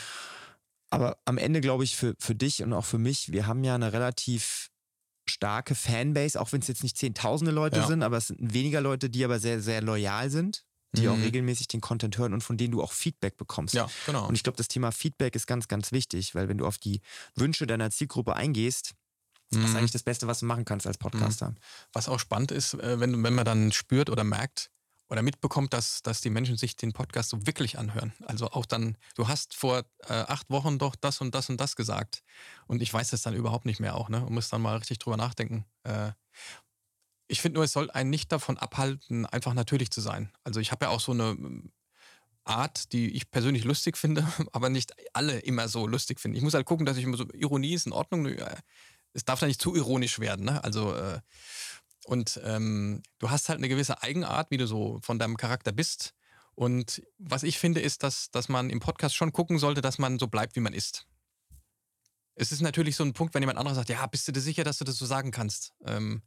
Aber 0.90 1.18
am 1.24 1.36
Ende 1.38 1.60
glaube 1.60 1.84
ich 1.84 1.96
für, 1.96 2.14
für 2.18 2.34
dich 2.34 2.62
und 2.62 2.72
auch 2.72 2.84
für 2.84 2.98
mich, 2.98 3.30
wir 3.32 3.46
haben 3.46 3.62
ja 3.64 3.74
eine 3.74 3.92
relativ 3.92 4.70
starke 5.28 5.74
Fanbase, 5.74 6.40
auch 6.40 6.52
wenn 6.52 6.60
es 6.60 6.68
jetzt 6.68 6.82
nicht 6.82 6.96
zehntausende 6.98 7.52
Leute 7.52 7.78
Ja. 7.80 7.86
sind, 7.86 8.02
aber 8.02 8.16
es 8.16 8.28
sind 8.28 8.52
weniger 8.54 8.80
Leute, 8.80 9.10
die 9.10 9.24
aber 9.24 9.38
sehr, 9.38 9.60
sehr 9.60 9.82
loyal 9.82 10.30
sind, 10.30 10.64
die 10.96 11.08
auch 11.08 11.16
Mhm. 11.16 11.22
regelmäßig 11.22 11.68
den 11.68 11.80
Content 11.80 12.16
hören 12.18 12.32
und 12.32 12.42
von 12.42 12.56
denen 12.56 12.72
du 12.72 12.82
auch 12.82 12.92
Feedback 12.92 13.36
bekommst. 13.36 13.74
Ja, 13.74 13.88
genau. 14.06 14.26
Und 14.26 14.34
ich 14.34 14.42
glaube, 14.42 14.56
das 14.56 14.68
Thema 14.68 14.90
Feedback 14.92 15.36
ist 15.36 15.46
ganz, 15.46 15.68
ganz 15.68 15.92
wichtig, 15.92 16.34
weil 16.34 16.48
wenn 16.48 16.58
du 16.58 16.66
auf 16.66 16.78
die 16.78 17.00
Wünsche 17.34 17.66
deiner 17.66 17.90
Zielgruppe 17.90 18.34
eingehst, 18.34 18.94
das 19.50 19.62
ist 19.64 19.70
Mhm. 19.70 19.76
eigentlich 19.76 19.92
das 19.92 20.02
Beste, 20.02 20.26
was 20.26 20.40
du 20.40 20.46
machen 20.46 20.64
kannst 20.64 20.86
als 20.86 20.98
Podcaster. 20.98 21.54
Was 21.92 22.08
auch 22.08 22.18
spannend 22.18 22.52
ist, 22.52 22.74
äh, 22.74 23.00
wenn, 23.00 23.22
wenn 23.22 23.34
man 23.34 23.44
dann 23.44 23.72
spürt 23.72 24.10
oder 24.10 24.24
merkt 24.24 24.70
oder 25.08 25.22
mitbekommt, 25.22 25.72
dass, 25.72 26.02
dass 26.02 26.20
die 26.20 26.30
Menschen 26.30 26.56
sich 26.56 26.76
den 26.76 26.92
Podcast 26.92 27.30
so 27.30 27.46
wirklich 27.46 27.78
anhören. 27.78 28.12
Also 28.26 28.50
auch 28.50 28.66
dann, 28.66 28.96
du 29.14 29.28
hast 29.28 29.54
vor 29.54 29.84
äh, 30.08 30.12
acht 30.12 30.50
Wochen 30.50 30.78
doch 30.78 30.94
das 30.96 31.20
und 31.20 31.34
das 31.34 31.48
und 31.48 31.58
das 31.60 31.76
gesagt. 31.76 32.22
Und 32.66 32.82
ich 32.82 32.92
weiß 32.92 33.10
das 33.10 33.22
dann 33.22 33.34
überhaupt 33.34 33.64
nicht 33.64 33.80
mehr 33.80 33.94
auch, 33.94 34.08
ne? 34.08 34.24
Und 34.24 34.32
muss 34.34 34.48
dann 34.50 34.62
mal 34.62 34.76
richtig 34.76 34.98
drüber 34.98 35.16
nachdenken. 35.16 35.64
Äh, 35.84 36.12
ich 37.26 37.40
finde 37.40 37.56
nur, 37.56 37.64
es 37.64 37.72
soll 37.72 37.90
einen 37.90 38.10
nicht 38.10 38.32
davon 38.32 38.58
abhalten, 38.58 39.26
einfach 39.26 39.54
natürlich 39.54 39.90
zu 39.90 40.00
sein. 40.00 40.30
Also 40.44 40.60
ich 40.60 40.72
habe 40.72 40.86
ja 40.86 40.90
auch 40.90 41.00
so 41.00 41.12
eine 41.12 41.30
ähm, 41.30 41.72
Art, 42.44 42.92
die 42.92 43.10
ich 43.10 43.30
persönlich 43.30 43.64
lustig 43.64 43.96
finde, 43.98 44.26
aber 44.52 44.70
nicht 44.70 44.94
alle 45.12 45.38
immer 45.40 45.68
so 45.68 45.86
lustig 45.86 46.20
finden. 46.20 46.36
Ich 46.36 46.42
muss 46.42 46.54
halt 46.54 46.66
gucken, 46.66 46.86
dass 46.86 46.96
ich 46.96 47.04
immer 47.04 47.16
so, 47.16 47.26
Ironie 47.34 47.74
ist 47.74 47.86
in 47.86 47.92
Ordnung. 47.92 48.26
äh, 48.26 48.56
Es 49.12 49.24
darf 49.24 49.40
da 49.40 49.46
nicht 49.46 49.60
zu 49.60 49.74
ironisch 49.74 50.18
werden, 50.18 50.44
ne? 50.46 50.62
Also 50.64 50.94
äh, 50.94 51.20
und 52.08 52.40
ähm, 52.42 53.02
du 53.18 53.28
hast 53.28 53.50
halt 53.50 53.58
eine 53.58 53.68
gewisse 53.68 54.02
Eigenart, 54.02 54.50
wie 54.50 54.56
du 54.56 54.66
so 54.66 54.98
von 55.02 55.18
deinem 55.18 55.36
Charakter 55.36 55.72
bist. 55.72 56.14
Und 56.54 57.02
was 57.18 57.42
ich 57.42 57.58
finde, 57.58 57.80
ist, 57.82 58.02
dass, 58.02 58.30
dass 58.30 58.48
man 58.48 58.70
im 58.70 58.80
Podcast 58.80 59.14
schon 59.14 59.30
gucken 59.30 59.58
sollte, 59.58 59.82
dass 59.82 59.98
man 59.98 60.18
so 60.18 60.26
bleibt, 60.26 60.56
wie 60.56 60.60
man 60.60 60.72
ist. 60.72 61.06
Es 62.34 62.50
ist 62.50 62.62
natürlich 62.62 62.96
so 62.96 63.04
ein 63.04 63.12
Punkt, 63.12 63.34
wenn 63.34 63.42
jemand 63.42 63.58
anderes 63.58 63.76
sagt, 63.76 63.90
ja, 63.90 64.06
bist 64.06 64.26
du 64.26 64.32
dir 64.32 64.40
sicher, 64.40 64.64
dass 64.64 64.78
du 64.78 64.84
das 64.84 64.96
so 64.96 65.04
sagen 65.04 65.32
kannst? 65.32 65.74
Ähm, 65.84 66.22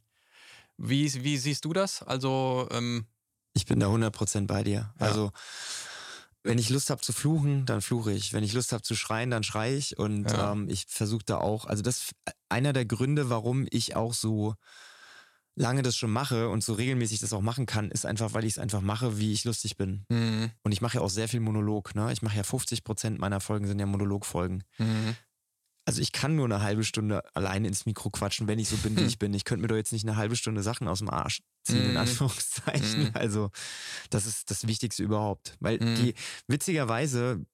wie, 0.76 1.12
wie 1.24 1.36
siehst 1.36 1.64
du 1.64 1.72
das? 1.72 2.02
Also, 2.04 2.68
ähm, 2.70 3.06
Ich 3.54 3.66
bin 3.66 3.80
da 3.80 3.88
100% 3.88 4.46
bei 4.46 4.62
dir. 4.62 4.94
Ja. 5.00 5.06
Also, 5.06 5.32
wenn 6.44 6.58
ich 6.58 6.70
Lust 6.70 6.90
habe 6.90 7.00
zu 7.00 7.12
fluchen, 7.12 7.66
dann 7.66 7.82
fluche 7.82 8.12
ich. 8.12 8.32
Wenn 8.32 8.44
ich 8.44 8.52
Lust 8.52 8.72
habe 8.72 8.82
zu 8.82 8.94
schreien, 8.94 9.30
dann 9.30 9.42
schreie 9.42 9.74
ich. 9.74 9.98
Und 9.98 10.30
Ja. 10.30 10.52
ähm, 10.52 10.68
ich 10.68 10.86
versuche 10.86 11.24
da 11.24 11.38
auch, 11.38 11.64
also 11.64 11.82
das 11.82 11.98
ist 11.98 12.14
einer 12.48 12.72
der 12.72 12.84
Gründe, 12.84 13.30
warum 13.30 13.66
ich 13.70 13.96
auch 13.96 14.14
so 14.14 14.54
lange 15.54 15.82
das 15.82 15.96
schon 15.96 16.10
mache 16.10 16.48
und 16.48 16.64
so 16.64 16.72
regelmäßig 16.72 17.20
das 17.20 17.32
auch 17.32 17.42
machen 17.42 17.66
kann, 17.66 17.90
ist 17.90 18.06
einfach, 18.06 18.32
weil 18.32 18.44
ich 18.44 18.52
es 18.54 18.58
einfach 18.58 18.80
mache, 18.80 19.18
wie 19.18 19.32
ich 19.32 19.44
lustig 19.44 19.76
bin. 19.76 20.04
mh, 20.08 20.50
Und 20.62 20.72
ich 20.72 20.80
mache 20.80 20.96
ja 20.98 21.00
auch 21.02 21.10
sehr 21.10 21.28
viel 21.28 21.40
Monolog. 21.40 21.94
Ne? 21.94 22.10
Ich 22.12 22.22
mache 22.22 22.36
ja 22.36 22.42
50% 22.42 23.18
meiner 23.18 23.40
Folgen 23.40 23.66
sind 23.66 23.78
ja 23.78 23.86
Monologfolgen. 23.86 24.64
mh, 24.78 25.14
Also 25.84 26.00
ich 26.00 26.12
kann 26.12 26.36
nur 26.36 26.46
eine 26.46 26.62
halbe 26.62 26.84
Stunde 26.84 27.22
alleine 27.34 27.68
ins 27.68 27.84
Mikro 27.86 28.08
quatschen, 28.10 28.46
wenn 28.48 28.58
ich 28.58 28.68
so 28.68 28.76
bin, 28.78 28.96
wie 28.96 29.02
ich 29.04 29.18
bin. 29.18 29.34
Ich 29.34 29.44
könnte 29.44 29.62
mir 29.62 29.68
doch 29.68 29.76
jetzt 29.76 29.92
nicht 29.92 30.06
eine 30.08 30.16
halbe 30.16 30.36
Stunde 30.36 30.62
Sachen 30.62 30.88
aus 30.88 31.00
dem 31.00 31.10
Arsch 31.10 31.40
ziehen, 31.64 31.84
in 31.84 31.90
Mhm. 31.92 31.96
Anführungszeichen. 31.98 33.02
Mhm. 33.04 33.10
Also 33.14 33.50
das 34.10 34.26
ist 34.26 34.50
das 34.50 34.66
Wichtigste 34.66 35.02
überhaupt. 35.02 35.56
Weil 35.60 35.78
Mhm. 35.78 35.94
die, 35.96 36.14
witzigerweise, 36.46 37.44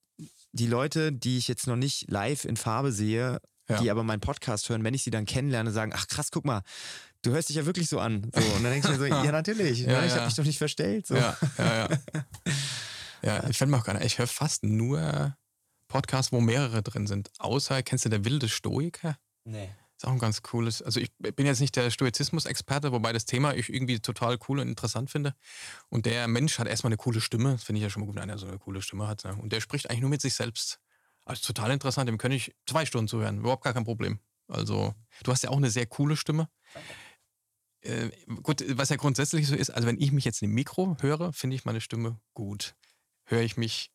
die 0.53 0.67
Leute, 0.67 1.13
die 1.13 1.37
ich 1.39 1.49
jetzt 1.49 1.67
noch 1.67 1.77
nicht 1.77 2.11
live 2.11 2.45
in 2.45 2.57
Farbe 2.57 2.93
sehe, 2.93 3.41
Ja. 3.71 3.81
die 3.81 3.91
aber 3.91 4.03
meinen 4.03 4.21
Podcast 4.21 4.69
hören, 4.71 4.83
wenn 4.85 4.95
ich 4.95 5.03
sie 5.03 5.11
dann 5.11 5.27
kennenlerne, 5.27 5.71
sagen, 5.71 5.93
ach 5.95 6.09
krass, 6.09 6.31
guck 6.31 6.45
mal, 6.45 6.63
du 7.23 7.33
hörst 7.33 7.49
dich 7.51 7.57
ja 7.57 7.67
wirklich 7.67 7.89
so 7.89 8.01
an. 8.01 8.31
So, 8.35 8.41
und 8.41 8.63
dann 8.65 8.73
denkst 8.73 8.87
du 8.87 8.93
mir 8.95 8.99
so, 8.99 9.05
ja 9.25 9.31
natürlich, 9.33 9.81
Ja, 9.81 10.01
ne? 10.01 10.07
ich 10.07 10.11
ja. 10.13 10.17
habe 10.17 10.27
mich 10.27 10.35
doch 10.37 10.45
nicht 10.45 10.59
verstellt. 10.59 11.07
So. 11.07 11.17
ja, 11.17 11.37
ja, 11.59 11.77
ja. 11.77 11.89
ja, 13.23 13.49
ich 13.49 13.59
fände 13.59 13.73
mir 13.75 13.81
auch 13.81 13.85
gar 13.85 13.95
nicht, 13.95 14.05
ich 14.07 14.19
höre 14.19 14.27
fast 14.27 14.65
nur 14.65 15.37
Podcasts, 15.89 16.33
wo 16.33 16.41
mehrere 16.41 16.83
drin 16.83 17.07
sind. 17.07 17.31
Außer, 17.39 17.83
kennst 17.83 18.05
du 18.05 18.09
der 18.09 18.25
wilde 18.25 18.49
Stoiker? 18.49 19.17
Nee. 19.45 19.71
Ist 19.97 20.07
auch 20.07 20.13
ein 20.13 20.19
ganz 20.21 20.43
cooles. 20.43 20.81
Also 20.81 21.01
ich 21.01 21.11
bin 21.19 21.45
jetzt 21.45 21.61
nicht 21.61 21.75
der 21.75 21.91
Stoizismus-Experte, 21.91 22.93
wobei 22.93 23.13
das 23.13 23.25
Thema 23.25 23.55
ich 23.55 23.69
irgendwie 23.73 23.99
total 23.99 24.39
cool 24.49 24.61
und 24.61 24.69
interessant 24.69 25.11
finde. 25.11 25.35
Und 25.89 26.07
der 26.07 26.29
Mensch 26.29 26.59
hat 26.61 26.69
erstmal 26.69 26.91
eine 26.91 26.99
coole 26.99 27.21
Stimme. 27.21 27.53
Das 27.53 27.65
finde 27.65 27.79
ich 27.81 27.83
ja 27.83 27.91
schon 27.91 28.03
mal 28.03 28.07
gut, 28.07 28.15
wenn 28.15 28.23
einer 28.23 28.39
so 28.39 28.47
eine 28.47 28.59
coole 28.59 28.81
Stimme 28.81 29.09
hat. 29.09 29.25
ne? 29.25 29.35
Und 29.35 29.53
der 29.53 29.61
spricht 29.61 29.91
eigentlich 29.91 30.03
nur 30.03 30.11
mit 30.11 30.21
sich 30.21 30.35
selbst. 30.35 30.79
Also 31.29 31.43
total 31.53 31.71
interessant. 31.71 32.09
Dem 32.09 32.19
kann 32.19 32.33
ich 32.33 32.55
zwei 32.67 32.87
Stunden 32.87 33.07
zuhören. 33.07 33.39
Überhaupt 33.39 33.63
gar 33.65 33.75
kein 33.75 33.85
Problem. 33.85 34.19
Also 34.49 34.95
du 35.23 35.31
hast 35.31 35.43
ja 35.43 35.51
auch 35.51 35.59
eine 35.59 35.71
sehr 35.71 35.87
coole 35.87 36.17
Stimme. 36.17 36.49
Äh, 37.83 38.11
gut, 38.43 38.65
was 38.77 38.89
ja 38.89 38.97
grundsätzlich 38.97 39.47
so 39.47 39.55
ist, 39.55 39.71
also 39.71 39.87
wenn 39.87 40.01
ich 40.01 40.11
mich 40.11 40.25
jetzt 40.25 40.43
im 40.43 40.53
Mikro 40.53 40.97
höre, 41.01 41.33
finde 41.33 41.55
ich 41.55 41.65
meine 41.65 41.81
Stimme 41.81 42.19
gut. 42.35 42.75
Höre 43.27 43.43
ich 43.43 43.57
mich 43.57 43.93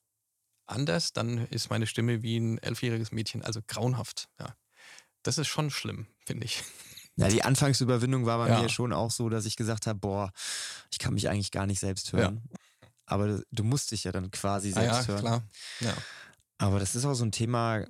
anders, 0.67 1.11
dann 1.11 1.47
ist 1.47 1.69
meine 1.69 1.87
Stimme 1.87 2.21
wie 2.21 2.37
ein 2.37 2.59
elfjähriges 2.59 3.11
Mädchen, 3.11 3.41
also 3.43 3.61
grauenhaft. 3.67 4.29
Ja. 4.39 4.55
Das 5.23 5.37
ist 5.37 5.47
schon 5.47 5.71
schlimm, 5.71 6.07
finde 6.25 6.45
ich. 6.45 6.63
Ja, 7.15 7.27
die 7.27 7.43
Anfangsüberwindung 7.43 8.25
war 8.25 8.37
bei 8.37 8.49
Ja. 8.49 8.61
mir 8.61 8.69
schon 8.69 8.93
auch 8.93 9.11
so, 9.11 9.29
dass 9.29 9.45
ich 9.45 9.55
gesagt 9.55 9.87
habe, 9.87 9.99
boah, 9.99 10.31
ich 10.91 10.99
kann 10.99 11.13
mich 11.13 11.29
eigentlich 11.29 11.51
gar 11.51 11.65
nicht 11.65 11.79
selbst 11.79 12.13
hören. 12.13 12.41
Aber 13.05 13.41
du 13.51 13.63
musst 13.63 13.91
dich 13.91 14.03
ja 14.05 14.11
dann 14.11 14.31
quasi 14.31 14.69
Ah 14.71 14.73
selbst 14.81 15.01
ja, 15.01 15.07
hören. 15.07 15.19
klar. 15.19 15.43
Ja. 15.81 15.93
Aber 16.57 16.79
das 16.79 16.95
ist 16.95 17.05
auch 17.05 17.13
so 17.13 17.25
ein 17.25 17.31
Thema, 17.31 17.85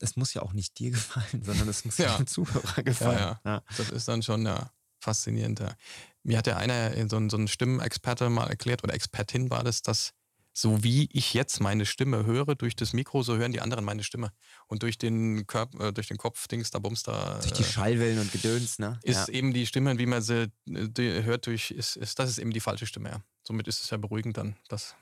es 0.00 0.16
muss 0.16 0.34
ja 0.34 0.42
auch 0.42 0.52
nicht 0.52 0.78
dir 0.78 0.90
gefallen, 0.92 1.42
sondern 1.44 1.68
es 1.68 1.84
muss 1.84 1.98
Ja. 1.98 2.06
ja. 2.06 2.16
dem 2.16 2.26
Zuhörer 2.26 2.82
gefallen. 2.82 3.18
Ja, 3.18 3.40
Ja. 3.44 3.62
Das 3.76 3.90
ist 3.90 4.08
dann 4.08 4.22
schon 4.22 4.44
ja, 4.44 4.70
faszinierend. 5.00 5.60
Ja. 5.60 5.74
Mir 6.22 6.38
hat 6.38 6.46
ja 6.46 6.56
einer, 6.56 6.96
äh, 6.96 7.08
so 7.08 7.16
ein, 7.16 7.30
so 7.30 7.36
ein 7.36 7.48
Stimmenexperte 7.48 8.28
mal 8.30 8.48
erklärt, 8.48 8.82
oder 8.84 8.94
Expertin 8.94 9.50
war 9.50 9.64
das, 9.64 9.82
dass 9.82 10.12
so 10.52 10.82
wie 10.82 11.06
ich 11.12 11.34
jetzt 11.34 11.60
meine 11.60 11.84
Stimme 11.84 12.24
höre 12.24 12.54
durch 12.54 12.74
das 12.74 12.94
Mikro, 12.94 13.22
so 13.22 13.36
hören 13.36 13.52
die 13.52 13.60
anderen 13.60 13.84
meine 13.84 14.02
Stimme. 14.02 14.32
Und 14.68 14.82
durch 14.82 14.96
den 14.96 15.46
Körper, 15.46 15.88
äh, 15.88 15.92
durch 15.92 16.08
den 16.08 16.16
Kopf, 16.16 16.48
Dings, 16.48 16.70
da 16.70 16.78
Bums 16.78 17.02
da. 17.02 17.40
Durch 17.40 17.52
die 17.52 17.62
äh, 17.62 17.66
Schallwellen 17.66 18.18
und 18.18 18.32
Gedöns, 18.32 18.78
ne? 18.78 18.98
ist 19.02 19.28
ja. 19.28 19.34
eben 19.34 19.52
die 19.52 19.66
Stimme, 19.66 19.98
wie 19.98 20.06
man 20.06 20.22
sie 20.22 20.50
hört, 20.66 21.46
durch, 21.46 21.72
ist, 21.72 21.96
ist, 21.96 22.18
das 22.18 22.30
ist 22.30 22.38
eben 22.38 22.52
die 22.52 22.60
falsche 22.60 22.86
Stimme. 22.86 23.10
Ja. 23.10 23.20
Somit 23.46 23.68
ist 23.68 23.84
es 23.84 23.90
ja 23.90 23.98
beruhigend 23.98 24.38
dann. 24.38 24.56
Das, 24.68 24.96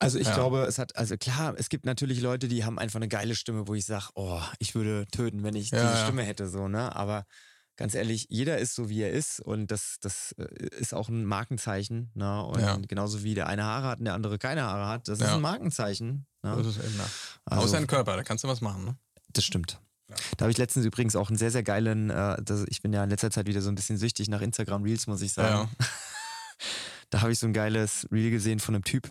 Also 0.00 0.18
ich 0.18 0.26
Ja. 0.26 0.34
glaube, 0.34 0.62
es 0.64 0.78
hat, 0.78 0.96
also 0.96 1.16
klar, 1.16 1.54
es 1.56 1.68
gibt 1.68 1.84
natürlich 1.84 2.20
Leute, 2.20 2.48
die 2.48 2.64
haben 2.64 2.78
einfach 2.78 2.96
eine 2.96 3.08
geile 3.08 3.34
Stimme, 3.36 3.68
wo 3.68 3.74
ich 3.74 3.84
sage, 3.84 4.06
oh, 4.14 4.40
ich 4.58 4.74
würde 4.74 5.06
töten, 5.12 5.42
wenn 5.44 5.54
ich 5.54 5.70
Ja, 5.70 5.80
diese 5.82 5.94
ja. 6.00 6.04
Stimme 6.04 6.22
hätte, 6.22 6.48
so, 6.48 6.68
ne? 6.68 6.94
Aber 6.96 7.24
ganz 7.76 7.94
ehrlich, 7.94 8.26
jeder 8.30 8.58
ist 8.58 8.74
so, 8.74 8.88
wie 8.88 9.02
er 9.02 9.10
ist 9.12 9.40
und 9.40 9.70
das, 9.70 9.96
das 10.00 10.32
äh, 10.38 10.44
ist 10.78 10.94
auch 10.94 11.08
ein 11.10 11.24
Markenzeichen, 11.24 12.10
ne? 12.14 12.42
Und 12.44 12.88
genauso 12.88 13.22
wie 13.22 13.34
der 13.34 13.46
eine 13.46 13.64
Haare 13.64 13.88
hat 13.88 13.98
und 13.98 14.06
der 14.06 14.14
andere 14.14 14.38
keine 14.38 14.62
Haare 14.62 14.86
hat, 14.88 15.06
das 15.08 15.20
ist 15.20 15.26
ein 15.28 15.40
Markenzeichen. 15.40 16.26
Ne? 16.42 16.56
das 16.56 16.66
ist 16.66 16.78
eben, 16.84 16.96
ja. 16.96 17.04
Also- 17.44 17.64
Außer 17.64 17.76
ein 17.76 17.86
Körper, 17.86 18.16
da 18.16 18.22
kannst 18.22 18.42
du 18.44 18.48
was 18.48 18.60
machen. 18.62 18.84
Ne? 18.86 18.96
Das 19.34 19.44
stimmt. 19.44 19.78
Da 20.38 20.44
habe 20.44 20.50
ich 20.50 20.58
letztens 20.58 20.84
übrigens 20.86 21.14
auch 21.14 21.28
einen 21.28 21.38
sehr, 21.38 21.50
sehr 21.52 21.62
geilen, 21.62 22.10
äh, 22.10 22.42
das, 22.42 22.64
ich 22.68 22.82
bin 22.82 22.92
ja 22.92 23.04
in 23.04 23.10
letzter 23.10 23.30
Zeit 23.30 23.46
wieder 23.46 23.60
so 23.62 23.68
ein 23.68 23.74
bisschen 23.76 23.96
süchtig 23.98 24.28
nach 24.28 24.40
Instagram 24.40 24.82
Reels, 24.82 25.06
muss 25.06 25.20
ich 25.22 25.32
sagen. 25.34 25.68
Da 27.10 27.22
habe 27.22 27.32
ich 27.32 27.38
so 27.40 27.46
ein 27.46 27.52
geiles 27.52 28.06
Reel 28.12 28.30
gesehen 28.30 28.60
von 28.60 28.74
einem 28.76 28.84
Typ, 28.84 29.10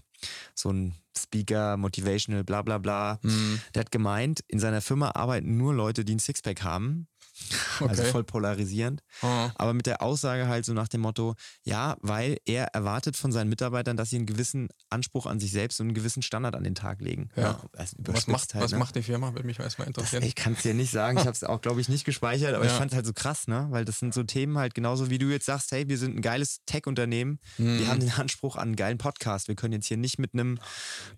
so 0.56 0.72
ein 0.72 0.96
Speaker, 1.18 1.78
Motivational, 1.78 2.44
bla 2.44 2.62
bla 2.62 2.78
bla. 2.78 3.20
Hm, 3.22 3.60
Der 3.74 3.82
hat 3.82 3.92
gemeint, 3.92 4.42
in 4.48 4.60
seiner 4.60 4.82
Firma 4.82 5.12
arbeiten 5.12 5.58
nur 5.58 5.74
Leute, 5.74 6.06
die 6.06 6.16
ein 6.16 6.20
Sixpack 6.20 6.64
haben. 6.64 7.08
Also 7.80 8.02
Okay. 8.02 8.12
voll 8.12 8.24
polarisierend. 8.26 9.02
oh, 9.22 9.50
Aber 9.56 9.74
mit 9.74 9.86
der 9.86 10.02
Aussage 10.02 10.48
halt 10.48 10.66
so 10.66 10.74
nach 10.74 10.88
dem 10.90 11.02
Motto, 11.02 11.36
ja, 11.64 11.96
weil 12.02 12.38
er 12.46 12.66
erwartet 12.74 13.16
von 13.16 13.32
seinen 13.32 13.48
Mitarbeitern, 13.50 13.96
dass 13.98 14.10
sie 14.10 14.18
einen 14.18 14.26
gewissen 14.26 14.68
Anspruch 14.90 15.26
an 15.26 15.40
sich 15.40 15.52
selbst 15.52 15.80
und 15.80 15.88
einen 15.88 15.94
gewissen 15.94 16.22
Standard 16.22 16.56
an 16.56 16.64
den 16.64 16.76
Tag 16.76 17.00
legen. 17.02 17.30
Ja. 17.36 17.62
also 17.78 17.96
was 18.00 18.28
macht, 18.28 18.54
halt, 18.54 18.64
was 18.66 18.72
ne? 18.74 18.78
macht 18.80 18.96
die 18.96 19.02
Firma? 19.04 19.34
Würde 19.34 19.46
mich 19.48 19.60
erstmal 19.60 19.88
Das, 19.88 19.98
interessieren. 20.04 20.24
ich 20.24 20.36
kann 20.36 20.54
es 20.54 20.64
dir 20.64 20.74
nicht 20.74 20.92
sagen. 20.92 21.18
Ich 21.18 21.26
habe 21.26 21.32
es 21.32 21.44
auch, 21.44 21.62
glaube 21.62 21.80
ich, 21.82 21.88
nicht 21.90 22.04
gespeichert, 22.06 22.54
aber 22.54 22.66
ich 22.66 22.72
Ja. 22.72 22.78
fand 22.78 22.92
es 22.92 22.96
halt 22.96 23.06
so 23.06 23.14
krass, 23.14 23.48
ne? 23.48 23.68
Weil 23.70 23.86
das 23.86 24.00
sind 24.00 24.14
so 24.14 24.24
Themen 24.24 24.58
halt 24.58 24.74
genauso 24.76 25.10
wie 25.10 25.18
du 25.18 25.28
jetzt 25.28 25.46
sagst, 25.46 25.72
hey, 25.72 25.88
wir 25.88 25.98
sind 25.98 26.18
ein 26.18 26.22
geiles 26.22 26.60
Tech-Unternehmen. 26.66 27.40
Wir 27.58 27.80
Hm. 27.80 27.88
haben 27.88 28.00
den 28.02 28.12
Anspruch 28.12 28.56
an 28.58 28.70
einen 28.70 28.76
geilen 28.76 28.98
Podcast. 28.98 29.48
Wir 29.48 29.56
können 29.56 29.74
jetzt 29.74 29.88
hier 29.88 29.98
nicht 29.98 30.20
mit 30.20 30.34
einem, 30.34 30.60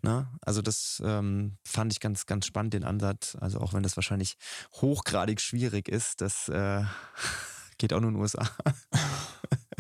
ne? 0.02 0.28
Also 0.42 0.62
das 0.62 1.02
ähm, 1.04 1.58
fand 1.66 1.92
ich 1.92 2.00
ganz, 2.00 2.26
ganz 2.28 2.46
spannend, 2.46 2.74
den 2.74 2.84
Ansatz. 2.84 3.36
Also 3.40 3.60
auch 3.60 3.74
wenn 3.74 3.84
das 3.84 3.96
wahrscheinlich 3.98 4.36
hochgradig 4.82 5.42
schwierig 5.42 5.88
ist, 5.90 6.11
das 6.16 6.50
äh, 6.50 6.84
geht 7.78 7.94
auch 7.94 8.00
nur 8.00 8.10
in 8.10 8.16
den 8.16 8.22
USA. 8.22 8.50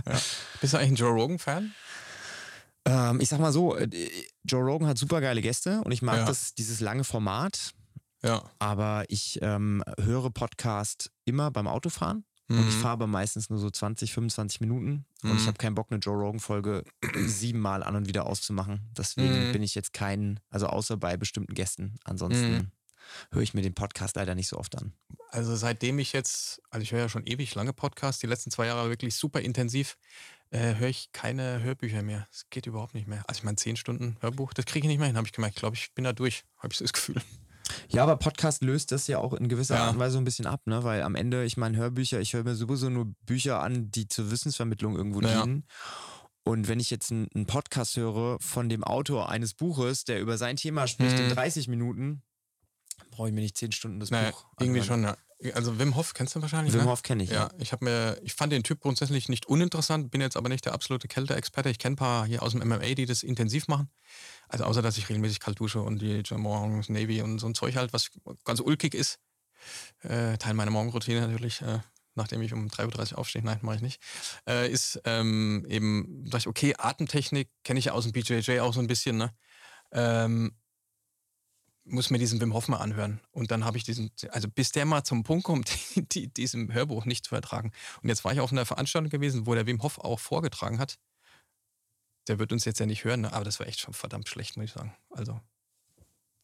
Ja. 0.07 0.19
Bist 0.61 0.73
du 0.73 0.77
eigentlich 0.77 0.91
ein 0.91 0.95
Joe 0.95 1.11
Rogan-Fan? 1.11 1.73
Ähm, 2.86 3.19
ich 3.21 3.29
sag 3.29 3.39
mal 3.39 3.51
so, 3.53 3.75
äh, 3.77 3.88
Joe 4.43 4.63
Rogan 4.63 4.88
hat 4.88 4.97
super 4.97 5.21
geile 5.21 5.41
Gäste 5.41 5.82
und 5.84 5.91
ich 5.91 6.01
mag 6.01 6.17
Ja. 6.17 6.25
das, 6.25 6.55
dieses 6.55 6.79
lange 6.79 7.03
Format, 7.03 7.71
Ja. 8.23 8.43
aber 8.59 9.05
ich 9.09 9.39
ähm, 9.41 9.84
höre 9.99 10.32
Podcast 10.32 11.11
immer 11.25 11.51
beim 11.51 11.67
Autofahren. 11.67 12.25
Und 12.49 12.67
ich 12.67 12.75
Mhm. 12.75 12.79
fahre 12.82 12.93
aber 12.93 13.07
meistens 13.07 13.49
nur 13.49 13.59
so 13.59 13.69
20, 13.69 14.11
25 14.11 14.59
Minuten. 14.59 15.05
Und 15.23 15.38
ich 15.38 15.43
Mhm. 15.43 15.47
habe 15.47 15.57
keinen 15.57 15.75
Bock, 15.75 15.88
eine 15.89 15.99
Joe 16.01 16.17
Rogan-Folge 16.17 16.84
siebenmal 17.25 17.82
an 17.82 17.95
und 17.95 18.07
wieder 18.09 18.25
auszumachen. 18.25 18.89
Deswegen 18.97 19.47
Mhm. 19.47 19.51
bin 19.53 19.63
ich 19.63 19.73
jetzt 19.73 19.93
kein, 19.93 20.38
also 20.49 20.65
außer 20.67 20.97
bei 20.97 21.15
bestimmten 21.15 21.53
Gästen. 21.53 21.95
Ansonsten 22.03 22.51
Mhm. 22.53 22.71
höre 23.32 23.41
ich 23.43 23.53
mir 23.53 23.61
den 23.61 23.73
Podcast 23.73 24.17
leider 24.17 24.36
nicht 24.36 24.49
so 24.49 24.57
oft 24.57 24.75
an. 24.77 24.91
Also 25.34 25.55
seitdem 25.55 25.97
ich 25.99 26.11
jetzt, 26.11 26.61
also 26.69 26.84
ich 26.84 26.91
höre 26.91 26.99
ja 26.99 27.09
schon 27.09 27.25
ewig 27.25 27.55
lange 27.55 27.71
Podcasts, 27.71 28.19
die 28.19 28.27
letzten 28.27 28.51
zwei 28.51 28.65
Jahre 28.67 28.89
wirklich 28.89 29.15
super 29.15 29.39
intensiv, 29.39 29.97
äh, 30.49 30.75
höre 30.75 30.89
ich 30.89 31.11
keine 31.13 31.61
Hörbücher 31.63 32.01
mehr. 32.01 32.27
Es 32.29 32.49
geht 32.49 32.65
überhaupt 32.65 32.93
nicht 32.93 33.07
mehr. 33.07 33.23
Also 33.27 33.39
ich 33.39 33.43
meine, 33.45 33.55
zehn 33.55 33.77
Stunden 33.77 34.17
Hörbuch, 34.19 34.53
das 34.53 34.65
kriege 34.65 34.86
ich 34.86 34.89
nicht 34.89 34.97
mehr 34.99 35.07
hin, 35.07 35.15
habe 35.15 35.25
ich 35.25 35.32
gemerkt. 35.32 35.55
Ich 35.55 35.61
glaube, 35.61 35.77
ich 35.77 35.93
bin 35.93 36.03
da 36.03 36.11
durch, 36.11 36.43
habe 36.57 36.73
ich 36.73 36.77
so 36.79 36.84
das 36.84 36.91
Gefühl. 36.93 37.21
Ja, 37.88 38.03
aber 38.03 38.17
Podcast 38.17 38.61
löst 38.61 38.91
das 38.91 39.07
ja 39.07 39.19
auch 39.19 39.34
in 39.34 39.47
gewisser 39.47 39.75
Ja. 39.75 39.86
Art 39.86 39.93
und 39.93 39.99
Weise 39.99 40.13
so 40.13 40.17
ein 40.17 40.25
bisschen 40.25 40.45
ab, 40.47 40.61
ne? 40.65 40.84
Weil 40.84 41.01
am 41.03 41.15
Ende, 41.15 41.45
ich 41.45 41.55
meine, 41.55 41.77
Hörbücher, 41.77 42.19
ich 42.19 42.34
höre 42.34 42.43
mir 42.43 42.55
sowieso 42.55 42.89
nur 42.89 43.13
Bücher 43.25 43.61
an, 43.61 43.89
die 43.89 44.09
zur 44.09 44.29
Wissensvermittlung 44.32 44.97
irgendwo 44.97 45.21
Ja. 45.21 45.43
dienen. 45.43 45.65
Und 46.43 46.67
wenn 46.67 46.82
ich 46.82 46.89
jetzt 46.89 47.11
einen, 47.11 47.45
Podcast 47.45 47.95
höre 47.95 48.38
von 48.41 48.67
dem 48.67 48.84
Autor 48.84 49.29
eines 49.29 49.53
Buches, 49.53 50.03
der 50.03 50.19
über 50.19 50.38
sein 50.38 50.57
Thema 50.57 50.88
spricht 50.88 51.17
in 51.19 51.27
Mhm. 51.27 51.36
30 51.36 51.67
Minuten, 51.69 52.23
brauche 53.12 53.28
ich 53.28 53.34
mir 53.34 53.41
nicht 53.41 53.57
10 53.57 53.72
Stunden 53.72 53.99
das 53.99 54.09
Naja, 54.09 54.32
Buch. 54.32 54.45
irgendwie 54.59 54.82
anhören. 54.82 55.03
schon, 55.03 55.16
ja. 55.43 55.53
Also 55.55 55.80
Wim 55.80 55.95
Hof 55.95 56.14
kennst 56.14 56.36
du 56.36 56.41
wahrscheinlich, 56.41 56.74
Wim 56.74 56.82
ne? 56.82 56.88
Hof 56.88 57.01
kenne 57.01 57.24
ich, 57.24 57.32
Ja, 57.32 57.49
ich 57.57 57.72
habe 57.72 57.86
mir, 57.86 58.20
ich 58.24 58.34
fand 58.34 58.53
den 58.53 58.62
Typ 58.62 58.80
grundsätzlich 58.80 59.28
nicht 59.28 59.47
uninteressant, 59.47 60.12
bin 60.12 60.22
jetzt 60.22 60.38
aber 60.38 60.49
nicht 60.49 60.66
der 60.66 60.74
absolute 60.74 61.07
Kälteexperte. 61.07 61.70
Ich 61.72 61.80
kenne 61.80 61.93
ein 61.93 61.97
paar 61.97 62.28
hier 62.28 62.43
aus 62.43 62.51
dem 62.51 62.62
MMA, 62.68 62.93
die 62.93 63.05
das 63.07 63.24
intensiv 63.24 63.68
machen. 63.68 63.89
Also 64.49 64.66
außer, 64.66 64.84
dass 64.84 64.97
ich 64.99 65.09
regelmäßig 65.09 65.39
kalt 65.39 65.59
dusche 65.59 65.82
und 65.82 65.99
die 65.99 66.22
Morgens 66.36 66.89
Navy 66.89 67.22
und 67.24 67.39
so 67.39 67.47
ein 67.47 67.55
Zeug 67.55 67.76
halt, 67.76 67.91
was 67.91 68.12
ganz 68.45 68.59
ulkig 68.59 68.93
ist. 68.93 69.18
Äh, 70.03 70.38
Teil 70.38 70.53
meiner 70.53 70.72
Morgenroutine 70.72 71.22
natürlich, 71.28 71.62
äh, 71.62 71.80
nachdem 72.14 72.41
ich 72.43 72.53
um 72.53 72.68
3.30 72.68 73.14
Uhr 73.14 73.18
aufstehe. 73.20 73.43
Nein, 73.43 73.59
mache 73.62 73.78
ich 73.78 73.82
nicht. 73.82 74.01
Äh, 74.47 74.70
ist 74.72 75.01
ähm, 75.05 75.66
eben, 75.68 76.26
dachte 76.26 76.43
ich, 76.43 76.47
okay, 76.47 76.76
Atemtechnik 76.78 77.49
kenne 77.64 77.80
ich 77.80 77.86
ja 77.86 77.93
aus 77.93 78.03
dem 78.03 78.12
BJJ 78.12 78.59
auch 78.59 78.74
so 78.74 78.80
ein 78.80 78.88
bisschen, 78.88 79.18
ne? 79.18 79.34
Ähm, 79.91 80.55
muss 81.91 82.09
mir 82.09 82.17
diesen 82.17 82.39
Wim 82.41 82.53
Hof 82.53 82.67
mal 82.67 82.77
anhören. 82.77 83.19
Und 83.31 83.51
dann 83.51 83.65
habe 83.65 83.77
ich 83.77 83.83
diesen, 83.83 84.11
also 84.29 84.47
bis 84.49 84.71
der 84.71 84.85
mal 84.85 85.03
zum 85.03 85.23
Punkt 85.23 85.43
kommt, 85.43 85.71
die, 86.13 86.27
diesem 86.27 86.73
Hörbuch 86.73 87.05
nicht 87.05 87.25
zu 87.25 87.35
ertragen. 87.35 87.71
Und 88.01 88.09
jetzt 88.09 88.23
war 88.23 88.33
ich 88.33 88.39
auf 88.39 88.51
einer 88.51 88.65
Veranstaltung 88.65 89.09
gewesen, 89.09 89.45
wo 89.45 89.53
der 89.55 89.65
Wim 89.67 89.81
Hof 89.83 89.99
auch 89.99 90.19
vorgetragen 90.19 90.79
hat. 90.79 90.97
Der 92.27 92.39
wird 92.39 92.51
uns 92.51 92.65
jetzt 92.65 92.79
ja 92.79 92.85
nicht 92.85 93.03
hören, 93.03 93.21
ne? 93.21 93.33
aber 93.33 93.43
das 93.43 93.59
war 93.59 93.67
echt 93.67 93.79
schon 93.79 93.93
verdammt 93.93 94.29
schlecht, 94.29 94.55
muss 94.55 94.65
ich 94.65 94.73
sagen. 94.73 94.95
Also, 95.09 95.39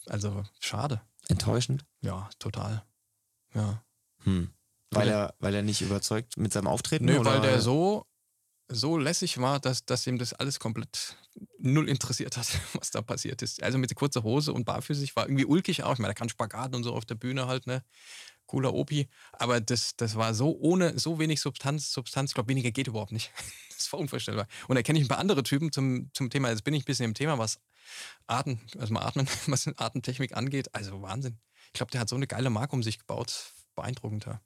also 0.07 0.43
schade. 0.59 1.01
Enttäuschend. 1.29 1.85
Ja, 2.01 2.29
total. 2.39 2.83
Ja. 3.53 3.83
Hm. 4.23 4.49
Weil 4.91 5.01
Weil- 5.01 5.09
er, 5.09 5.35
weil 5.39 5.55
er 5.55 5.61
nicht 5.63 5.81
überzeugt 5.81 6.37
mit 6.37 6.53
seinem 6.53 6.67
Auftreten? 6.67 7.05
Nö, 7.05 7.19
oder? 7.19 7.33
weil 7.33 7.41
der 7.41 7.61
so, 7.61 8.05
so 8.69 8.97
lässig 8.97 9.37
war, 9.39 9.59
dass, 9.59 9.85
dass 9.85 10.07
ihm 10.07 10.17
das 10.17 10.33
alles 10.33 10.59
komplett 10.59 11.15
null 11.73 11.89
interessiert 11.89 12.37
hat, 12.37 12.47
was 12.73 12.91
da 12.91 13.01
passiert 13.01 13.41
ist. 13.41 13.61
Also 13.63 13.77
mit 13.77 13.93
kurzer 13.95 14.23
Hose 14.23 14.53
und 14.53 14.65
barfüßig 14.65 15.15
war 15.15 15.25
irgendwie 15.27 15.45
ulkig 15.45 15.83
auch. 15.83 15.93
Ich 15.93 15.99
meine, 15.99 16.11
er 16.11 16.15
kann 16.15 16.29
Spagat 16.29 16.75
und 16.75 16.83
so 16.83 16.93
auf 16.93 17.05
der 17.05 17.15
Bühne 17.15 17.47
halt, 17.47 17.67
ne? 17.67 17.83
Cooler 18.45 18.73
Opi. 18.73 19.09
Aber 19.33 19.59
das, 19.59 19.95
das 19.97 20.15
war 20.15 20.33
so 20.33 20.57
ohne, 20.57 20.97
so 20.97 21.19
wenig 21.19 21.41
Substanz, 21.41 21.91
Substanz, 21.91 22.31
ich 22.31 22.35
glaube, 22.35 22.49
weniger 22.49 22.71
geht 22.71 22.87
überhaupt 22.87 23.11
nicht. 23.11 23.31
Das 23.77 23.93
war 23.93 23.99
unvorstellbar. 23.99 24.47
Und 24.67 24.75
da 24.75 24.81
kenne 24.81 24.97
ich 24.97 25.05
ein 25.05 25.07
paar 25.07 25.19
andere 25.19 25.43
Typen 25.43 25.71
zum, 25.71 26.09
zum 26.11 26.31
Thema, 26.31 26.49
jetzt 26.49 26.63
bin 26.63 26.73
ich 26.73 26.81
ein 26.81 26.85
bisschen 26.85 27.05
im 27.05 27.13
Thema, 27.13 27.37
was 27.37 27.59
Atem, 28.25 28.59
also 28.79 28.91
mal 28.91 29.05
atmen, 29.05 29.27
was 29.45 29.67
Atemtechnik 29.67 30.35
angeht. 30.35 30.73
Also 30.73 30.99
Wahnsinn. 31.03 31.37
Ich 31.67 31.73
glaube, 31.73 31.91
der 31.91 32.01
hat 32.01 32.09
so 32.09 32.15
eine 32.15 32.25
geile 32.25 32.49
Marke 32.49 32.75
um 32.75 32.81
sich 32.81 32.97
gebaut. 32.97 33.53
Beeindruckend, 33.75 34.25
ja. 34.25 34.41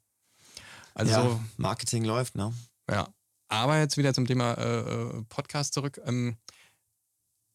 Also 0.92 1.12
ja, 1.12 1.40
Marketing 1.56 2.04
läuft, 2.04 2.34
ne? 2.34 2.52
ja, 2.90 3.08
aber 3.48 3.78
jetzt 3.78 3.96
wieder 3.96 4.14
zum 4.14 4.26
Thema 4.26 4.54
äh, 4.54 4.80
äh, 4.80 5.22
Podcast 5.28 5.74
zurück. 5.74 6.00
Ähm, 6.06 6.36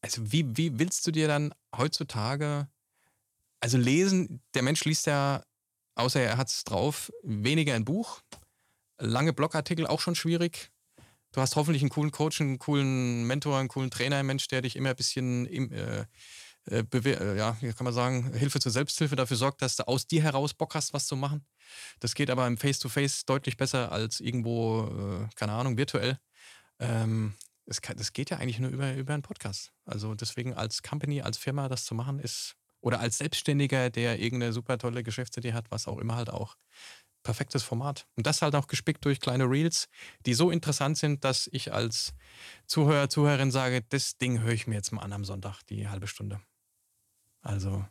also 0.08 0.32
wie, 0.32 0.56
wie 0.56 0.80
willst 0.80 1.06
du 1.06 1.12
dir 1.12 1.28
dann 1.28 1.54
heutzutage, 1.76 2.70
also 3.60 3.78
lesen, 3.78 4.42
der 4.54 4.62
Mensch 4.62 4.86
liest 4.86 5.06
ja, 5.06 5.44
außer 5.96 6.22
er 6.22 6.38
hat 6.38 6.48
es 6.48 6.64
drauf, 6.64 7.12
weniger 7.24 7.74
ein 7.74 7.84
Buch, 7.84 8.22
lange 9.00 9.34
Blogartikel 9.34 9.86
auch 9.86 10.00
schon 10.00 10.16
schwierig. 10.16 10.72
Du 11.34 11.42
hast 11.42 11.58
hoffentlich 11.58 11.84
einen 11.84 11.90
coolen 11.90 12.12
Coach, 12.12 12.40
einen 12.40 12.58
coolen 12.58 13.26
Mentor, 13.26 13.60
einen 13.60 13.68
coolen 13.68 13.92
Trainer, 13.92 14.16
einen 14.16 14.28
Mensch, 14.28 14.48
der 14.48 14.62
dich 14.62 14.78
immer 14.78 14.92
ein 14.92 14.96
bisschen 14.96 15.46
äh, 15.46 16.06
äh, 16.70 16.84
äh, 16.94 17.38
ja, 17.38 17.58
kann 17.76 17.84
man 17.84 17.94
sagen, 17.94 18.34
Hilfe 18.34 18.62
zur 18.62 18.72
Selbsthilfe 18.72 19.18
dafür 19.18 19.36
sorgt, 19.36 19.62
dass 19.62 19.76
du 19.76 19.88
aus 19.90 20.08
dir 20.08 20.24
heraus 20.24 20.54
Bock 20.54 20.74
hast, 20.74 20.94
was 20.94 21.06
zu 21.06 21.18
machen. 21.18 21.46
Das 22.00 22.16
geht 22.16 22.30
aber 22.30 22.48
im 22.48 22.58
Face-to-Face 22.58 23.26
deutlich 23.26 23.58
besser 23.58 23.92
als 23.92 24.22
irgendwo, 24.22 24.86
äh, 24.88 25.28
keine 25.36 25.52
Ahnung, 25.52 25.78
virtuell. 25.78 26.18
Ähm, 26.80 27.34
es 27.68 27.82
kann, 27.82 27.98
das 27.98 28.14
geht 28.14 28.30
ja 28.30 28.38
eigentlich 28.38 28.60
nur 28.60 28.72
über, 28.72 28.96
über 28.96 29.14
einen 29.14 29.24
Podcast. 29.24 29.72
Also 29.86 30.16
deswegen 30.16 30.54
als 30.54 30.82
Company, 30.82 31.22
als 31.22 31.38
Firma 31.38 31.68
das 31.68 31.86
zu 31.86 31.94
machen 31.96 32.20
ist, 32.20 32.56
oder 32.82 33.00
als 33.00 33.18
Selbstständiger, 33.18 33.90
der 33.90 34.20
irgendeine 34.20 34.54
super 34.54 34.78
tolle 34.78 35.04
Geschäftsidee 35.04 35.54
hat, 35.54 35.72
was 35.72 35.88
auch 35.88 35.98
immer 35.98 36.16
halt 36.16 36.30
auch. 36.30 36.56
Perfektes 37.24 37.64
Format. 37.64 38.08
Und 38.16 38.26
das 38.26 38.42
halt 38.42 38.56
auch 38.56 38.68
gespickt 38.68 39.04
durch 39.04 39.20
kleine 39.20 39.46
Reels, 39.46 39.90
die 40.26 40.34
so 40.34 40.52
interessant 40.52 40.98
sind, 40.98 41.24
dass 41.26 41.50
ich 41.52 41.74
als 41.74 42.14
Zuhörer, 42.66 43.10
Zuhörerin 43.10 43.52
sage, 43.52 43.82
das 43.90 44.18
Ding 44.18 44.42
höre 44.42 44.54
ich 44.54 44.68
mir 44.68 44.76
jetzt 44.76 44.92
mal 44.92 45.02
an 45.02 45.12
am 45.12 45.26
Sonntag, 45.26 45.64
die 45.64 45.90
halbe 45.90 46.08
Stunde. 46.08 46.40
Also, 47.42 47.86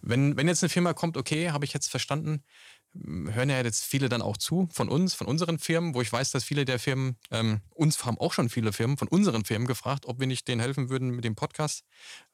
wenn, 0.00 0.36
wenn 0.36 0.48
jetzt 0.48 0.62
eine 0.62 0.70
Firma 0.70 0.94
kommt, 0.94 1.16
okay, 1.16 1.50
habe 1.50 1.64
ich 1.64 1.72
jetzt 1.72 1.90
verstanden, 1.90 2.42
hören 2.94 3.50
ja 3.50 3.60
jetzt 3.60 3.84
viele 3.84 4.08
dann 4.08 4.22
auch 4.22 4.36
zu 4.36 4.68
von 4.72 4.88
uns, 4.88 5.14
von 5.14 5.26
unseren 5.26 5.58
Firmen, 5.58 5.94
wo 5.94 6.00
ich 6.00 6.12
weiß, 6.12 6.30
dass 6.30 6.44
viele 6.44 6.64
der 6.64 6.78
Firmen, 6.78 7.16
ähm, 7.30 7.60
uns 7.70 8.04
haben 8.04 8.18
auch 8.18 8.32
schon 8.32 8.48
viele 8.48 8.72
Firmen 8.72 8.96
von 8.96 9.08
unseren 9.08 9.44
Firmen 9.44 9.66
gefragt, 9.66 10.06
ob 10.06 10.20
wir 10.20 10.26
nicht 10.26 10.46
denen 10.48 10.60
helfen 10.60 10.88
würden 10.88 11.10
mit 11.10 11.24
dem 11.24 11.34
Podcast. 11.34 11.84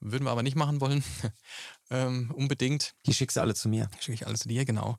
Würden 0.00 0.24
wir 0.24 0.30
aber 0.30 0.42
nicht 0.42 0.56
machen 0.56 0.80
wollen. 0.80 1.02
ähm, 1.90 2.30
unbedingt. 2.34 2.94
Die 3.06 3.14
schickst 3.14 3.36
du 3.36 3.40
alle 3.40 3.54
zu 3.54 3.68
mir. 3.68 3.90
Schicke 4.00 4.14
ich 4.14 4.26
alles 4.26 4.40
zu 4.40 4.48
dir, 4.48 4.64
genau. 4.64 4.98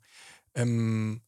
Ähm, 0.54 1.22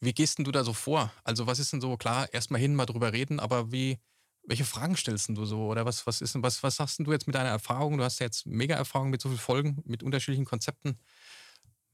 wie 0.00 0.14
gehst 0.14 0.38
denn 0.38 0.44
du 0.44 0.52
da 0.52 0.64
so 0.64 0.72
vor? 0.72 1.12
Also, 1.24 1.46
was 1.46 1.58
ist 1.58 1.72
denn 1.72 1.80
so, 1.80 1.96
klar, 1.96 2.32
erstmal 2.32 2.60
hin, 2.60 2.74
mal 2.74 2.86
drüber 2.86 3.12
reden, 3.12 3.38
aber 3.40 3.70
wie, 3.70 3.98
welche 4.44 4.64
Fragen 4.64 4.96
stellst 4.96 5.28
denn 5.28 5.34
du 5.34 5.44
so? 5.44 5.66
Oder 5.66 5.84
was, 5.84 6.06
was 6.06 6.20
ist 6.20 6.34
denn, 6.34 6.42
was, 6.42 6.62
was 6.62 6.76
sagst 6.76 6.98
denn 6.98 7.04
du 7.04 7.12
jetzt 7.12 7.26
mit 7.26 7.34
deiner 7.34 7.50
Erfahrung? 7.50 7.98
Du 7.98 8.04
hast 8.04 8.18
ja 8.20 8.26
jetzt 8.26 8.46
mega 8.46 8.74
Erfahrung 8.74 9.10
mit 9.10 9.20
so 9.20 9.28
vielen 9.28 9.40
Folgen, 9.40 9.82
mit 9.84 10.02
unterschiedlichen 10.02 10.46
Konzepten. 10.46 10.98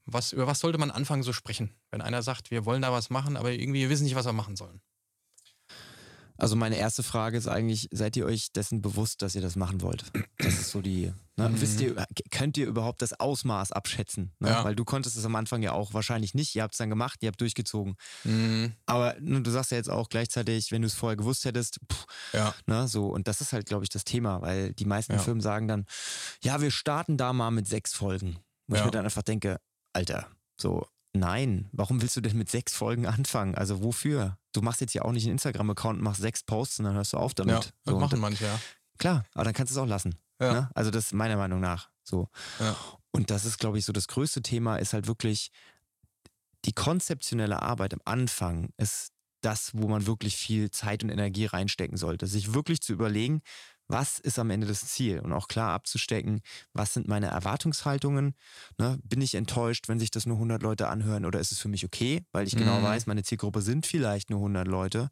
Was, 0.09 0.31
über 0.31 0.47
was 0.47 0.59
sollte 0.59 0.77
man 0.77 0.89
anfangen 0.89 1.21
so 1.23 1.33
sprechen, 1.33 1.71
wenn 1.91 2.01
einer 2.01 2.23
sagt, 2.23 2.49
wir 2.49 2.65
wollen 2.65 2.81
da 2.81 2.91
was 2.93 3.09
machen, 3.09 3.35
aber 3.37 3.51
irgendwie 3.51 3.81
wir 3.81 3.89
wissen 3.89 4.05
nicht, 4.05 4.15
was 4.15 4.25
wir 4.25 4.33
machen 4.33 4.55
sollen? 4.55 4.81
Also 6.39 6.55
meine 6.55 6.77
erste 6.77 7.01
Frage 7.01 7.35
ist 7.35 7.47
eigentlich, 7.47 7.89
seid 7.91 8.15
ihr 8.15 8.25
euch 8.27 8.51
dessen 8.53 8.81
bewusst, 8.83 9.23
dass 9.23 9.33
ihr 9.33 9.41
das 9.41 9.55
machen 9.55 9.81
wollt? 9.81 10.05
Das 10.37 10.53
ist 10.53 10.69
so 10.69 10.81
die, 10.81 11.11
ne? 11.35 11.49
Mhm. 11.49 11.61
wisst 11.61 11.81
ihr, 11.81 12.05
könnt 12.29 12.57
ihr 12.57 12.67
überhaupt 12.67 13.01
das 13.01 13.19
Ausmaß 13.19 13.71
abschätzen? 13.71 14.31
Ne? 14.37 14.49
Ja. 14.49 14.63
Weil 14.63 14.75
du 14.75 14.85
konntest 14.85 15.17
es 15.17 15.25
am 15.25 15.35
Anfang 15.35 15.63
ja 15.63 15.71
auch 15.71 15.95
wahrscheinlich 15.95 16.35
nicht, 16.35 16.55
ihr 16.55 16.61
habt 16.61 16.75
es 16.75 16.77
dann 16.77 16.91
gemacht, 16.91 17.23
ihr 17.23 17.29
habt 17.29 17.41
durchgezogen. 17.41 17.95
Mhm. 18.23 18.73
Aber 18.85 19.15
ne, 19.19 19.41
du 19.41 19.49
sagst 19.49 19.71
ja 19.71 19.77
jetzt 19.77 19.89
auch 19.89 20.09
gleichzeitig, 20.09 20.71
wenn 20.71 20.83
du 20.83 20.87
es 20.87 20.93
vorher 20.93 21.17
gewusst 21.17 21.43
hättest, 21.43 21.79
pff, 21.91 22.05
Ja. 22.33 22.53
ne, 22.67 22.87
so, 22.87 23.07
und 23.07 23.27
das 23.27 23.41
ist 23.41 23.51
halt, 23.51 23.65
glaube 23.65 23.83
ich, 23.83 23.89
das 23.89 24.03
Thema, 24.03 24.39
weil 24.43 24.73
die 24.73 24.85
meisten 24.85 25.13
Ja. 25.13 25.19
Firmen 25.19 25.41
sagen 25.41 25.67
dann, 25.67 25.85
ja, 26.43 26.61
wir 26.61 26.69
starten 26.69 27.17
da 27.17 27.33
mal 27.33 27.49
mit 27.49 27.67
sechs 27.67 27.93
Folgen. 27.93 28.37
Wo 28.69 28.75
ich 28.75 28.83
mir 28.83 28.91
dann 28.91 29.05
einfach 29.05 29.23
denke, 29.23 29.61
Alter, 29.97 30.27
so, 30.61 30.87
nein, 31.13 31.69
warum 31.71 32.03
willst 32.03 32.15
du 32.15 32.21
denn 32.21 32.37
mit 32.37 32.51
sechs 32.51 32.75
Folgen 32.75 33.07
anfangen? 33.07 33.55
Also 33.55 33.81
wofür? 33.81 34.37
Du 34.53 34.61
machst 34.61 34.79
jetzt 34.79 34.93
ja 34.93 35.01
auch 35.01 35.11
nicht 35.11 35.23
einen 35.23 35.31
Instagram-Account 35.31 35.97
und 35.97 36.03
machst 36.03 36.21
sechs 36.21 36.43
Posts 36.43 36.79
und 36.79 36.85
dann 36.85 36.93
hörst 36.93 37.13
du 37.13 37.17
auf 37.17 37.33
damit. 37.33 37.55
ja, 37.55 37.59
das 37.61 37.71
so, 37.83 37.99
machen 37.99 38.19
manche, 38.19 38.45
ja. 38.45 38.59
Klar, 38.99 39.25
aber 39.33 39.45
dann 39.45 39.55
kannst 39.55 39.71
du 39.71 39.79
es 39.79 39.83
auch 39.83 39.87
lassen. 39.87 40.13
Ja. 40.39 40.53
Ne? 40.53 40.69
Also 40.75 40.91
das 40.91 41.05
ist 41.05 41.13
meiner 41.13 41.35
Meinung 41.35 41.61
nach 41.61 41.89
so. 42.03 42.29
Ja. 42.59 42.75
Und 43.09 43.31
das 43.31 43.45
ist, 43.45 43.57
glaube 43.57 43.79
ich, 43.79 43.85
so 43.85 43.91
das 43.91 44.07
größte 44.07 44.43
Thema 44.43 44.75
ist 44.75 44.93
halt 44.93 45.07
wirklich 45.07 45.49
die 46.65 46.73
konzeptionelle 46.73 47.63
Arbeit 47.63 47.95
am 47.95 48.01
Anfang 48.05 48.69
ist 48.77 49.13
das, 49.41 49.71
wo 49.73 49.87
man 49.87 50.05
wirklich 50.05 50.37
viel 50.37 50.69
Zeit 50.69 51.03
und 51.03 51.09
Energie 51.09 51.45
reinstecken 51.45 51.97
sollte. 51.97 52.27
Sich 52.27 52.53
wirklich 52.53 52.81
zu 52.81 52.93
überlegen, 52.93 53.41
was 53.87 54.19
ist 54.19 54.37
am 54.39 54.49
Ende 54.49 54.67
das 54.67 54.85
Ziel 54.87 55.19
und 55.19 55.31
auch 55.33 55.47
klar 55.47 55.71
abzustecken, 55.71 56.41
was 56.73 56.93
sind 56.93 57.07
meine 57.07 57.27
Erwartungshaltungen. 57.27 58.35
Ne? 58.77 58.99
Bin 59.03 59.21
ich 59.21 59.35
enttäuscht, 59.35 59.87
wenn 59.87 59.99
sich 59.99 60.11
das 60.11 60.25
nur 60.25 60.37
100 60.37 60.61
Leute 60.61 60.87
anhören 60.89 61.25
oder 61.25 61.39
ist 61.39 61.51
es 61.51 61.59
für 61.59 61.69
mich 61.69 61.85
okay, 61.85 62.25
weil 62.31 62.47
ich 62.47 62.55
genau 62.55 62.79
Mhm. 62.79 62.83
weiß, 62.83 63.05
meine 63.07 63.23
Zielgruppe 63.23 63.61
sind 63.61 63.85
vielleicht 63.85 64.29
nur 64.29 64.39
100 64.39 64.67
Leute. 64.67 65.09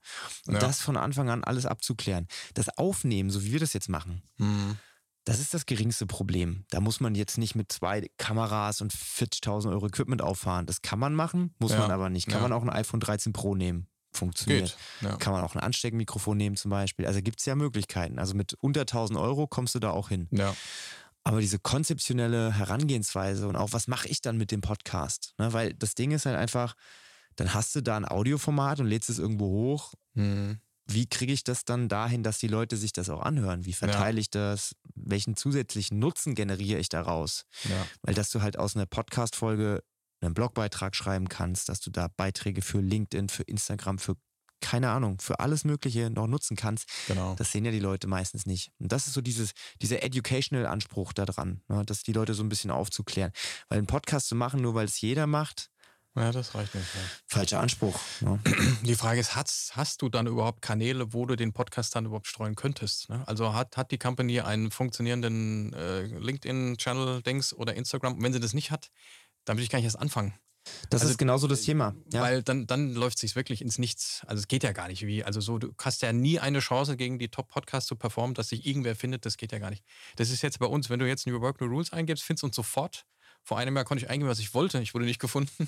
Und 0.48 0.56
Ja. 0.56 0.60
das 0.60 0.82
von 0.82 0.98
Anfang 0.98 1.30
an 1.30 1.44
alles 1.44 1.66
abzuklären. 1.66 2.28
Das 2.54 2.70
Aufnehmen, 2.78 3.30
so 3.30 3.44
wie 3.44 3.52
wir 3.52 3.60
das 3.60 3.74
jetzt 3.74 3.90
machen, 3.90 4.22
Mhm. 4.38 4.78
das 5.24 5.40
ist 5.40 5.54
das 5.54 5.66
geringste 5.66 6.06
Problem. 6.06 6.66
Da 6.70 6.82
muss 6.82 7.00
man 7.00 7.16
jetzt 7.16 7.38
nicht 7.38 7.56
mit 7.56 7.72
zwei 7.72 8.10
Kameras 8.18 8.82
und 8.82 8.94
40.000 8.94 9.74
Euro 9.74 9.88
Equipment 9.88 10.22
auffahren. 10.22 10.66
Das 10.66 10.82
kann 10.82 11.00
man 11.00 11.16
machen, 11.16 11.56
muss 11.60 11.72
Ja, 11.72 11.80
man 11.80 11.92
aber 11.92 12.10
nicht. 12.10 12.28
Kann 12.28 12.42
ja. 12.42 12.48
man 12.48 12.54
auch 12.54 12.62
ein 12.64 12.70
iPhone 12.70 13.00
13 13.00 13.34
Pro 13.34 13.56
nehmen. 13.56 13.88
Funktioniert. 14.16 14.78
Geht, 15.00 15.10
ja. 15.10 15.18
Kann 15.18 15.34
man 15.34 15.44
auch 15.44 15.56
ein 15.56 15.62
Ansteckmikrofon 15.62 16.38
nehmen 16.38 16.56
zum 16.56 16.72
Beispiel. 16.72 17.06
Also 17.06 17.22
gibt 17.22 17.40
es 17.40 17.46
ja 17.46 17.56
Möglichkeiten. 17.56 18.20
Also 18.20 18.34
mit 18.34 18.56
unter 18.62 18.82
1000 18.82 19.20
Euro 19.20 19.48
kommst 19.48 19.76
du 19.76 19.80
da 19.80 19.92
auch 19.92 20.10
hin. 20.10 20.28
Ja. 20.32 20.56
Aber 21.24 21.42
diese 21.42 21.58
konzeptionelle 21.58 22.54
Herangehensweise 22.54 23.48
und 23.48 23.56
auch, 23.56 23.74
was 23.74 23.88
mache 23.88 24.08
ich 24.08 24.22
dann 24.22 24.38
mit 24.38 24.52
dem 24.52 24.62
Podcast? 24.62 25.34
Ne? 25.40 25.54
Weil 25.54 25.74
das 25.74 25.96
Ding 25.96 26.12
ist 26.12 26.28
halt 26.28 26.38
einfach, 26.38 26.76
dann 27.36 27.54
hast 27.54 27.76
du 27.76 27.82
da 27.82 27.98
ein 27.98 28.06
Audioformat 28.06 28.80
und 28.80 28.86
lädst 28.86 29.10
es 29.10 29.20
irgendwo 29.20 29.48
hoch. 29.48 29.94
Mhm. 30.14 30.60
Wie 30.88 31.08
kriege 31.08 31.34
ich 31.34 31.44
das 31.44 31.66
dann 31.66 31.90
dahin, 31.90 32.22
dass 32.22 32.38
die 32.38 32.48
Leute 32.48 32.78
sich 32.78 32.94
das 32.94 33.10
auch 33.10 33.22
anhören? 33.22 33.66
Wie 33.66 33.74
verteile 33.74 34.20
ich 34.22 34.30
das? 34.30 34.76
Welchen 34.94 35.36
zusätzlichen 35.36 35.98
Nutzen 35.98 36.36
generiere 36.36 36.80
ich 36.80 36.90
daraus? 36.90 37.46
Ja. 37.64 37.88
Weil 38.04 38.14
dass 38.14 38.30
du 38.30 38.44
halt 38.44 38.60
aus 38.60 38.76
einer 38.76 38.86
Podcast-Folge 38.86 39.84
einen 40.26 40.34
Blogbeitrag 40.36 40.96
schreiben 40.96 41.30
kannst, 41.30 41.70
dass 41.70 41.80
du 41.80 41.90
da 41.92 42.08
Beiträge 42.16 42.62
für 42.62 42.80
LinkedIn, 42.82 43.30
für 43.30 43.44
Instagram, 43.44 44.00
für 44.00 44.16
keine 44.62 44.90
Ahnung, 44.90 45.20
für 45.20 45.40
alles 45.42 45.64
Mögliche 45.64 46.10
noch 46.10 46.28
nutzen 46.28 46.56
kannst. 46.56 46.90
Genau. 47.08 47.36
Das 47.36 47.52
sehen 47.52 47.66
ja 47.66 47.72
die 47.72 47.80
Leute 47.80 48.08
meistens 48.08 48.46
nicht. 48.46 48.72
Und 48.80 48.92
das 48.92 49.06
ist 49.06 49.14
so 49.14 49.22
dieses, 49.22 49.52
dieser 49.82 50.02
Educational-Anspruch 50.02 51.14
daran, 51.14 51.62
ne, 51.68 51.84
dass 51.86 52.04
die 52.04 52.14
Leute 52.14 52.34
so 52.34 52.42
ein 52.42 52.50
bisschen 52.50 52.72
aufzuklären. 52.72 53.32
Weil 53.70 53.80
einen 53.80 53.88
Podcast 53.88 54.28
zu 54.28 54.36
machen, 54.36 54.62
nur 54.62 54.74
weil 54.74 54.86
es 54.86 55.00
jeder 55.02 55.28
macht, 55.28 55.70
Ja, 56.16 56.32
das 56.32 56.56
reicht 56.56 56.74
nicht. 56.74 56.88
Ja. 56.96 57.02
falscher 57.28 57.60
Anspruch. 57.60 58.00
Ne? 58.22 58.40
Die 58.84 58.96
Frage 58.96 59.20
ist, 59.20 59.36
hast, 59.36 59.76
hast 59.76 60.02
du 60.02 60.08
dann 60.08 60.26
überhaupt 60.28 60.62
Kanäle, 60.62 61.12
wo 61.14 61.26
du 61.26 61.36
den 61.36 61.52
Podcast 61.52 61.94
dann 61.94 62.06
überhaupt 62.06 62.28
streuen 62.28 62.56
könntest? 62.56 63.10
Ne? 63.10 63.28
Also 63.28 63.54
hat, 63.54 63.76
hat 63.76 63.92
die 63.92 63.98
Company 63.98 64.40
einen 64.40 64.72
funktionierenden 64.72 65.74
äh, 65.74 66.04
LinkedIn-Channel-Dings 66.04 67.54
oder 67.54 67.76
Instagram? 67.76 68.14
Und 68.14 68.24
wenn 68.24 68.34
sie 68.34 68.40
das 68.40 68.54
nicht 68.54 68.72
hat, 68.72 68.90
dann 69.46 69.58
würde 69.58 69.64
ich 69.64 69.70
gar 69.70 69.78
nicht 69.78 69.86
erst 69.86 70.00
anfangen. 70.00 70.34
Das 70.90 71.02
Also, 71.02 71.12
ist 71.12 71.18
genauso 71.18 71.48
das 71.48 71.62
Thema. 71.62 71.96
Ja. 72.12 72.22
Weil 72.22 72.42
dann, 72.42 72.66
dann 72.66 72.96
läuft 72.96 73.18
es 73.18 73.22
sich 73.22 73.36
wirklich 73.36 73.62
ins 73.62 73.78
Nichts. 73.78 74.24
Also 74.26 74.42
es 74.42 74.48
geht 74.48 74.64
ja 74.64 74.72
gar 74.72 74.88
nicht. 74.88 75.06
Wie, 75.06 75.24
also 75.24 75.40
so, 75.40 75.60
du 75.60 75.74
hast 75.80 76.02
ja 76.02 76.12
nie 76.12 76.40
eine 76.40 76.60
Chance, 76.60 76.98
gegen 76.98 77.20
die 77.20 77.30
Top-Podcasts 77.30 77.88
zu 77.88 77.96
performen, 77.96 78.34
dass 78.34 78.50
sich 78.50 78.66
irgendwer 78.66 78.96
findet, 78.96 79.26
das 79.26 79.38
geht 79.38 79.52
ja 79.52 79.60
gar 79.60 79.70
nicht. 79.70 79.84
Das 80.16 80.32
ist 80.32 80.42
jetzt 80.42 80.58
bei 80.60 80.66
uns, 80.66 80.90
wenn 80.90 81.00
du 81.00 81.08
jetzt 81.08 81.28
New 81.28 81.40
Work, 81.40 81.62
New 81.62 81.68
Rules 81.68 81.94
eingibst, 81.94 82.24
findest 82.24 82.44
du 82.44 82.48
uns 82.48 82.56
sofort. 82.56 83.06
Vor 83.44 83.60
einem 83.60 83.76
Jahr 83.76 83.86
konnte 83.86 84.04
ich 84.04 84.10
eingeben, 84.10 84.30
was 84.30 84.40
ich 84.40 84.56
wollte. 84.56 84.82
Ich 84.82 84.96
wurde 84.96 85.06
nicht 85.06 85.20
gefunden. 85.20 85.68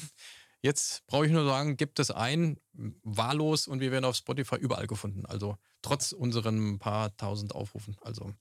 Jetzt 0.61 1.05
brauche 1.07 1.25
ich 1.25 1.31
nur 1.31 1.45
sagen, 1.45 1.77
gibt 1.77 1.99
es 1.99 2.09
ein, 2.11 2.57
wahllos 3.03 3.67
und 3.67 3.79
wir 3.79 3.91
werden 3.91 4.05
auf 4.05 4.15
Spotify 4.15 4.55
überall 4.55 4.87
gefunden. 4.87 5.25
Also 5.25 5.57
trotz 5.81 6.11
unseren 6.11 6.79
paar 6.79 7.15
tausend 7.17 7.53
Aufrufen. 7.55 7.95
Also 8.01 8.33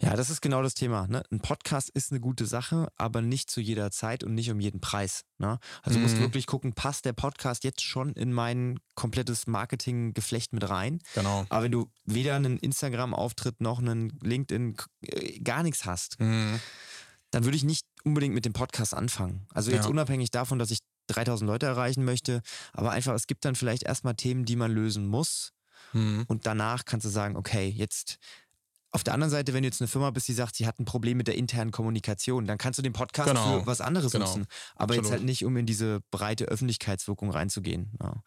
Ja, 0.00 0.14
das 0.16 0.28
ist 0.30 0.40
genau 0.42 0.62
das 0.62 0.74
Thema. 0.74 1.06
Ne? 1.06 1.22
Ein 1.30 1.40
Podcast 1.40 1.88
ist 1.90 2.10
eine 2.10 2.20
gute 2.20 2.46
Sache, 2.46 2.88
aber 2.96 3.22
nicht 3.22 3.50
zu 3.50 3.60
jeder 3.60 3.90
Zeit 3.92 4.24
und 4.24 4.34
nicht 4.34 4.50
um 4.50 4.60
jeden 4.60 4.80
Preis. 4.80 5.22
Ne? 5.38 5.58
Also 5.82 5.98
du 5.98 6.02
musst 6.02 6.16
Mhm. 6.16 6.20
wirklich 6.22 6.46
gucken, 6.46 6.74
passt 6.74 7.04
der 7.04 7.12
Podcast 7.12 7.62
jetzt 7.64 7.82
schon 7.82 8.12
in 8.12 8.32
mein 8.32 8.78
komplettes 8.94 9.46
Marketinggeflecht 9.46 10.52
mit 10.52 10.68
rein? 10.68 11.00
genau. 11.14 11.46
Aber 11.48 11.64
wenn 11.64 11.72
du 11.72 11.90
weder 12.04 12.34
einen 12.36 12.58
Instagram-Auftritt 12.58 13.60
noch 13.60 13.78
einen 13.78 14.18
LinkedIn, 14.20 14.76
äh, 15.02 15.38
gar 15.40 15.62
nichts 15.62 15.84
hast, 15.86 16.18
Mhm. 16.20 16.58
dann 17.30 17.44
würde 17.44 17.56
ich 17.56 17.64
nicht 17.64 17.86
unbedingt 18.04 18.34
mit 18.34 18.44
dem 18.44 18.52
Podcast 18.52 18.94
anfangen. 18.94 19.46
Also 19.54 19.70
jetzt 19.70 19.84
Ja. 19.84 19.90
unabhängig 19.90 20.30
davon, 20.30 20.58
dass 20.58 20.70
ich 20.70 20.80
3000 21.08 21.46
Leute 21.48 21.66
erreichen 21.66 22.04
möchte, 22.04 22.42
aber 22.72 22.90
einfach, 22.92 23.14
es 23.14 23.26
gibt 23.26 23.44
dann 23.44 23.54
vielleicht 23.54 23.82
erstmal 23.84 24.14
Themen, 24.14 24.44
die 24.44 24.56
man 24.56 24.70
lösen 24.72 25.06
muss. 25.06 25.52
Mhm. 25.92 26.24
Und 26.28 26.46
danach 26.46 26.84
kannst 26.84 27.04
du 27.04 27.10
sagen, 27.10 27.36
okay, 27.36 27.68
jetzt 27.68 28.18
auf 28.94 29.02
der 29.02 29.14
anderen 29.14 29.30
Seite, 29.30 29.54
wenn 29.54 29.62
du 29.62 29.68
jetzt 29.68 29.80
eine 29.80 29.88
Firma 29.88 30.10
bist, 30.10 30.28
die 30.28 30.34
sagt, 30.34 30.54
sie 30.56 30.66
hat 30.66 30.78
ein 30.78 30.84
Problem 30.84 31.16
mit 31.16 31.26
der 31.26 31.34
internen 31.36 31.70
Kommunikation, 31.70 32.46
dann 32.46 32.58
kannst 32.58 32.78
du 32.78 32.82
den 32.82 32.92
Podcast 32.92 33.28
Genau. 33.30 33.60
für 33.60 33.66
was 33.66 33.80
anderes 33.80 34.12
Genau. 34.12 34.26
nutzen. 34.26 34.46
Aber 34.76 34.94
jetzt 34.94 35.00
Absolut. 35.04 35.18
halt 35.20 35.26
nicht, 35.26 35.44
um 35.46 35.56
in 35.56 35.64
diese 35.64 36.00
breite 36.10 36.44
Öffentlichkeitswirkung 36.44 37.30
reinzugehen. 37.30 37.92
Ja. 38.02 38.22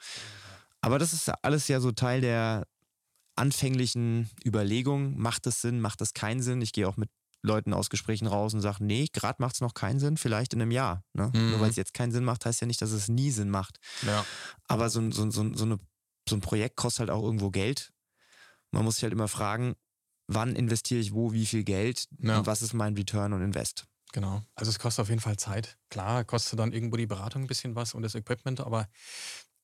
Aber 0.81 0.97
das 0.97 1.13
ist 1.13 1.29
alles 1.43 1.67
ja 1.67 1.79
so 1.79 1.91
Teil 1.91 2.21
der 2.21 2.65
anfänglichen 3.35 4.29
Überlegung. 4.45 5.17
Macht 5.17 5.45
das 5.45 5.61
Sinn, 5.61 5.81
macht 5.81 6.01
das 6.01 6.13
keinen 6.13 6.41
Sinn? 6.41 6.61
Ich 6.61 6.73
gehe 6.73 6.87
auch 6.87 6.97
mit 6.97 7.09
Leuten 7.45 7.73
aus 7.73 7.89
Gesprächen 7.89 8.27
raus 8.27 8.53
und 8.53 8.61
sage, 8.61 8.83
nee, 8.83 9.07
gerade 9.13 9.41
macht 9.41 9.55
es 9.55 9.61
noch 9.61 9.73
keinen 9.73 9.99
Sinn, 9.99 10.17
vielleicht 10.17 10.53
in 10.53 10.61
einem 10.61 10.71
Jahr. 10.71 11.03
Ne? 11.13 11.31
Mhm. 11.33 11.51
Nur 11.51 11.59
weil 11.61 11.69
es 11.69 11.75
jetzt 11.75 11.93
keinen 11.93 12.11
Sinn 12.11 12.23
macht, 12.23 12.45
heißt 12.45 12.61
ja 12.61 12.67
nicht, 12.67 12.81
dass 12.81 12.91
es 12.91 13.07
nie 13.07 13.31
Sinn 13.31 13.49
macht. 13.49 13.79
Ja. 14.05 14.25
Aber 14.67 14.89
so, 14.89 14.99
ein- 14.99 15.11
so, 15.11 15.29
so, 15.31 15.53
so, 15.53 15.65
eine, 15.65 15.77
so 16.27 16.35
ein 16.35 16.41
Projekt 16.41 16.75
kostet 16.75 17.01
halt 17.01 17.09
auch 17.11 17.23
irgendwo 17.23 17.49
Geld. 17.51 17.91
Man 18.71 18.83
muss 18.83 18.95
sich 18.95 19.03
halt 19.03 19.13
immer 19.13 19.27
fragen, 19.27 19.75
wann 20.27 20.55
investiere 20.55 20.99
ich 20.99 21.13
wo, 21.13 21.33
wie 21.33 21.45
viel 21.45 21.63
Geld 21.63 22.07
Ja. 22.19 22.39
und 22.39 22.47
was 22.47 22.61
ist 22.61 22.73
mein 22.73 22.95
Return 22.95 23.31
und 23.33 23.41
Invest. 23.41 23.85
Genau. 24.11 24.41
Also 24.55 24.69
es 24.69 24.79
kostet 24.79 25.03
auf 25.03 25.09
jeden 25.09 25.21
Fall 25.21 25.37
Zeit. 25.37 25.77
Klar, 25.89 26.23
kostet 26.23 26.57
dann 26.59 26.71
irgendwo 26.71 26.97
die 26.97 27.05
Beratung 27.05 27.43
ein 27.43 27.47
bisschen 27.47 27.75
was 27.75 27.93
und 27.93 28.01
das 28.01 28.15
Equipment, 28.15 28.61
aber 28.61 28.87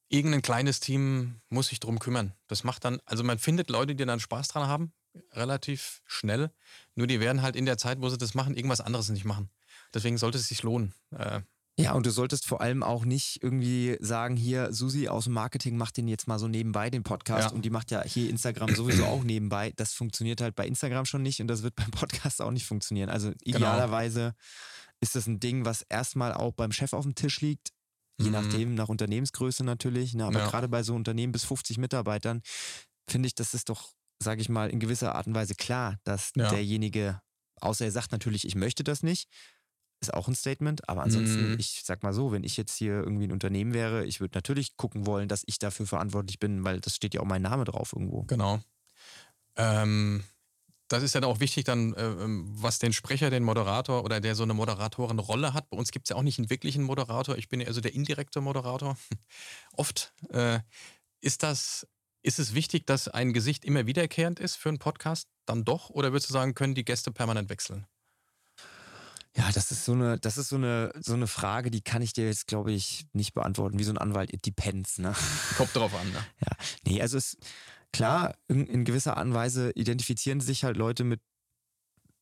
irgendein 0.09 0.41
kleines 0.41 0.79
Team 0.81 1.39
muss 1.49 1.67
sich 1.69 1.79
drum 1.79 1.99
kümmern. 1.99 2.33
Das 2.47 2.63
macht 2.63 2.83
dann, 2.85 2.99
also 3.05 3.23
man 3.23 3.39
findet 3.39 3.69
Leute, 3.69 3.95
die 3.95 4.05
dann 4.05 4.19
Spaß 4.19 4.49
dran 4.49 4.67
haben, 4.67 4.91
relativ 5.33 6.01
schnell. 6.07 6.51
Nur 6.95 7.07
die 7.07 7.19
werden 7.19 7.41
halt 7.41 7.55
in 7.55 7.65
der 7.65 7.77
Zeit, 7.77 8.01
wo 8.01 8.09
sie 8.09 8.17
das 8.17 8.33
machen, 8.33 8.55
irgendwas 8.55 8.81
anderes 8.81 9.09
nicht 9.09 9.25
machen. 9.25 9.49
Deswegen 9.93 10.17
sollte 10.17 10.37
es 10.37 10.47
sich 10.47 10.63
lohnen. 10.63 10.93
Äh, 11.11 11.41
Ja, 11.77 11.93
und 11.93 12.05
du 12.05 12.11
solltest 12.11 12.45
vor 12.45 12.59
allem 12.61 12.83
auch 12.83 13.05
nicht 13.05 13.41
irgendwie 13.41 13.97
sagen, 14.01 14.35
hier, 14.35 14.73
Susi 14.73 15.07
aus 15.07 15.23
dem 15.23 15.33
Marketing 15.33 15.77
macht 15.77 15.95
den 15.97 16.07
jetzt 16.07 16.27
mal 16.27 16.37
so 16.37 16.47
nebenbei, 16.47 16.89
den 16.89 17.01
Podcast, 17.03 17.49
Ja. 17.49 17.55
und 17.55 17.63
die 17.63 17.69
macht 17.69 17.91
ja 17.91 18.03
hier 18.03 18.29
Instagram 18.29 18.75
sowieso 18.75 19.05
auch 19.05 19.23
nebenbei. 19.23 19.71
Das 19.77 19.93
funktioniert 19.93 20.41
halt 20.41 20.53
bei 20.55 20.67
Instagram 20.67 21.05
schon 21.05 21.23
nicht 21.23 21.39
und 21.41 21.47
das 21.47 21.63
wird 21.63 21.75
beim 21.75 21.89
Podcast 21.91 22.41
auch 22.41 22.51
nicht 22.51 22.65
funktionieren. 22.65 23.09
Also 23.09 23.29
Genau. 23.29 23.57
idealerweise 23.57 24.35
ist 24.99 25.15
das 25.15 25.27
ein 25.27 25.39
Ding, 25.39 25.65
was 25.65 25.81
erstmal 25.83 26.33
auch 26.33 26.51
beim 26.53 26.71
Chef 26.71 26.93
auf 26.93 27.03
dem 27.03 27.15
Tisch 27.15 27.39
liegt. 27.41 27.69
Je 28.19 28.27
Mhm. 28.27 28.31
nachdem, 28.33 28.75
nach 28.75 28.89
Unternehmensgröße 28.89 29.63
natürlich. 29.63 30.13
Ne? 30.13 30.25
Aber 30.25 30.39
Ja. 30.39 30.49
gerade 30.49 30.67
bei 30.67 30.83
so 30.83 30.93
Unternehmen 30.93 31.31
bis 31.31 31.45
50 31.45 31.77
Mitarbeitern 31.79 32.41
finde 33.07 33.27
ich, 33.27 33.33
das 33.33 33.53
ist 33.55 33.69
doch, 33.69 33.93
sage 34.23 34.41
ich 34.41 34.49
mal, 34.49 34.69
in 34.69 34.79
gewisser 34.79 35.15
Art 35.15 35.27
und 35.27 35.35
Weise 35.35 35.55
klar, 35.55 35.97
dass 36.03 36.31
Ja. 36.35 36.49
derjenige, 36.49 37.21
außer 37.59 37.85
er 37.85 37.91
sagt 37.91 38.11
natürlich, 38.11 38.45
ich 38.45 38.55
möchte 38.55 38.83
das 38.83 39.03
nicht, 39.03 39.27
ist 40.01 40.13
auch 40.13 40.27
ein 40.27 40.35
Statement. 40.35 40.87
Aber 40.89 41.03
ansonsten, 41.03 41.51
Mhm. 41.51 41.59
ich 41.59 41.81
sag 41.85 42.03
mal 42.03 42.13
so, 42.13 42.31
wenn 42.31 42.43
ich 42.43 42.57
jetzt 42.57 42.75
hier 42.75 42.93
irgendwie 43.03 43.25
ein 43.25 43.31
Unternehmen 43.31 43.73
wäre, 43.73 44.05
ich 44.05 44.19
würde 44.19 44.35
natürlich 44.37 44.75
gucken 44.77 45.05
wollen, 45.05 45.27
dass 45.27 45.43
ich 45.45 45.59
dafür 45.59 45.85
verantwortlich 45.87 46.39
bin, 46.39 46.63
weil 46.63 46.79
das 46.79 46.95
steht 46.95 47.13
ja 47.13 47.21
auch 47.21 47.25
mein 47.25 47.41
Name 47.43 47.65
drauf 47.65 47.93
irgendwo. 47.93 48.23
Genau. 48.23 48.59
Ähm, 49.55 50.23
das 50.87 51.03
ist 51.03 51.13
ja 51.15 51.21
dann 51.21 51.29
auch 51.29 51.39
wichtig, 51.39 51.63
dann, 51.65 51.93
äh, 51.93 52.03
ähm, 52.05 52.45
was 52.49 52.79
den 52.79 52.93
Sprecher, 52.93 53.29
den 53.29 53.43
Moderator 53.43 54.03
oder 54.03 54.19
der 54.19 54.35
so 54.35 54.43
eine 54.43 54.53
Moderatorenrolle 54.53 55.53
hat. 55.53 55.69
Bei 55.69 55.77
uns 55.77 55.91
gibt 55.91 56.05
es 56.05 56.09
ja 56.09 56.15
auch 56.15 56.23
nicht 56.23 56.37
einen 56.39 56.49
wirklichen 56.49 56.83
Moderator. 56.83 57.37
Ich 57.37 57.47
bin 57.49 57.61
ja 57.61 57.67
also 57.67 57.79
der 57.81 57.93
indirekte 57.93 58.41
Moderator. 58.41 58.97
Oft. 59.73 60.13
Äh, 60.29 60.59
ist 61.21 61.43
das, 61.43 61.87
ist 62.23 62.39
es 62.39 62.53
wichtig, 62.53 62.85
dass 62.87 63.07
ein 63.07 63.33
Gesicht 63.33 63.65
immer 63.65 63.85
wiederkehrend 63.87 64.39
ist 64.39 64.55
für 64.55 64.69
einen 64.69 64.79
Podcast? 64.79 65.27
Dann 65.45 65.63
doch? 65.65 65.89
Oder 65.89 66.11
würdest 66.11 66.29
du 66.29 66.33
sagen, 66.33 66.53
können 66.53 66.75
die 66.75 66.85
Gäste 66.85 67.11
permanent 67.11 67.49
wechseln? 67.49 67.85
Ja, 69.35 69.49
das 69.53 69.71
ist 69.71 69.85
so 69.85 69.93
eine, 69.93 70.19
das 70.19 70.37
ist 70.37 70.49
so 70.49 70.57
eine, 70.57 70.91
so 70.99 71.13
eine 71.13 71.25
Frage, 71.27 71.71
die 71.71 71.81
kann 71.81 72.01
ich 72.01 72.11
dir 72.11 72.25
jetzt, 72.25 72.47
glaube 72.47 72.73
ich, 72.73 73.05
nicht 73.13 73.33
beantworten, 73.33 73.79
wie 73.79 73.83
so 73.85 73.91
ein 73.91 73.97
Anwalt. 73.97 74.33
It 74.33 74.45
depends, 74.45 74.97
ne? 74.99 75.13
Kommt 75.57 75.73
drauf 75.75 75.93
an. 75.95 76.11
Ne? 76.11 76.19
Ja, 76.41 76.57
nee, 76.85 77.01
also 77.01 77.17
es 77.17 77.37
klar, 77.93 78.35
in, 78.49 78.67
in 78.67 78.83
gewisser 78.83 79.15
Art 79.17 79.25
und 79.27 79.33
Weise 79.33 79.71
identifizieren 79.71 80.41
sich 80.41 80.65
halt 80.65 80.75
Leute 80.75 81.05
mit 81.05 81.21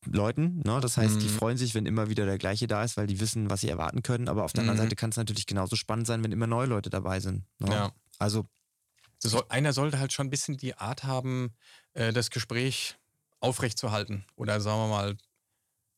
Leuten. 0.06 0.62
Ne? 0.64 0.80
Das 0.82 0.98
heißt, 0.98 1.20
die 1.22 1.26
Mhm. 1.28 1.32
freuen 1.38 1.58
sich, 1.58 1.74
wenn 1.76 1.86
immer 1.88 2.10
wieder 2.10 2.26
der 2.26 2.38
gleiche 2.38 2.68
da 2.68 2.84
ist, 2.84 2.96
weil 2.96 3.08
die 3.08 3.20
wissen, 3.20 3.50
was 3.50 3.62
sie 3.62 3.70
erwarten 3.70 4.04
können. 4.04 4.30
Aber 4.30 4.44
auf 4.46 4.54
der 4.54 4.62
anderen 4.62 4.78
Mhm. 4.78 4.84
Seite 4.84 4.96
kann 4.96 5.10
es 5.10 5.18
natürlich 5.18 5.46
genauso 5.48 5.76
spannend 5.76 6.06
sein, 6.08 6.24
wenn 6.24 6.32
immer 6.32 6.48
neue 6.48 6.68
Leute 6.68 6.90
dabei 6.92 7.20
sind. 7.20 7.44
Ne? 7.58 7.72
Ja. 7.72 7.92
Also 8.20 8.44
So 8.44 8.48
soll, 9.28 9.44
einer 9.50 9.74
sollte 9.74 10.00
halt 10.00 10.14
schon 10.14 10.28
ein 10.28 10.30
bisschen 10.30 10.58
die 10.58 10.76
Art 10.76 11.04
haben, 11.04 11.54
äh, 11.94 12.14
das 12.14 12.30
Gespräch 12.30 12.98
aufrechtzuerhalten 13.40 14.26
oder 14.36 14.62
sagen 14.62 14.80
wir 14.80 14.88
mal, 14.88 15.18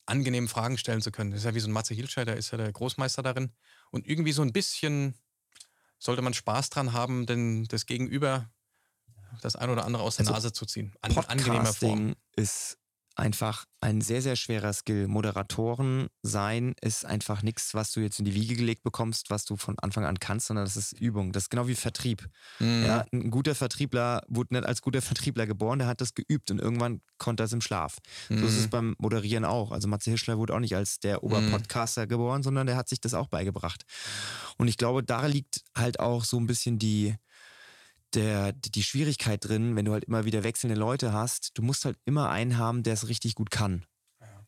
angenehm 0.06 0.48
Fragen 0.48 0.78
stellen 0.78 1.02
zu 1.02 1.12
können. 1.12 1.32
Das 1.32 1.40
ist 1.40 1.46
ja 1.46 1.56
wie 1.56 1.60
so 1.60 1.70
ein 1.70 1.74
Matze 1.74 1.94
Hilscher, 1.94 2.26
der 2.26 2.38
ist 2.38 2.52
ja 2.52 2.58
der 2.58 2.72
Großmeister 2.72 3.22
darin. 3.24 3.52
Und 3.92 4.08
irgendwie 4.08 4.32
so 4.32 4.42
ein 4.42 4.52
bisschen 4.52 5.16
sollte 6.00 6.22
man 6.22 6.34
Spaß 6.34 6.70
dran 6.70 6.94
haben, 6.94 7.26
denn 7.26 7.66
das 7.66 7.86
Gegenüber 7.86 8.50
das 9.42 9.56
ein 9.56 9.70
oder 9.70 9.86
andere 9.86 10.04
aus 10.04 10.18
der 10.18 10.26
Also 10.26 10.34
Nase 10.34 10.52
zu 10.52 10.66
ziehen. 10.66 10.94
An 11.02 11.16
angenehmer 11.18 11.74
Form. 11.74 12.16
Ist 12.36 12.78
einfach 13.16 13.66
ein 13.82 14.00
sehr, 14.02 14.22
sehr 14.22 14.36
schwerer 14.36 14.74
Skill. 14.74 15.08
Moderatoren 15.08 16.08
sein 16.22 16.74
ist 16.82 17.06
einfach 17.06 17.42
nichts, 17.42 17.74
was 17.74 17.92
du 17.92 18.00
jetzt 18.00 18.20
in 18.20 18.26
die 18.26 18.34
Wiege 18.36 18.56
gelegt 18.56 18.84
bekommst, 18.84 19.30
was 19.30 19.44
du 19.46 19.58
von 19.58 19.78
Anfang 19.80 20.06
an 20.06 20.20
kannst, 20.20 20.48
sondern 20.48 20.66
das 20.66 20.78
ist 20.78 20.94
Übung. 20.94 21.32
Das 21.32 21.44
ist 21.44 21.50
genau 21.50 21.68
wie 21.68 21.76
Vertrieb. 21.76 22.28
Mhm. 22.60 22.84
Ja, 22.86 23.06
ein 23.12 23.32
guter 23.32 23.56
Vertriebler 23.56 24.22
wurde 24.28 24.54
nicht 24.54 24.66
als 24.66 24.82
guter 24.82 25.02
Vertriebler 25.02 25.48
geboren, 25.48 25.80
der 25.80 25.88
hat 25.88 26.00
das 26.02 26.14
geübt 26.14 26.52
und 26.52 26.60
irgendwann 26.60 27.02
konnte 27.18 27.44
er 27.44 27.46
es 27.46 27.54
im 27.54 27.62
Schlaf. 27.62 27.98
So 28.30 28.36
ist 28.36 28.58
es 28.58 28.66
Mhm. 28.66 28.70
beim 28.70 28.96
Moderieren 29.00 29.46
auch. 29.46 29.72
Also 29.72 29.88
Matze 29.88 30.12
Hischler 30.12 30.38
wurde 30.38 30.54
auch 30.54 30.60
nicht 30.60 30.76
als 30.76 31.00
der 31.00 31.24
Oberpodcaster 31.24 32.08
geboren, 32.08 32.44
sondern 32.44 32.68
der 32.68 32.76
hat 32.78 32.88
sich 32.90 33.02
das 33.02 33.14
auch 33.14 33.28
beigebracht. 33.28 33.84
Und 34.58 34.68
ich 34.68 34.78
glaube, 34.78 35.04
da 35.04 35.26
liegt 35.26 35.62
halt 35.76 36.00
auch 36.00 36.24
so 36.24 36.38
ein 36.40 36.46
bisschen 36.48 36.78
die, 36.80 37.16
der, 38.16 38.52
die 38.54 38.84
Schwierigkeit 38.84 39.44
drin, 39.44 39.76
wenn 39.76 39.86
du 39.86 39.94
halt 39.94 40.06
immer 40.06 40.26
wieder 40.26 40.44
wechselnde 40.44 40.76
Leute 40.76 41.14
hast. 41.14 41.52
Du 41.58 41.62
musst 41.62 41.86
halt 41.86 41.98
immer 42.06 42.30
einen 42.30 42.58
haben, 42.58 42.84
der 42.84 42.94
es 42.94 43.08
richtig 43.08 43.36
gut 43.36 43.52
kann. 43.52 43.86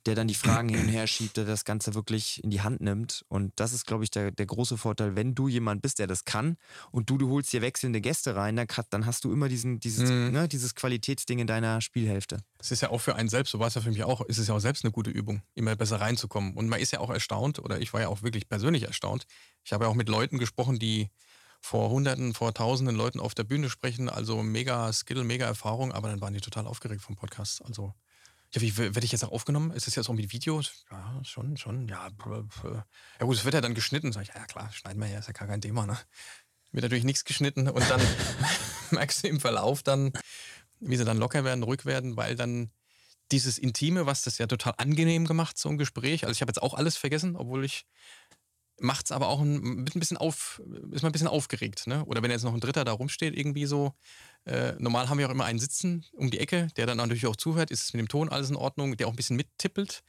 der 0.05 0.15
dann 0.15 0.27
die 0.27 0.35
Fragen 0.35 0.67
hin 0.67 0.81
und 0.81 0.89
her 0.89 1.07
schiebt, 1.07 1.37
der 1.37 1.45
das 1.45 1.63
Ganze 1.63 1.93
wirklich 1.93 2.43
in 2.43 2.49
die 2.49 2.59
Hand 2.59 2.81
nimmt. 2.81 3.23
Und 3.29 3.53
das 3.55 3.71
ist, 3.71 3.85
glaube 3.85 4.03
ich, 4.03 4.11
der, 4.11 4.31
der 4.31 4.45
große 4.45 4.77
Vorteil, 4.77 5.15
wenn 5.15 5.33
du 5.33 5.47
jemand 5.47 5.81
bist, 5.81 5.99
der 5.99 6.07
das 6.07 6.25
kann 6.25 6.57
und 6.91 7.09
du, 7.09 7.17
du 7.17 7.29
holst 7.29 7.53
dir 7.53 7.61
wechselnde 7.61 8.01
Gäste 8.01 8.35
rein, 8.35 8.55
dann, 8.57 8.67
dann 8.89 9.05
hast 9.05 9.23
du 9.23 9.31
immer 9.31 9.47
diesen, 9.47 9.79
dieses, 9.79 10.09
mhm. 10.09 10.31
ne, 10.31 10.47
dieses 10.49 10.75
Qualitätsding 10.75 11.39
in 11.39 11.47
deiner 11.47 11.79
Spielhälfte. 11.79 12.39
Es 12.59 12.71
ist 12.71 12.81
ja 12.81 12.89
auch 12.89 12.99
für 12.99 13.15
einen 13.15 13.29
selbst, 13.29 13.51
so 13.51 13.59
war 13.59 13.67
es 13.67 13.75
ja 13.75 13.81
für 13.81 13.91
mich 13.91 14.03
auch, 14.03 14.21
ist 14.25 14.39
es 14.39 14.47
ja 14.47 14.55
auch 14.55 14.59
selbst 14.59 14.83
eine 14.83 14.91
gute 14.91 15.09
Übung, 15.09 15.41
immer 15.55 15.75
besser 15.77 16.01
reinzukommen. 16.01 16.53
Und 16.53 16.67
man 16.67 16.81
ist 16.81 16.91
ja 16.91 16.99
auch 16.99 17.09
erstaunt, 17.09 17.59
oder 17.59 17.79
ich 17.79 17.93
war 17.93 18.01
ja 18.01 18.09
auch 18.09 18.23
wirklich 18.23 18.49
persönlich 18.49 18.83
erstaunt. 18.83 19.25
Ich 19.63 19.71
habe 19.71 19.85
ja 19.85 19.89
auch 19.89 19.95
mit 19.95 20.09
Leuten 20.09 20.37
gesprochen, 20.37 20.79
die 20.79 21.09
vor 21.63 21.89
Hunderten, 21.89 22.33
vor 22.33 22.53
Tausenden 22.53 22.95
Leuten 22.95 23.21
auf 23.21 23.33
der 23.33 23.45
Bühne 23.45 23.69
sprechen, 23.69 24.09
also 24.09 24.43
mega 24.43 24.91
Skill, 24.91 25.23
mega 25.23 25.45
Erfahrung, 25.45 25.93
aber 25.93 26.09
dann 26.09 26.19
waren 26.19 26.33
die 26.33 26.41
total 26.41 26.67
aufgeregt 26.67 27.01
vom 27.01 27.15
Podcast. 27.15 27.63
Also 27.63 27.93
ja, 28.53 28.61
wie 28.61 28.77
werde 28.77 29.03
ich 29.03 29.13
jetzt 29.13 29.23
auch 29.23 29.31
aufgenommen? 29.31 29.71
Ist 29.71 29.87
das 29.87 29.95
jetzt 29.95 30.09
auch 30.09 30.13
mit 30.13 30.33
Video? 30.33 30.61
Ja, 30.91 31.21
schon, 31.23 31.55
schon. 31.55 31.87
Ja, 31.87 32.09
ja 32.25 33.25
gut, 33.25 33.37
es 33.37 33.45
wird 33.45 33.55
ja 33.55 33.61
dann 33.61 33.73
geschnitten. 33.73 34.11
Sag 34.11 34.23
ich, 34.23 34.27
ja 34.35 34.45
klar, 34.45 34.71
schneiden 34.73 35.01
wir 35.01 35.07
ja, 35.07 35.19
ist 35.19 35.27
ja 35.27 35.33
gar 35.33 35.47
kein 35.47 35.61
Thema, 35.61 35.85
ne? 35.85 35.97
Wird 36.73 36.83
natürlich 36.83 37.05
nichts 37.05 37.23
geschnitten 37.23 37.69
und 37.69 37.89
dann 37.89 38.01
merkst 38.91 39.23
du 39.23 39.29
im 39.29 39.39
Verlauf 39.39 39.83
dann, 39.83 40.11
wie 40.81 40.97
sie 40.97 41.05
dann 41.05 41.17
locker 41.17 41.45
werden, 41.45 41.63
ruhig 41.63 41.85
werden, 41.85 42.17
weil 42.17 42.35
dann 42.35 42.71
dieses 43.31 43.57
Intime, 43.57 44.05
was 44.05 44.21
das 44.21 44.37
ja 44.37 44.47
total 44.47 44.73
angenehm 44.77 45.25
gemacht, 45.25 45.57
so 45.57 45.69
ein 45.69 45.77
Gespräch. 45.77 46.25
Also 46.25 46.33
ich 46.33 46.41
habe 46.41 46.49
jetzt 46.49 46.61
auch 46.61 46.73
alles 46.73 46.97
vergessen, 46.97 47.35
obwohl 47.35 47.63
ich 47.65 47.85
macht 48.79 49.05
es 49.05 49.11
aber 49.11 49.27
auch 49.27 49.41
ein, 49.41 49.79
ein 49.79 49.99
bisschen 49.99 50.17
auf, 50.17 50.61
ist 50.91 51.03
man 51.03 51.09
ein 51.09 51.11
bisschen 51.11 51.27
aufgeregt. 51.27 51.87
Ne? 51.87 52.03
Oder 52.05 52.21
wenn 52.21 52.31
jetzt 52.31 52.43
noch 52.43 52.53
ein 52.53 52.59
Dritter 52.59 52.83
da 52.83 52.91
rumsteht, 52.91 53.37
irgendwie 53.37 53.65
so. 53.65 53.93
Äh, 54.45 54.73
normal 54.77 55.07
haben 55.07 55.19
wir 55.19 55.27
auch 55.27 55.31
immer 55.31 55.45
einen 55.45 55.59
Sitzen 55.59 56.05
um 56.11 56.29
die 56.29 56.39
Ecke, 56.39 56.67
der 56.75 56.85
dann 56.85 56.97
natürlich 56.97 57.25
auch 57.27 57.37
zuhört. 57.37 57.71
Ist 57.71 57.83
es 57.83 57.93
mit 57.93 58.01
dem 58.01 58.09
Ton 58.09 58.27
alles 58.27 58.49
in 58.49 58.57
Ordnung? 58.57 58.97
Der 58.97 59.07
auch 59.07 59.13
ein 59.13 59.15
bisschen 59.15 59.37
mittippelt. 59.37 60.03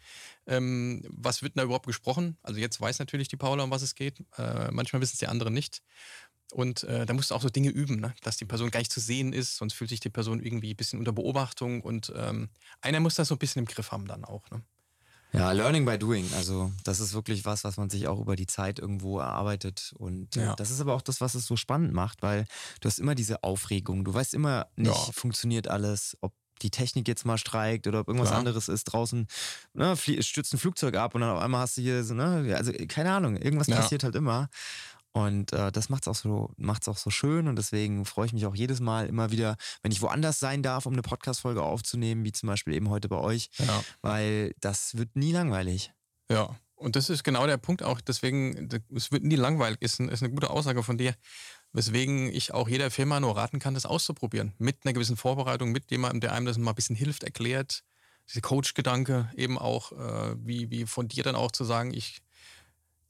Ähm, 0.47 1.05
was 1.09 1.43
wird 1.43 1.55
denn 1.55 1.61
da 1.61 1.65
überhaupt 1.65 1.87
gesprochen? 1.87 2.37
Also 2.43 2.59
jetzt 2.59 2.81
weiß 2.81 2.99
natürlich 2.99 3.29
die 3.29 3.37
Paula, 3.37 3.63
um 3.63 3.71
was 3.71 3.83
es 3.83 3.95
geht. 3.95 4.25
Äh, 4.37 4.73
manchmal 4.73 5.01
wissen 5.03 5.15
es 5.15 5.21
die 5.21 5.29
anderen 5.29 5.55
nicht. 5.55 5.83
Und 6.53 6.85
äh, 6.85 7.07
da 7.07 7.15
musst 7.15 7.31
du 7.31 7.35
auch 7.35 7.43
so 7.43 7.49
Dinge 7.49 7.71
üben, 7.71 8.01
ne? 8.01 8.15
dass 8.23 8.37
die 8.37 8.45
Person 8.45 8.71
gar 8.71 8.81
nicht 8.81 8.93
zu 8.93 9.01
sehen 9.01 9.33
ist, 9.33 9.57
sonst 9.57 9.75
fühlt 9.75 9.91
sich 9.91 10.01
die 10.01 10.11
Person 10.11 10.41
irgendwie 10.41 10.73
ein 10.73 10.77
bisschen 10.77 10.99
unter 10.99 11.13
Beobachtung. 11.13 11.81
Und 11.81 12.13
ähm, 12.17 12.49
einer 12.81 13.01
muss 13.01 13.15
das 13.15 13.29
so 13.29 13.35
ein 13.35 13.39
bisschen 13.39 13.61
im 13.61 13.67
Griff 13.67 13.93
haben 13.93 14.07
dann 14.07 14.25
auch. 14.25 14.49
Ne? 14.51 14.63
Ja, 15.35 15.51
Learning 15.51 15.85
by 15.85 15.99
Doing. 15.99 16.31
Also 16.37 16.71
das 16.85 17.01
ist 17.01 17.13
wirklich 17.13 17.45
was, 17.45 17.65
was 17.65 17.77
man 17.77 17.91
sich 17.91 18.07
auch 18.07 18.21
über 18.21 18.37
die 18.37 18.47
Zeit 18.47 18.79
irgendwo 18.79 19.19
erarbeitet. 19.19 19.93
Und 19.99 20.37
äh, 20.37 20.45
ja. 20.45 20.55
das 20.55 20.71
ist 20.71 20.81
aber 20.81 20.95
auch 20.95 21.03
das, 21.03 21.21
was 21.21 21.35
es 21.35 21.47
so 21.47 21.57
spannend 21.57 21.93
macht, 21.93 22.23
weil 22.23 22.47
du 22.81 22.89
hast 22.89 23.01
immer 23.01 23.17
diese 23.17 23.43
Aufregung. 23.43 24.05
Du 24.05 24.15
weißt 24.15 24.33
immer 24.35 24.69
nicht, 24.77 25.07
ja. 25.07 25.13
funktioniert 25.13 25.67
alles, 25.69 26.17
ob 26.21 26.33
die 26.63 26.71
Technik 26.71 27.09
jetzt 27.09 27.27
mal 27.27 27.37
streikt 27.37 27.87
oder 27.89 28.01
ob 28.01 28.09
irgendwas 28.09 28.29
Klar. 28.29 28.39
anderes 28.39 28.69
ist 28.69 28.85
draußen, 28.85 29.27
ne, 29.75 29.97
stürzt 29.97 30.55
ein 30.55 30.59
Flugzeug 30.59 30.97
ab 30.97 31.15
und 31.15 31.21
dann 31.21 31.31
auf 31.31 31.43
einmal 31.43 31.63
hast 31.63 31.77
du 31.77 31.83
hier 31.83 32.05
so, 32.05 32.15
ne, 32.15 32.55
also 32.57 32.73
keine 32.89 33.13
Ahnung, 33.13 33.37
irgendwas 33.37 33.67
ja. 33.67 33.77
passiert 33.77 34.05
halt 34.05 34.15
immer. 34.15 34.49
Und 35.15 35.53
äh, 35.53 35.71
das 35.71 35.91
macht's 35.91 36.09
auch 36.09 36.17
so, 36.17 36.51
macht's 36.57 36.89
auch 36.89 36.97
so 36.97 37.09
schön 37.09 37.47
und 37.47 37.55
deswegen 37.55 38.05
freue 38.05 38.27
ich 38.27 38.33
mich 38.33 38.47
auch 38.47 38.57
jedes 38.57 38.81
Mal 38.81 39.07
immer 39.07 39.31
wieder, 39.31 39.57
wenn 39.81 39.93
ich 39.93 40.03
woanders 40.03 40.41
sein 40.41 40.61
darf, 40.65 40.87
um 40.87 40.93
eine 40.93 41.03
Podcast-Folge 41.03 41.63
aufzunehmen, 41.63 42.25
wie 42.25 42.33
zum 42.33 42.49
Beispiel 42.49 42.75
eben 42.75 42.91
heute 42.91 43.09
bei 43.09 43.19
euch, 43.19 43.49
ja. 43.59 43.85
weil 44.03 44.55
das 44.59 44.97
wird 44.97 45.15
nie 45.15 45.31
langweilig. 45.31 45.93
Ja, 46.29 46.57
und 46.75 46.97
das 46.97 47.11
ist 47.11 47.23
genau 47.23 47.47
der 47.47 47.59
Punkt 47.59 47.85
auch, 47.85 48.01
deswegen, 48.01 48.69
es 48.93 49.13
wird 49.13 49.23
nie 49.23 49.37
langweilig, 49.37 49.81
ist, 49.81 50.01
ist 50.01 50.23
eine 50.25 50.33
gute 50.33 50.51
Aussage 50.51 50.83
von 50.83 50.99
dir, 50.99 51.15
weswegen 51.73 52.33
ich 52.33 52.53
auch 52.53 52.69
jeder 52.69 52.91
Firma 52.91 53.21
nur 53.21 53.37
raten 53.37 53.61
kann, 53.61 53.75
das 53.75 53.87
auszuprobieren. 53.87 54.53
Mit 54.59 54.79
einer 54.85 54.95
gewissen 54.95 55.17
Vorbereitung, 55.17 55.71
mit 55.71 55.93
jemandem, 55.93 56.23
der 56.23 56.33
einem 56.33 56.47
das 56.47 56.59
mal 56.59 56.73
ein 56.73 56.75
bisschen 56.75 56.97
hilft, 56.97 57.23
erklärt, 57.23 57.85
diese 58.29 58.41
Coach-Gedanke 58.41 59.31
eben 59.37 59.59
auch, 59.59 59.93
äh, 59.93 60.35
wie, 60.39 60.71
wie 60.71 60.87
von 60.87 61.07
dir 61.07 61.23
dann 61.23 61.37
auch 61.37 61.53
zu 61.53 61.63
sagen, 61.63 61.95
ich 61.95 62.21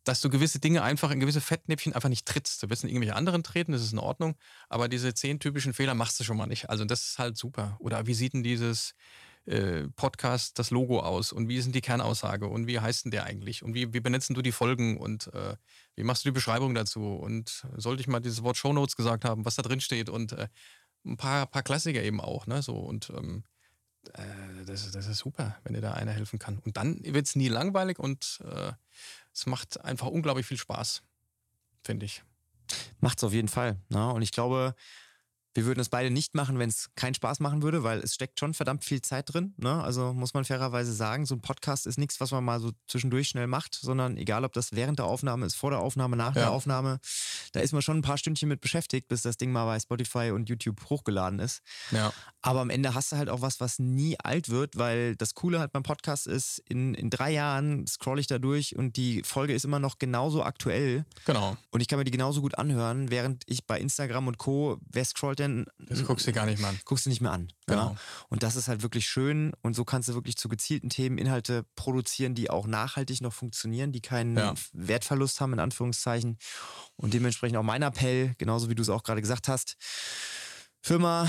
dass 0.04 0.20
du 0.20 0.28
gewisse 0.28 0.60
Dinge 0.60 0.82
einfach 0.82 1.10
in 1.10 1.20
gewisse 1.20 1.40
Fettnäpfchen 1.40 1.94
einfach 1.94 2.08
nicht 2.08 2.26
trittst. 2.26 2.62
Du 2.62 2.70
wirst 2.70 2.84
in 2.84 2.90
irgendwelche 2.90 3.16
anderen 3.16 3.42
treten, 3.42 3.72
das 3.72 3.82
ist 3.82 3.92
in 3.92 3.98
Ordnung, 3.98 4.36
aber 4.68 4.88
diese 4.88 5.14
zehn 5.14 5.40
typischen 5.40 5.72
Fehler 5.72 5.94
machst 5.94 6.20
du 6.20 6.24
schon 6.24 6.36
mal 6.36 6.46
nicht. 6.46 6.70
Also 6.70 6.84
das 6.84 7.04
ist 7.04 7.18
halt 7.18 7.36
super. 7.36 7.76
Oder 7.80 8.06
wie 8.06 8.14
sieht 8.14 8.34
denn 8.34 8.42
dieses 8.42 8.94
äh, 9.46 9.88
Podcast 9.96 10.58
das 10.58 10.70
Logo 10.70 11.00
aus? 11.00 11.32
Und 11.32 11.48
wie 11.48 11.56
ist 11.56 11.64
denn 11.64 11.72
die 11.72 11.80
Kernaussage? 11.80 12.46
Und 12.46 12.66
wie 12.66 12.80
heißt 12.80 13.04
denn 13.04 13.10
der 13.10 13.24
eigentlich? 13.24 13.62
Und 13.62 13.74
wie, 13.74 13.92
wie 13.92 14.00
benennst 14.00 14.30
du 14.30 14.42
die 14.42 14.52
Folgen? 14.52 14.98
Und 14.98 15.32
äh, 15.34 15.56
wie 15.96 16.04
machst 16.04 16.24
du 16.24 16.28
die 16.28 16.34
Beschreibung 16.34 16.74
dazu? 16.74 17.14
Und 17.14 17.66
sollte 17.76 18.00
ich 18.00 18.08
mal 18.08 18.20
dieses 18.20 18.42
Wort 18.42 18.56
Show 18.56 18.72
Notes 18.72 18.96
gesagt 18.96 19.24
haben, 19.24 19.44
was 19.44 19.56
da 19.56 19.62
drin 19.62 19.80
steht? 19.80 20.08
Und 20.08 20.32
äh, 20.32 20.48
ein 21.04 21.16
paar, 21.16 21.46
paar 21.46 21.62
Klassiker 21.62 22.02
eben 22.02 22.20
auch, 22.20 22.46
ne, 22.46 22.62
so. 22.62 22.76
Und 22.76 23.10
ähm, 23.10 23.44
äh, 24.10 24.64
das, 24.66 24.90
das 24.90 25.06
ist 25.06 25.18
super, 25.18 25.56
wenn 25.64 25.74
dir 25.74 25.80
da 25.80 25.92
einer 25.92 26.12
helfen 26.12 26.38
kann. 26.38 26.58
Und 26.58 26.76
dann 26.76 27.02
wird 27.02 27.26
es 27.26 27.36
nie 27.36 27.48
langweilig 27.48 27.98
und 27.98 28.40
äh, 28.44 28.72
es 29.32 29.46
macht 29.46 29.84
einfach 29.84 30.06
unglaublich 30.06 30.46
viel 30.46 30.58
Spaß, 30.58 31.02
finde 31.82 32.06
ich. 32.06 32.22
Macht 33.00 33.18
es 33.18 33.24
auf 33.24 33.32
jeden 33.32 33.48
Fall. 33.48 33.78
Ne? 33.88 34.12
Und 34.12 34.22
ich 34.22 34.32
glaube, 34.32 34.74
wir 35.54 35.66
würden 35.66 35.80
es 35.80 35.88
beide 35.88 36.10
nicht 36.10 36.34
machen, 36.34 36.58
wenn 36.58 36.68
es 36.68 36.90
keinen 36.96 37.14
Spaß 37.14 37.40
machen 37.40 37.62
würde, 37.62 37.84
weil 37.84 38.00
es 38.00 38.14
steckt 38.14 38.40
schon 38.40 38.54
verdammt 38.54 38.84
viel 38.84 39.00
Zeit 39.00 39.32
drin. 39.32 39.54
Ne? 39.56 39.82
Also 39.82 40.12
muss 40.12 40.34
man 40.34 40.44
fairerweise 40.44 40.92
sagen, 40.92 41.26
so 41.26 41.36
ein 41.36 41.40
Podcast 41.40 41.86
ist 41.86 41.96
nichts, 41.96 42.20
was 42.20 42.32
man 42.32 42.44
mal 42.44 42.60
so 42.60 42.72
zwischendurch 42.88 43.28
schnell 43.28 43.46
macht, 43.46 43.74
sondern 43.74 44.16
egal, 44.16 44.44
ob 44.44 44.52
das 44.52 44.72
während 44.72 44.98
der 44.98 45.06
Aufnahme 45.06 45.46
ist, 45.46 45.54
vor 45.54 45.70
der 45.70 45.78
Aufnahme, 45.78 46.16
nach 46.16 46.34
ja. 46.34 46.42
der 46.42 46.50
Aufnahme, 46.50 46.98
da 47.52 47.60
ist 47.60 47.72
man 47.72 47.82
schon 47.82 47.98
ein 47.98 48.02
paar 48.02 48.18
Stündchen 48.18 48.48
mit 48.48 48.60
beschäftigt, 48.60 49.06
bis 49.06 49.22
das 49.22 49.36
Ding 49.36 49.52
mal 49.52 49.64
bei 49.64 49.78
Spotify 49.78 50.32
und 50.32 50.48
YouTube 50.48 50.90
hochgeladen 50.90 51.38
ist. 51.38 51.62
Ja. 51.92 52.12
Aber 52.42 52.60
am 52.60 52.70
Ende 52.70 52.94
hast 52.94 53.12
du 53.12 53.16
halt 53.16 53.28
auch 53.28 53.40
was, 53.40 53.60
was 53.60 53.78
nie 53.78 54.18
alt 54.18 54.48
wird, 54.48 54.76
weil 54.76 55.14
das 55.16 55.34
Coole 55.34 55.60
halt 55.60 55.72
beim 55.72 55.84
Podcast 55.84 56.26
ist, 56.26 56.58
in, 56.68 56.94
in 56.94 57.10
drei 57.10 57.30
Jahren 57.30 57.86
scroll 57.86 58.18
ich 58.18 58.26
da 58.26 58.38
durch 58.38 58.76
und 58.76 58.96
die 58.96 59.22
Folge 59.22 59.54
ist 59.54 59.64
immer 59.64 59.78
noch 59.78 59.98
genauso 59.98 60.42
aktuell. 60.42 61.04
Genau. 61.26 61.56
Und 61.70 61.80
ich 61.80 61.88
kann 61.88 61.98
mir 61.98 62.04
die 62.04 62.10
genauso 62.10 62.40
gut 62.40 62.58
anhören, 62.58 63.10
während 63.10 63.44
ich 63.46 63.66
bei 63.66 63.78
Instagram 63.78 64.26
und 64.26 64.38
Co. 64.38 64.78
Wer 64.90 65.04
scrollt 65.04 65.38
denn. 65.38 65.43
Das 65.78 66.04
guckst 66.04 66.26
du 66.26 66.32
gar 66.32 66.46
nicht 66.46 66.60
mehr 66.60 66.70
an. 66.70 66.78
Guckst 66.84 67.06
du 67.06 67.10
nicht 67.10 67.20
mehr 67.20 67.32
an. 67.32 67.52
Genau. 67.66 67.90
Ja? 67.90 67.96
Und 68.28 68.42
das 68.42 68.56
ist 68.56 68.68
halt 68.68 68.82
wirklich 68.82 69.06
schön. 69.06 69.52
Und 69.62 69.74
so 69.74 69.84
kannst 69.84 70.08
du 70.08 70.14
wirklich 70.14 70.36
zu 70.36 70.48
gezielten 70.48 70.88
Themen 70.88 71.18
Inhalte 71.18 71.64
produzieren, 71.76 72.34
die 72.34 72.50
auch 72.50 72.66
nachhaltig 72.66 73.20
noch 73.20 73.32
funktionieren, 73.32 73.92
die 73.92 74.00
keinen 74.00 74.36
ja. 74.36 74.54
Wertverlust 74.72 75.40
haben, 75.40 75.52
in 75.52 75.60
Anführungszeichen. 75.60 76.38
Und 76.96 77.14
dementsprechend 77.14 77.56
auch 77.58 77.62
mein 77.62 77.82
Appell, 77.82 78.34
genauso 78.38 78.68
wie 78.70 78.74
du 78.74 78.82
es 78.82 78.88
auch 78.88 79.02
gerade 79.02 79.20
gesagt 79.20 79.48
hast. 79.48 79.76
Firma 80.80 81.28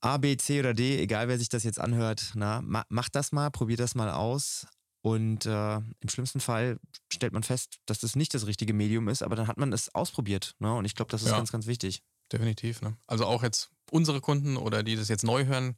A, 0.00 0.18
B, 0.18 0.36
C 0.36 0.60
oder 0.60 0.74
D, 0.74 1.00
egal 1.00 1.28
wer 1.28 1.38
sich 1.38 1.48
das 1.48 1.64
jetzt 1.64 1.80
anhört, 1.80 2.32
na, 2.34 2.62
ma, 2.62 2.84
mach 2.88 3.08
das 3.08 3.32
mal, 3.32 3.50
probier 3.50 3.76
das 3.76 3.94
mal 3.94 4.10
aus. 4.10 4.66
Und 5.02 5.46
äh, 5.46 5.76
im 5.76 6.08
schlimmsten 6.08 6.40
Fall 6.40 6.78
stellt 7.12 7.32
man 7.32 7.44
fest, 7.44 7.78
dass 7.86 8.00
das 8.00 8.16
nicht 8.16 8.34
das 8.34 8.46
richtige 8.46 8.72
Medium 8.72 9.08
ist, 9.08 9.22
aber 9.22 9.36
dann 9.36 9.46
hat 9.46 9.56
man 9.56 9.72
es 9.72 9.94
ausprobiert. 9.94 10.54
Ne? 10.58 10.74
Und 10.74 10.84
ich 10.84 10.96
glaube, 10.96 11.10
das 11.12 11.22
ist 11.22 11.30
ja. 11.30 11.36
ganz, 11.36 11.52
ganz 11.52 11.66
wichtig. 11.66 12.02
Definitiv. 12.32 12.82
Ne? 12.82 12.96
Also 13.06 13.26
auch 13.26 13.42
jetzt 13.42 13.70
unsere 13.90 14.20
Kunden 14.20 14.56
oder 14.56 14.82
die 14.82 14.96
das 14.96 15.08
jetzt 15.08 15.24
neu 15.24 15.46
hören, 15.46 15.76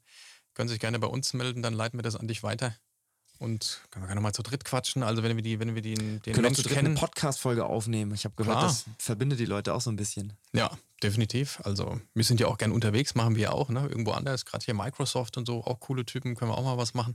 können 0.54 0.68
sich 0.68 0.80
gerne 0.80 0.98
bei 0.98 1.06
uns 1.06 1.32
melden, 1.34 1.62
dann 1.62 1.74
leiten 1.74 1.98
wir 1.98 2.02
das 2.02 2.16
an 2.16 2.26
dich 2.28 2.42
weiter. 2.42 2.74
Und 3.38 3.82
können 3.92 4.04
wir 4.04 4.08
gerne 4.08 4.20
mal 4.20 4.32
zu 4.32 4.42
dritt 4.42 4.64
quatschen. 4.64 5.04
Also 5.04 5.22
wenn 5.22 5.36
wir 5.36 5.44
die, 5.44 5.60
wenn 5.60 5.76
wir 5.76 5.82
den, 5.82 6.20
den 6.22 6.34
können 6.34 6.42
Menschen 6.42 6.56
zu 6.56 6.62
dritt 6.62 6.78
kennen. 6.78 6.88
eine 6.88 6.96
Podcast-Folge 6.96 7.64
aufnehmen. 7.64 8.12
Ich 8.12 8.24
habe 8.24 8.34
gehört, 8.34 8.58
Klar. 8.58 8.66
das 8.68 8.84
verbindet 8.98 9.38
die 9.38 9.44
Leute 9.44 9.74
auch 9.74 9.80
so 9.80 9.90
ein 9.90 9.96
bisschen. 9.96 10.32
Ja, 10.52 10.76
definitiv. 11.04 11.60
Also 11.62 12.00
wir 12.14 12.24
sind 12.24 12.40
ja 12.40 12.48
auch 12.48 12.58
gern 12.58 12.72
unterwegs, 12.72 13.14
machen 13.14 13.36
wir 13.36 13.52
auch, 13.54 13.68
ne? 13.68 13.86
Irgendwo 13.88 14.10
anders. 14.10 14.44
Gerade 14.44 14.64
hier 14.64 14.74
Microsoft 14.74 15.36
und 15.36 15.46
so, 15.46 15.62
auch 15.64 15.78
coole 15.78 16.04
Typen, 16.04 16.34
können 16.34 16.50
wir 16.50 16.58
auch 16.58 16.64
mal 16.64 16.78
was 16.78 16.94
machen. 16.94 17.14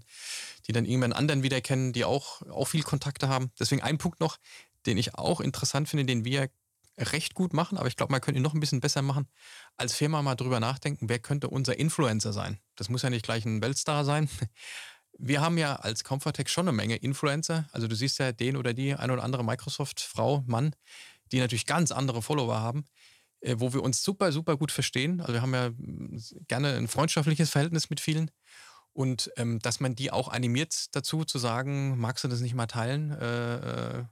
Die 0.67 0.71
dann 0.71 0.85
irgendwann 0.85 1.11
anderen 1.11 1.43
wieder 1.43 1.59
kennen, 1.59 1.91
die 1.91 2.05
auch, 2.05 2.41
auch 2.43 2.69
viel 2.69 2.83
Kontakte 2.83 3.27
haben. 3.27 3.51
Deswegen 3.59 3.81
ein 3.81 3.97
Punkt 3.97 4.21
noch, 4.21 4.37
den 4.85 4.97
ich 4.97 5.15
auch 5.15 5.41
interessant 5.41 5.89
finde, 5.89 6.05
den 6.05 6.23
wir 6.23 6.49
recht 6.97 7.33
gut 7.33 7.53
machen, 7.53 7.77
aber 7.77 7.87
ich 7.87 7.95
glaube, 7.95 8.11
man 8.11 8.21
könnte 8.21 8.39
ihn 8.39 8.43
noch 8.43 8.53
ein 8.53 8.59
bisschen 8.59 8.81
besser 8.81 9.01
machen. 9.01 9.27
Als 9.77 9.95
Firma 9.95 10.21
mal 10.21 10.35
drüber 10.35 10.59
nachdenken, 10.59 11.09
wer 11.09 11.19
könnte 11.19 11.49
unser 11.49 11.77
Influencer 11.77 12.33
sein? 12.33 12.59
Das 12.75 12.89
muss 12.89 13.01
ja 13.01 13.09
nicht 13.09 13.25
gleich 13.25 13.45
ein 13.45 13.61
Weltstar 13.61 14.05
sein. 14.05 14.29
Wir 15.19 15.41
haben 15.41 15.59
ja 15.59 15.75
als 15.75 16.03
Comfortech 16.03 16.49
schon 16.49 16.67
eine 16.67 16.75
Menge 16.75 16.95
Influencer. 16.95 17.67
Also 17.71 17.87
du 17.87 17.95
siehst 17.95 18.17
ja 18.17 18.31
den 18.31 18.57
oder 18.57 18.73
die 18.73 18.95
ein 18.95 19.11
oder 19.11 19.23
andere 19.23 19.45
Microsoft-Frau, 19.45 20.43
Mann, 20.47 20.75
die 21.31 21.39
natürlich 21.39 21.67
ganz 21.67 21.91
andere 21.91 22.23
Follower 22.23 22.59
haben, 22.59 22.85
äh, 23.41 23.55
wo 23.59 23.73
wir 23.73 23.83
uns 23.83 24.01
super, 24.01 24.31
super 24.31 24.57
gut 24.57 24.71
verstehen. 24.71 25.21
Also 25.21 25.33
wir 25.33 25.41
haben 25.43 25.53
ja 25.53 25.69
mm, 25.69 26.19
gerne 26.47 26.75
ein 26.75 26.87
freundschaftliches 26.87 27.51
Verhältnis 27.51 27.91
mit 27.91 27.99
vielen. 27.99 28.31
Und 28.91 29.31
ähm, 29.37 29.59
dass 29.59 29.79
man 29.79 29.95
die 29.95 30.11
auch 30.11 30.29
animiert 30.29 30.95
dazu 30.95 31.25
zu 31.25 31.39
sagen, 31.39 31.99
magst 31.99 32.23
du 32.23 32.27
das 32.27 32.41
nicht 32.41 32.53
mal 32.55 32.67
teilen? 32.67 33.11
Äh, 33.11 33.55
äh, 33.99 34.03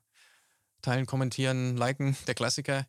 teilen, 0.82 1.06
kommentieren, 1.06 1.78
liken, 1.78 2.16
der 2.28 2.36
Klassiker. 2.36 2.86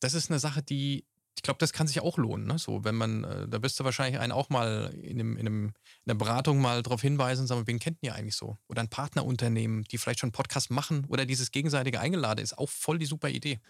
Das 0.00 0.14
ist 0.14 0.30
eine 0.30 0.38
Sache, 0.38 0.62
die, 0.62 1.06
ich 1.36 1.42
glaube, 1.42 1.58
das 1.58 1.72
kann 1.72 1.86
sich 1.86 2.00
auch 2.00 2.18
lohnen. 2.18 2.46
Ne? 2.46 2.58
So, 2.58 2.84
wenn 2.84 2.94
man, 2.94 3.24
äh, 3.24 3.48
da 3.48 3.62
wirst 3.62 3.78
du 3.80 3.84
wahrscheinlich 3.84 4.20
einen 4.20 4.32
auch 4.32 4.50
mal 4.50 4.92
in, 5.02 5.20
einem, 5.20 5.36
in, 5.36 5.46
einem, 5.46 5.64
in 6.04 6.10
einer 6.10 6.18
Beratung 6.18 6.60
mal 6.60 6.82
darauf 6.82 7.02
hinweisen 7.02 7.42
und 7.42 7.46
sagen, 7.46 7.66
wen 7.66 7.78
kennt 7.78 7.98
ihr 8.02 8.14
eigentlich 8.14 8.36
so? 8.36 8.58
Oder 8.68 8.82
ein 8.82 8.88
Partnerunternehmen, 8.88 9.84
die 9.84 9.98
vielleicht 9.98 10.20
schon 10.20 10.32
Podcast 10.32 10.70
machen 10.70 11.04
oder 11.06 11.24
dieses 11.24 11.50
gegenseitige 11.50 12.00
Eingeladen 12.00 12.42
ist 12.42 12.58
auch 12.58 12.68
voll 12.68 12.98
die 12.98 13.06
super 13.06 13.28
Idee. 13.28 13.60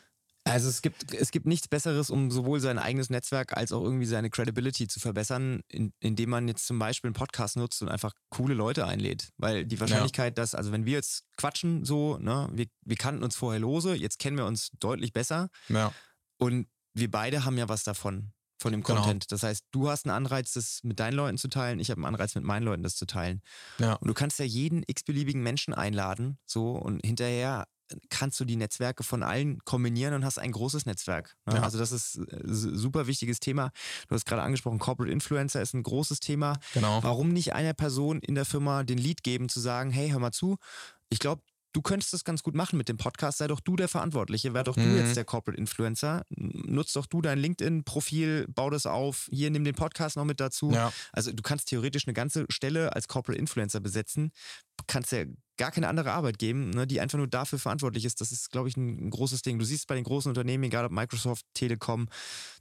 Also 0.47 0.69
es 0.69 0.81
gibt, 0.81 1.13
es 1.13 1.33
gibt 1.33 1.47
nichts 1.47 1.67
Besseres, 1.67 2.09
um 2.09 2.31
sowohl 2.31 2.61
sein 2.61 2.79
eigenes 2.79 3.11
Netzwerk 3.11 3.57
als 3.57 3.73
auch 3.73 3.83
irgendwie 3.83 4.07
seine 4.07 4.31
Credibility 4.31 4.87
zu 4.87 5.01
verbessern, 5.01 5.61
in, 5.69 5.93
indem 6.01 6.31
man 6.31 6.47
jetzt 6.47 6.67
zum 6.67 6.79
Beispiel 6.79 7.09
einen 7.09 7.15
Podcast 7.15 7.57
nutzt 7.57 7.83
und 7.83 7.89
einfach 7.89 8.13
coole 8.31 8.55
Leute 8.55 8.87
einlädt. 8.87 9.31
Weil 9.39 9.67
die 9.67 9.81
Wahrscheinlichkeit, 9.81 10.39
ja. 10.39 10.43
dass, 10.43 10.55
also 10.55 10.71
wenn 10.71 10.87
wir 10.87 10.93
jetzt 10.93 11.25
quatschen 11.37 11.85
so, 11.85 12.19
ne, 12.19 12.49
wir, 12.53 12.67
wir 12.85 12.97
kannten 12.97 13.25
uns 13.25 13.35
vorher 13.35 13.61
lose, 13.61 13.95
jetzt 13.95 14.19
kennen 14.19 14.37
wir 14.37 14.47
uns 14.47 14.71
deutlich 14.79 15.13
besser. 15.13 15.49
Ja. 15.69 15.93
Und 16.39 16.69
wir 16.95 17.11
beide 17.11 17.45
haben 17.45 17.59
ja 17.59 17.69
was 17.69 17.83
davon 17.83 18.33
von 18.59 18.73
dem 18.73 18.83
genau. 18.83 19.01
Content. 19.01 19.29
Genau. 19.29 19.37
Das 19.37 19.43
heißt, 19.43 19.65
du 19.73 19.91
hast 19.91 20.07
einen 20.07 20.15
Anreiz, 20.15 20.53
das 20.53 20.81
mit 20.83 21.01
deinen 21.01 21.15
Leuten 21.15 21.39
zu 21.39 21.49
teilen, 21.49 21.81
ich 21.81 21.91
habe 21.91 21.99
einen 21.99 22.15
Anreiz, 22.15 22.35
mit 22.35 22.45
meinen 22.45 22.63
Leuten 22.63 22.83
das 22.83 22.97
zu 22.97 23.07
teilen. 23.07 23.43
Ja. 23.79 23.95
Und 23.95 24.09
du 24.09 24.15
kannst 24.15 24.39
ja 24.39 24.45
jeden 24.45 24.85
x-beliebigen 24.87 25.43
Menschen 25.43 25.75
einladen, 25.75 26.39
so 26.47 26.71
und 26.71 27.05
hinterher 27.05 27.67
kannst 28.11 28.39
du 28.41 28.45
die 28.45 28.57
Netzwerke 28.57 29.03
von 29.05 29.23
allen 29.23 29.59
kombinieren 29.65 30.15
und 30.15 30.25
hast 30.25 30.39
ein 30.39 30.53
großes 30.53 30.87
Netzwerk. 30.87 31.37
Ne? 31.47 31.57
Ja. 31.57 31.63
Also 31.63 31.79
das 31.79 31.93
ist 31.93 32.17
ein 32.17 32.29
äh, 32.29 32.53
super 32.53 33.07
wichtiges 33.07 33.41
Thema. 33.41 33.71
Du 34.09 34.15
hast 34.15 34.27
gerade 34.27 34.43
angesprochen, 34.43 34.79
Corporate 34.79 35.13
Influencer 35.13 35.63
ist 35.63 35.75
ein 35.75 35.83
großes 35.83 36.21
Thema. 36.21 36.59
Genau. 36.75 37.03
Warum 37.03 37.33
nicht 37.33 37.55
einer 37.55 37.75
Person 37.75 38.21
in 38.21 38.35
der 38.35 38.45
Firma 38.45 38.83
den 38.83 38.99
Lead 38.99 39.23
geben, 39.23 39.49
zu 39.49 39.61
sagen, 39.61 39.91
hey, 39.91 40.11
hör 40.11 40.19
mal 40.19 40.33
zu, 40.33 40.57
ich 41.09 41.19
glaube, 41.19 41.43
du 41.77 41.83
könntest 41.83 42.15
das 42.15 42.25
ganz 42.25 42.43
gut 42.43 42.55
machen 42.55 42.79
mit 42.79 42.89
dem 42.89 42.97
Podcast, 42.97 43.37
sei 43.37 43.49
doch 43.49 43.61
du 43.61 43.77
der 43.77 43.89
Verantwortliche, 43.89 44.55
wär 44.55 44.65
doch 44.65 44.77
mhm. 44.77 44.85
du 44.85 44.97
jetzt 44.97 45.15
der 45.15 45.27
Corporate 45.27 45.61
Influencer, 45.61 46.25
nutz 46.31 46.95
doch 46.95 47.05
du 47.05 47.21
dein 47.21 47.39
LinkedIn-Profil, 47.39 48.47
bau 48.49 48.71
das 48.71 48.87
auf, 48.87 49.29
hier 49.31 49.51
nimm 49.51 49.63
den 49.63 49.75
Podcast 49.75 50.17
noch 50.17 50.25
mit 50.25 50.41
dazu. 50.41 50.71
Ja. 50.73 50.91
Also 51.13 51.33
du 51.33 51.43
kannst 51.43 51.69
theoretisch 51.69 52.07
eine 52.07 52.15
ganze 52.15 52.47
Stelle 52.49 52.95
als 52.95 53.09
Corporate 53.09 53.39
Influencer 53.39 53.81
besetzen, 53.81 54.33
kannst 54.87 55.13
ja 55.13 55.25
gar 55.57 55.71
keine 55.71 55.89
andere 55.89 56.13
Arbeit 56.13 56.39
geben, 56.39 56.71
ne, 56.71 56.87
die 56.87 57.01
einfach 57.01 57.19
nur 57.19 57.29
dafür 57.29 57.59
verantwortlich 57.59 58.05
ist. 58.05 58.21
Das 58.21 58.33
ist, 58.33 58.51
glaube 58.51 58.69
ich, 58.69 58.77
ein, 58.77 59.07
ein, 59.07 59.11
großes 59.11 59.43
Ding. 59.43 59.59
Du 59.59 59.65
siehst 59.65 59.87
bei 59.87 59.95
den 59.95 60.05
großen 60.05 60.29
Unternehmen, 60.29 60.65
egal 60.65 60.85
ob 60.85 60.93
Microsoft, 60.93 61.45
Telekom, 61.55 62.09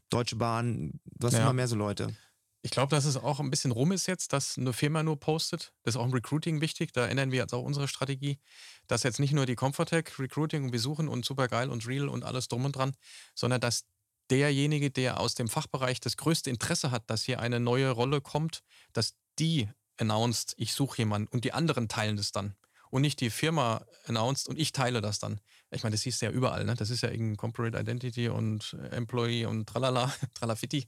Deutsche 0.10 0.36
Bahn, 0.36 1.00
hast 1.22 1.34
ja. 1.34 1.42
immer 1.42 1.54
mehr 1.54 1.68
so 1.68 1.76
Leute. 1.76 2.16
Ich 2.62 2.72
glaube, 2.72 2.90
dass 2.96 3.06
es 3.06 3.16
auch 3.16 3.40
ein 3.40 3.52
bisschen 3.52 3.72
rum 3.72 3.92
ist 3.92 4.08
jetzt, 4.08 4.34
dass 4.34 4.58
eine 4.58 4.74
Firma 4.74 5.04
nur 5.04 5.20
postet. 5.20 5.72
Das 5.84 5.94
ist 5.94 6.02
auch 6.02 6.06
im 6.06 6.14
Recruiting 6.14 6.62
wichtig. 6.62 6.92
Da 6.94 7.06
ändern 7.06 7.32
wir 7.32 7.38
jetzt 7.38 7.54
auch 7.54 7.62
unsere 7.62 7.88
Strategie, 7.88 8.40
dass 8.88 9.04
jetzt 9.04 9.20
nicht 9.20 9.34
nur 9.34 9.46
die 9.46 9.54
Comfortech 9.54 10.18
Recruiting 10.18 10.64
und 10.64 10.72
Besuchen 10.72 11.08
und 11.08 11.26
supergeil 11.26 11.70
und 11.70 11.86
real 11.88 12.10
und 12.10 12.24
alles 12.24 12.48
drum 12.48 12.66
und 12.66 12.76
dran, 12.76 12.94
sondern 13.36 13.62
dass 13.62 13.84
derjenige, 14.32 14.90
der 14.90 15.20
aus 15.20 15.36
dem 15.36 15.48
Fachbereich 15.48 16.00
das 16.00 16.18
größte 16.18 16.50
Interesse 16.50 16.90
hat, 16.90 17.08
dass 17.08 17.24
hier 17.24 17.40
eine 17.40 17.60
neue 17.60 17.92
Rolle 17.92 18.20
kommt, 18.20 18.62
dass 18.94 19.14
die 19.38 19.70
announced, 19.98 20.56
ich 20.58 20.74
suche 20.74 20.98
jemanden 20.98 21.28
und 21.28 21.46
die 21.46 21.54
anderen 21.54 21.88
teilen 21.88 22.18
das 22.18 22.32
dann. 22.32 22.56
Und 22.96 23.02
nicht 23.02 23.20
die 23.20 23.30
Firma 23.30 23.86
announced 24.06 24.48
und 24.48 24.58
ich 24.58 24.72
teile 24.72 25.02
das 25.02 25.20
dann. 25.20 25.42
Ich 25.70 25.84
meine, 25.84 25.96
das 25.96 26.04
siehst 26.04 26.22
du 26.22 26.28
ja 26.28 26.32
überall, 26.32 26.64
ne? 26.64 26.76
Das 26.76 26.90
ist 26.90 27.02
ja 27.02 27.10
irgendein 27.10 27.36
Corporate 27.36 27.78
Identity 27.78 28.30
und 28.30 28.74
Employee 28.90 29.44
und 29.44 29.68
tralala, 29.68 30.16
tralafiti. 30.34 30.88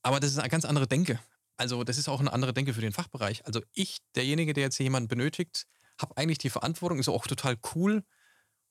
Aber 0.00 0.18
das 0.18 0.30
ist 0.30 0.38
eine 0.38 0.48
ganz 0.48 0.64
andere 0.64 0.86
Denke. 0.86 1.20
Also 1.58 1.84
das 1.84 1.98
ist 1.98 2.08
auch 2.08 2.20
eine 2.20 2.32
andere 2.32 2.54
Denke 2.54 2.72
für 2.72 2.80
den 2.80 2.94
Fachbereich. 2.94 3.44
Also 3.44 3.60
ich, 3.74 3.98
derjenige, 4.14 4.54
der 4.54 4.62
jetzt 4.62 4.78
hier 4.78 4.84
jemanden 4.84 5.08
benötigt, 5.08 5.66
habe 6.00 6.16
eigentlich 6.16 6.38
die 6.38 6.48
Verantwortung, 6.48 6.98
ist 6.98 7.10
auch 7.10 7.26
total 7.26 7.58
cool. 7.74 8.02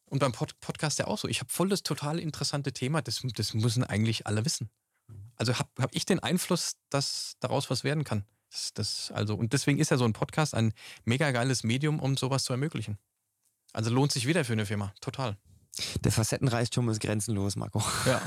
Und 0.05 0.17
beim 0.17 0.31
Pod 0.31 0.59
Podcast 0.59 0.97
ja 0.97 1.05
auch 1.05 1.19
so. 1.19 1.27
Ich 1.27 1.39
habe 1.39 1.51
voll 1.51 1.69
das 1.69 1.83
total 1.83 2.17
interessante 2.17 2.73
Thema. 2.73 3.03
Das, 3.03 3.21
das 3.35 3.53
müssen 3.53 3.83
eigentlich 3.83 4.25
alle 4.25 4.43
wissen. 4.43 4.71
Also 5.35 5.59
habe 5.59 5.69
hab 5.77 5.93
ich 5.93 6.05
den 6.05 6.17
Einfluss, 6.17 6.77
dass 6.89 7.35
daraus 7.41 7.69
was 7.69 7.83
werden 7.83 8.03
kann. 8.03 8.25
Das, 8.53 8.71
das, 8.75 9.11
also, 9.11 9.33
und 9.33 9.51
deswegen 9.51 9.79
ist 9.79 9.89
ja 9.89 9.97
so 9.97 10.05
ein 10.05 10.13
Podcast 10.13 10.53
ein 10.53 10.73
mega 11.05 11.31
geiles 11.31 11.63
Medium, 11.63 11.99
um 11.99 12.15
sowas 12.15 12.43
zu 12.43 12.53
ermöglichen. 12.53 12.99
Also 13.73 13.89
lohnt 13.89 14.11
sich 14.11 14.27
wieder 14.27 14.45
für 14.45 14.53
eine 14.53 14.67
Firma. 14.67 14.93
Total. 15.01 15.37
Der 16.03 16.11
Facettenreichtum 16.11 16.87
ist 16.89 16.99
grenzenlos, 16.99 17.55
Marco. 17.55 17.81
Ja, 18.05 18.21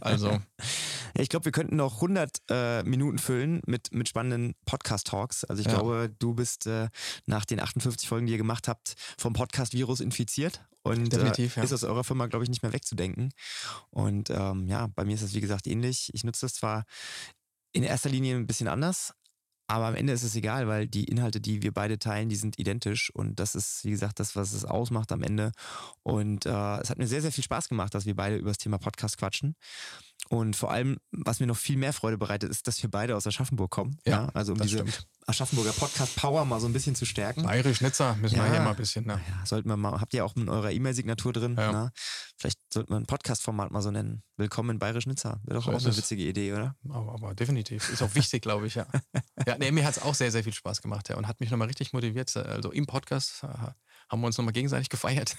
also. 0.00 0.42
ich 1.14 1.28
glaube, 1.28 1.44
wir 1.44 1.52
könnten 1.52 1.76
noch 1.76 1.94
100 1.94 2.42
äh, 2.50 2.82
Minuten 2.82 3.18
füllen 3.18 3.62
mit, 3.64 3.92
mit 3.92 4.08
spannenden 4.08 4.56
Podcast-Talks. 4.64 5.44
Also 5.44 5.60
ich 5.60 5.68
ja. 5.68 5.74
glaube, 5.74 6.12
du 6.18 6.34
bist 6.34 6.66
äh, 6.66 6.88
nach 7.26 7.44
den 7.44 7.60
58 7.60 8.08
Folgen, 8.08 8.26
die 8.26 8.32
ihr 8.32 8.38
gemacht 8.38 8.66
habt, 8.66 8.94
vom 9.16 9.32
Podcast-Virus 9.32 10.00
infiziert. 10.00 10.64
Und 10.82 11.14
äh, 11.14 11.32
ja. 11.36 11.62
ist 11.62 11.72
aus 11.72 11.84
eurer 11.84 12.02
Firma, 12.02 12.26
glaube 12.26 12.44
ich, 12.44 12.50
nicht 12.50 12.64
mehr 12.64 12.72
wegzudenken. 12.72 13.32
Und 13.90 14.28
ähm, 14.30 14.66
ja, 14.66 14.88
bei 14.88 15.04
mir 15.04 15.14
ist 15.14 15.22
das, 15.22 15.34
wie 15.34 15.40
gesagt, 15.40 15.68
ähnlich. 15.68 16.10
Ich 16.14 16.24
nutze 16.24 16.46
das 16.46 16.54
zwar 16.54 16.84
in 17.72 17.84
erster 17.84 18.10
Linie 18.10 18.36
ein 18.36 18.48
bisschen 18.48 18.66
anders, 18.68 19.14
aber 19.72 19.86
am 19.86 19.94
Ende 19.94 20.12
ist 20.12 20.22
es 20.22 20.36
egal, 20.36 20.68
weil 20.68 20.86
die 20.86 21.04
Inhalte, 21.04 21.40
die 21.40 21.62
wir 21.62 21.72
beide 21.72 21.98
teilen, 21.98 22.28
die 22.28 22.36
sind 22.36 22.58
identisch. 22.58 23.08
Und 23.08 23.40
das 23.40 23.54
ist, 23.54 23.86
wie 23.86 23.90
gesagt, 23.90 24.20
das, 24.20 24.36
was 24.36 24.52
es 24.52 24.66
ausmacht 24.66 25.10
am 25.12 25.22
Ende. 25.22 25.52
Und 26.02 26.44
äh, 26.44 26.80
es 26.80 26.90
hat 26.90 26.98
mir 26.98 27.06
sehr, 27.06 27.22
sehr 27.22 27.32
viel 27.32 27.42
Spaß 27.42 27.70
gemacht, 27.70 27.94
dass 27.94 28.04
wir 28.04 28.14
beide 28.14 28.36
über 28.36 28.50
das 28.50 28.58
Thema 28.58 28.76
Podcast 28.76 29.16
quatschen. 29.16 29.56
Und 30.28 30.56
vor 30.56 30.70
allem, 30.70 30.98
was 31.10 31.40
mir 31.40 31.46
noch 31.46 31.56
viel 31.56 31.76
mehr 31.76 31.92
Freude 31.92 32.16
bereitet, 32.16 32.50
ist, 32.50 32.66
dass 32.66 32.82
wir 32.82 32.90
beide 32.90 33.16
aus 33.16 33.26
Aschaffenburg 33.26 33.70
kommen. 33.70 33.98
Ja, 34.06 34.12
ja 34.12 34.28
also 34.32 34.52
um 34.52 34.58
diese 34.60 34.78
stimmt. 34.78 35.06
Aschaffenburger 35.26 35.72
Podcast 35.72 36.16
Power 36.16 36.44
mal 36.44 36.58
so 36.58 36.66
ein 36.66 36.72
bisschen 36.72 36.94
zu 36.94 37.04
stärken. 37.04 37.42
Bayerisch 37.42 37.80
Nizza 37.80 38.14
müssen 38.14 38.36
ja, 38.36 38.44
wir 38.44 38.50
hier 38.50 38.60
mal 38.60 38.70
ein 38.70 38.76
bisschen. 38.76 39.06
Ne? 39.06 39.20
Ja, 39.28 39.46
sollten 39.46 39.68
wir 39.68 39.76
mal, 39.76 40.00
habt 40.00 40.14
ihr 40.14 40.24
auch 40.24 40.34
in 40.36 40.48
eurer 40.48 40.70
E-Mail-Signatur 40.70 41.32
drin. 41.32 41.56
Ja. 41.58 41.72
Ne? 41.72 41.92
Vielleicht 42.38 42.58
sollten 42.72 42.92
wir 42.92 42.96
ein 42.96 43.06
Podcast-Format 43.06 43.70
mal 43.70 43.82
so 43.82 43.90
nennen. 43.90 44.22
Willkommen 44.36 44.70
in 44.70 44.78
Bayerisch 44.78 45.06
Nizza. 45.06 45.40
Wäre 45.44 45.58
doch 45.58 45.66
so 45.66 45.72
auch 45.72 45.84
eine 45.84 45.96
witzige 45.96 46.22
Idee, 46.22 46.52
oder? 46.54 46.76
Aber, 46.88 47.12
aber 47.12 47.34
definitiv. 47.34 47.90
Ist 47.90 48.02
auch 48.02 48.14
wichtig, 48.14 48.42
glaube 48.42 48.66
ich, 48.66 48.74
ja. 48.76 48.86
ja 49.46 49.58
nee, 49.58 49.70
mir 49.70 49.84
hat 49.84 49.96
es 49.96 50.02
auch 50.02 50.14
sehr, 50.14 50.32
sehr 50.32 50.42
viel 50.42 50.54
Spaß 50.54 50.82
gemacht, 50.82 51.08
ja. 51.08 51.16
Und 51.16 51.28
hat 51.28 51.40
mich 51.40 51.50
nochmal 51.50 51.68
richtig 51.68 51.92
motiviert. 51.92 52.34
Also 52.36 52.72
im 52.72 52.86
Podcast 52.86 53.44
äh, 53.44 53.48
haben 54.08 54.20
wir 54.20 54.26
uns 54.26 54.38
nochmal 54.38 54.54
gegenseitig 54.54 54.88
gefeiert. 54.88 55.36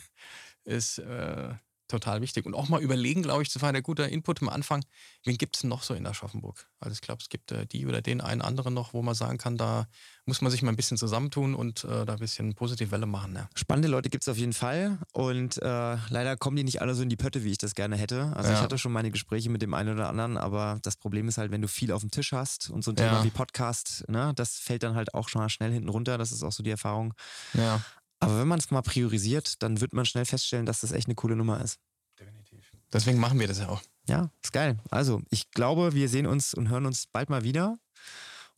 Ist 0.65 0.99
äh, 0.99 1.55
total 1.87 2.21
wichtig. 2.21 2.45
Und 2.45 2.55
auch 2.55 2.69
mal 2.69 2.81
überlegen, 2.81 3.21
glaube 3.23 3.43
ich, 3.43 3.51
das 3.51 3.61
war 3.61 3.73
ein 3.73 3.83
guter 3.83 4.09
Input 4.09 4.41
am 4.41 4.49
Anfang, 4.49 4.83
wen 5.23 5.37
gibt 5.37 5.57
es 5.57 5.63
noch 5.63 5.83
so 5.83 5.93
in 5.93 6.05
Aschaffenburg? 6.05 6.67
Also 6.79 6.93
ich 6.93 7.01
glaube, 7.01 7.21
es 7.21 7.29
gibt 7.29 7.51
äh, 7.51 7.65
die 7.65 7.85
oder 7.85 8.01
den 8.01 8.21
einen 8.21 8.41
anderen 8.41 8.73
noch, 8.73 8.93
wo 8.93 9.01
man 9.01 9.15
sagen 9.15 9.37
kann, 9.37 9.57
da 9.57 9.87
muss 10.25 10.41
man 10.41 10.51
sich 10.51 10.61
mal 10.61 10.71
ein 10.71 10.75
bisschen 10.75 10.97
zusammentun 10.97 11.53
und 11.55 11.83
äh, 11.83 12.05
da 12.05 12.13
ein 12.13 12.19
bisschen 12.19 12.55
positive 12.55 12.91
Welle 12.91 13.05
machen. 13.05 13.35
Ja. 13.35 13.49
Spannende 13.55 13.87
Leute 13.87 14.09
gibt 14.09 14.23
es 14.23 14.29
auf 14.29 14.37
jeden 14.37 14.53
Fall 14.53 14.97
und 15.11 15.61
äh, 15.61 15.97
leider 16.09 16.37
kommen 16.37 16.55
die 16.55 16.63
nicht 16.63 16.81
alle 16.81 16.95
so 16.95 17.03
in 17.03 17.09
die 17.09 17.15
Pötte, 17.15 17.43
wie 17.43 17.51
ich 17.51 17.57
das 17.57 17.75
gerne 17.75 17.97
hätte. 17.97 18.31
Also 18.35 18.49
ja. 18.49 18.55
ich 18.55 18.61
hatte 18.61 18.77
schon 18.77 18.91
meine 18.91 19.11
Gespräche 19.11 19.49
mit 19.49 19.61
dem 19.61 19.73
einen 19.73 19.93
oder 19.93 20.09
anderen, 20.09 20.37
aber 20.37 20.79
das 20.81 20.95
Problem 20.95 21.27
ist 21.27 21.37
halt, 21.37 21.51
wenn 21.51 21.61
du 21.61 21.67
viel 21.67 21.91
auf 21.91 22.01
dem 22.01 22.11
Tisch 22.11 22.31
hast 22.31 22.69
und 22.69 22.83
so 22.83 22.91
ein 22.91 22.95
Thema 22.95 23.19
ja. 23.19 23.23
wie 23.23 23.29
Podcast, 23.29 24.05
ne, 24.07 24.33
das 24.35 24.57
fällt 24.57 24.83
dann 24.83 24.95
halt 24.95 25.13
auch 25.13 25.29
schon 25.29 25.41
mal 25.41 25.49
schnell 25.49 25.71
hinten 25.71 25.89
runter. 25.89 26.17
Das 26.17 26.31
ist 26.31 26.43
auch 26.43 26.51
so 26.51 26.63
die 26.63 26.71
Erfahrung. 26.71 27.13
Ja. 27.53 27.81
Aber 28.23 28.39
wenn 28.39 28.47
man 28.47 28.59
es 28.59 28.71
mal 28.71 28.81
priorisiert, 28.81 29.61
dann 29.61 29.81
wird 29.81 29.93
man 29.93 30.05
schnell 30.05 30.25
feststellen, 30.25 30.65
dass 30.65 30.81
das 30.81 30.91
echt 30.91 31.07
eine 31.07 31.15
coole 31.15 31.35
Nummer 31.35 31.61
ist. 31.61 31.79
Definitiv. 32.19 32.71
Deswegen 32.91 33.19
machen 33.19 33.39
wir 33.39 33.47
das 33.47 33.59
ja 33.59 33.69
auch. 33.69 33.81
Ja, 34.07 34.29
ist 34.43 34.53
geil. 34.53 34.77
Also, 34.89 35.21
ich 35.29 35.51
glaube, 35.51 35.93
wir 35.93 36.09
sehen 36.09 36.27
uns 36.27 36.53
und 36.53 36.69
hören 36.69 36.85
uns 36.85 37.07
bald 37.07 37.29
mal 37.29 37.43
wieder. 37.43 37.77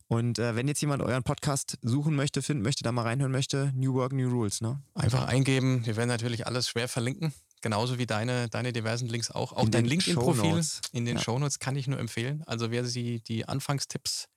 Und 0.08 0.38
äh, 0.38 0.54
wenn 0.54 0.68
jetzt 0.68 0.80
jemand 0.80 1.02
euren 1.02 1.24
Podcast 1.24 1.78
suchen 1.82 2.14
möchte, 2.14 2.42
finden 2.42 2.62
möchte, 2.62 2.84
da 2.84 2.92
mal 2.92 3.02
reinhören 3.02 3.32
möchte, 3.32 3.72
New 3.74 3.94
Work, 3.94 4.12
New 4.12 4.28
Rules, 4.28 4.60
ne? 4.60 4.80
Einfach 4.94 5.26
eingeben. 5.26 5.84
Wir 5.84 5.96
werden 5.96 6.08
natürlich 6.08 6.46
alles 6.46 6.68
schwer 6.68 6.88
verlinken. 6.88 7.32
Genauso 7.62 7.98
wie 7.98 8.06
deine, 8.06 8.48
deine 8.48 8.72
diversen 8.72 9.08
Links 9.08 9.30
auch. 9.30 9.52
Auch 9.52 9.64
in 9.64 9.70
dein 9.70 9.86
LinkedIn-Profil 9.86 10.62
in 10.92 11.06
den 11.06 11.16
ja. 11.16 11.22
Shownotes 11.22 11.58
kann 11.58 11.74
ich 11.74 11.88
nur 11.88 11.98
empfehlen. 11.98 12.44
Also 12.46 12.70
wer 12.70 12.84
sie 12.84 13.20
die 13.20 13.48
Anfangstipps 13.48 14.28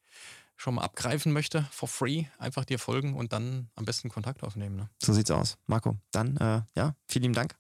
schon 0.60 0.76
mal 0.76 0.82
abgreifen 0.84 1.32
möchte, 1.32 1.66
for 1.72 1.88
free, 1.88 2.26
einfach 2.38 2.66
dir 2.66 2.80
folgen 2.80 3.16
und 3.16 3.32
dann 3.32 3.70
am 3.76 3.86
besten 3.86 4.10
Kontakt 4.10 4.44
aufnehmen. 4.44 4.76
Ne? 4.76 4.90
So 5.02 5.14
sieht's 5.14 5.32
aus. 5.32 5.58
Marco, 5.68 5.98
dann 6.12 6.38
äh, 6.38 6.62
ja, 6.76 6.96
vielen 7.08 7.24
lieben 7.24 7.34
Dank. 7.34 7.56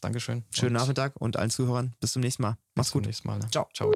Dankeschön. 0.00 0.44
Schönen 0.50 0.76
und 0.76 0.80
Nachmittag 0.80 1.16
und 1.16 1.36
allen 1.36 1.50
Zuhörern 1.50 1.94
bis 2.00 2.12
zum 2.12 2.22
nächsten 2.22 2.42
Mal. 2.42 2.56
Mach's 2.74 2.92
gut. 2.92 3.02
Bis 3.02 3.18
zum 3.18 3.28
nächsten 3.28 3.28
Mal. 3.28 3.38
Ne? 3.38 3.50
Ciao. 3.50 3.68
Ciao. 3.74 3.92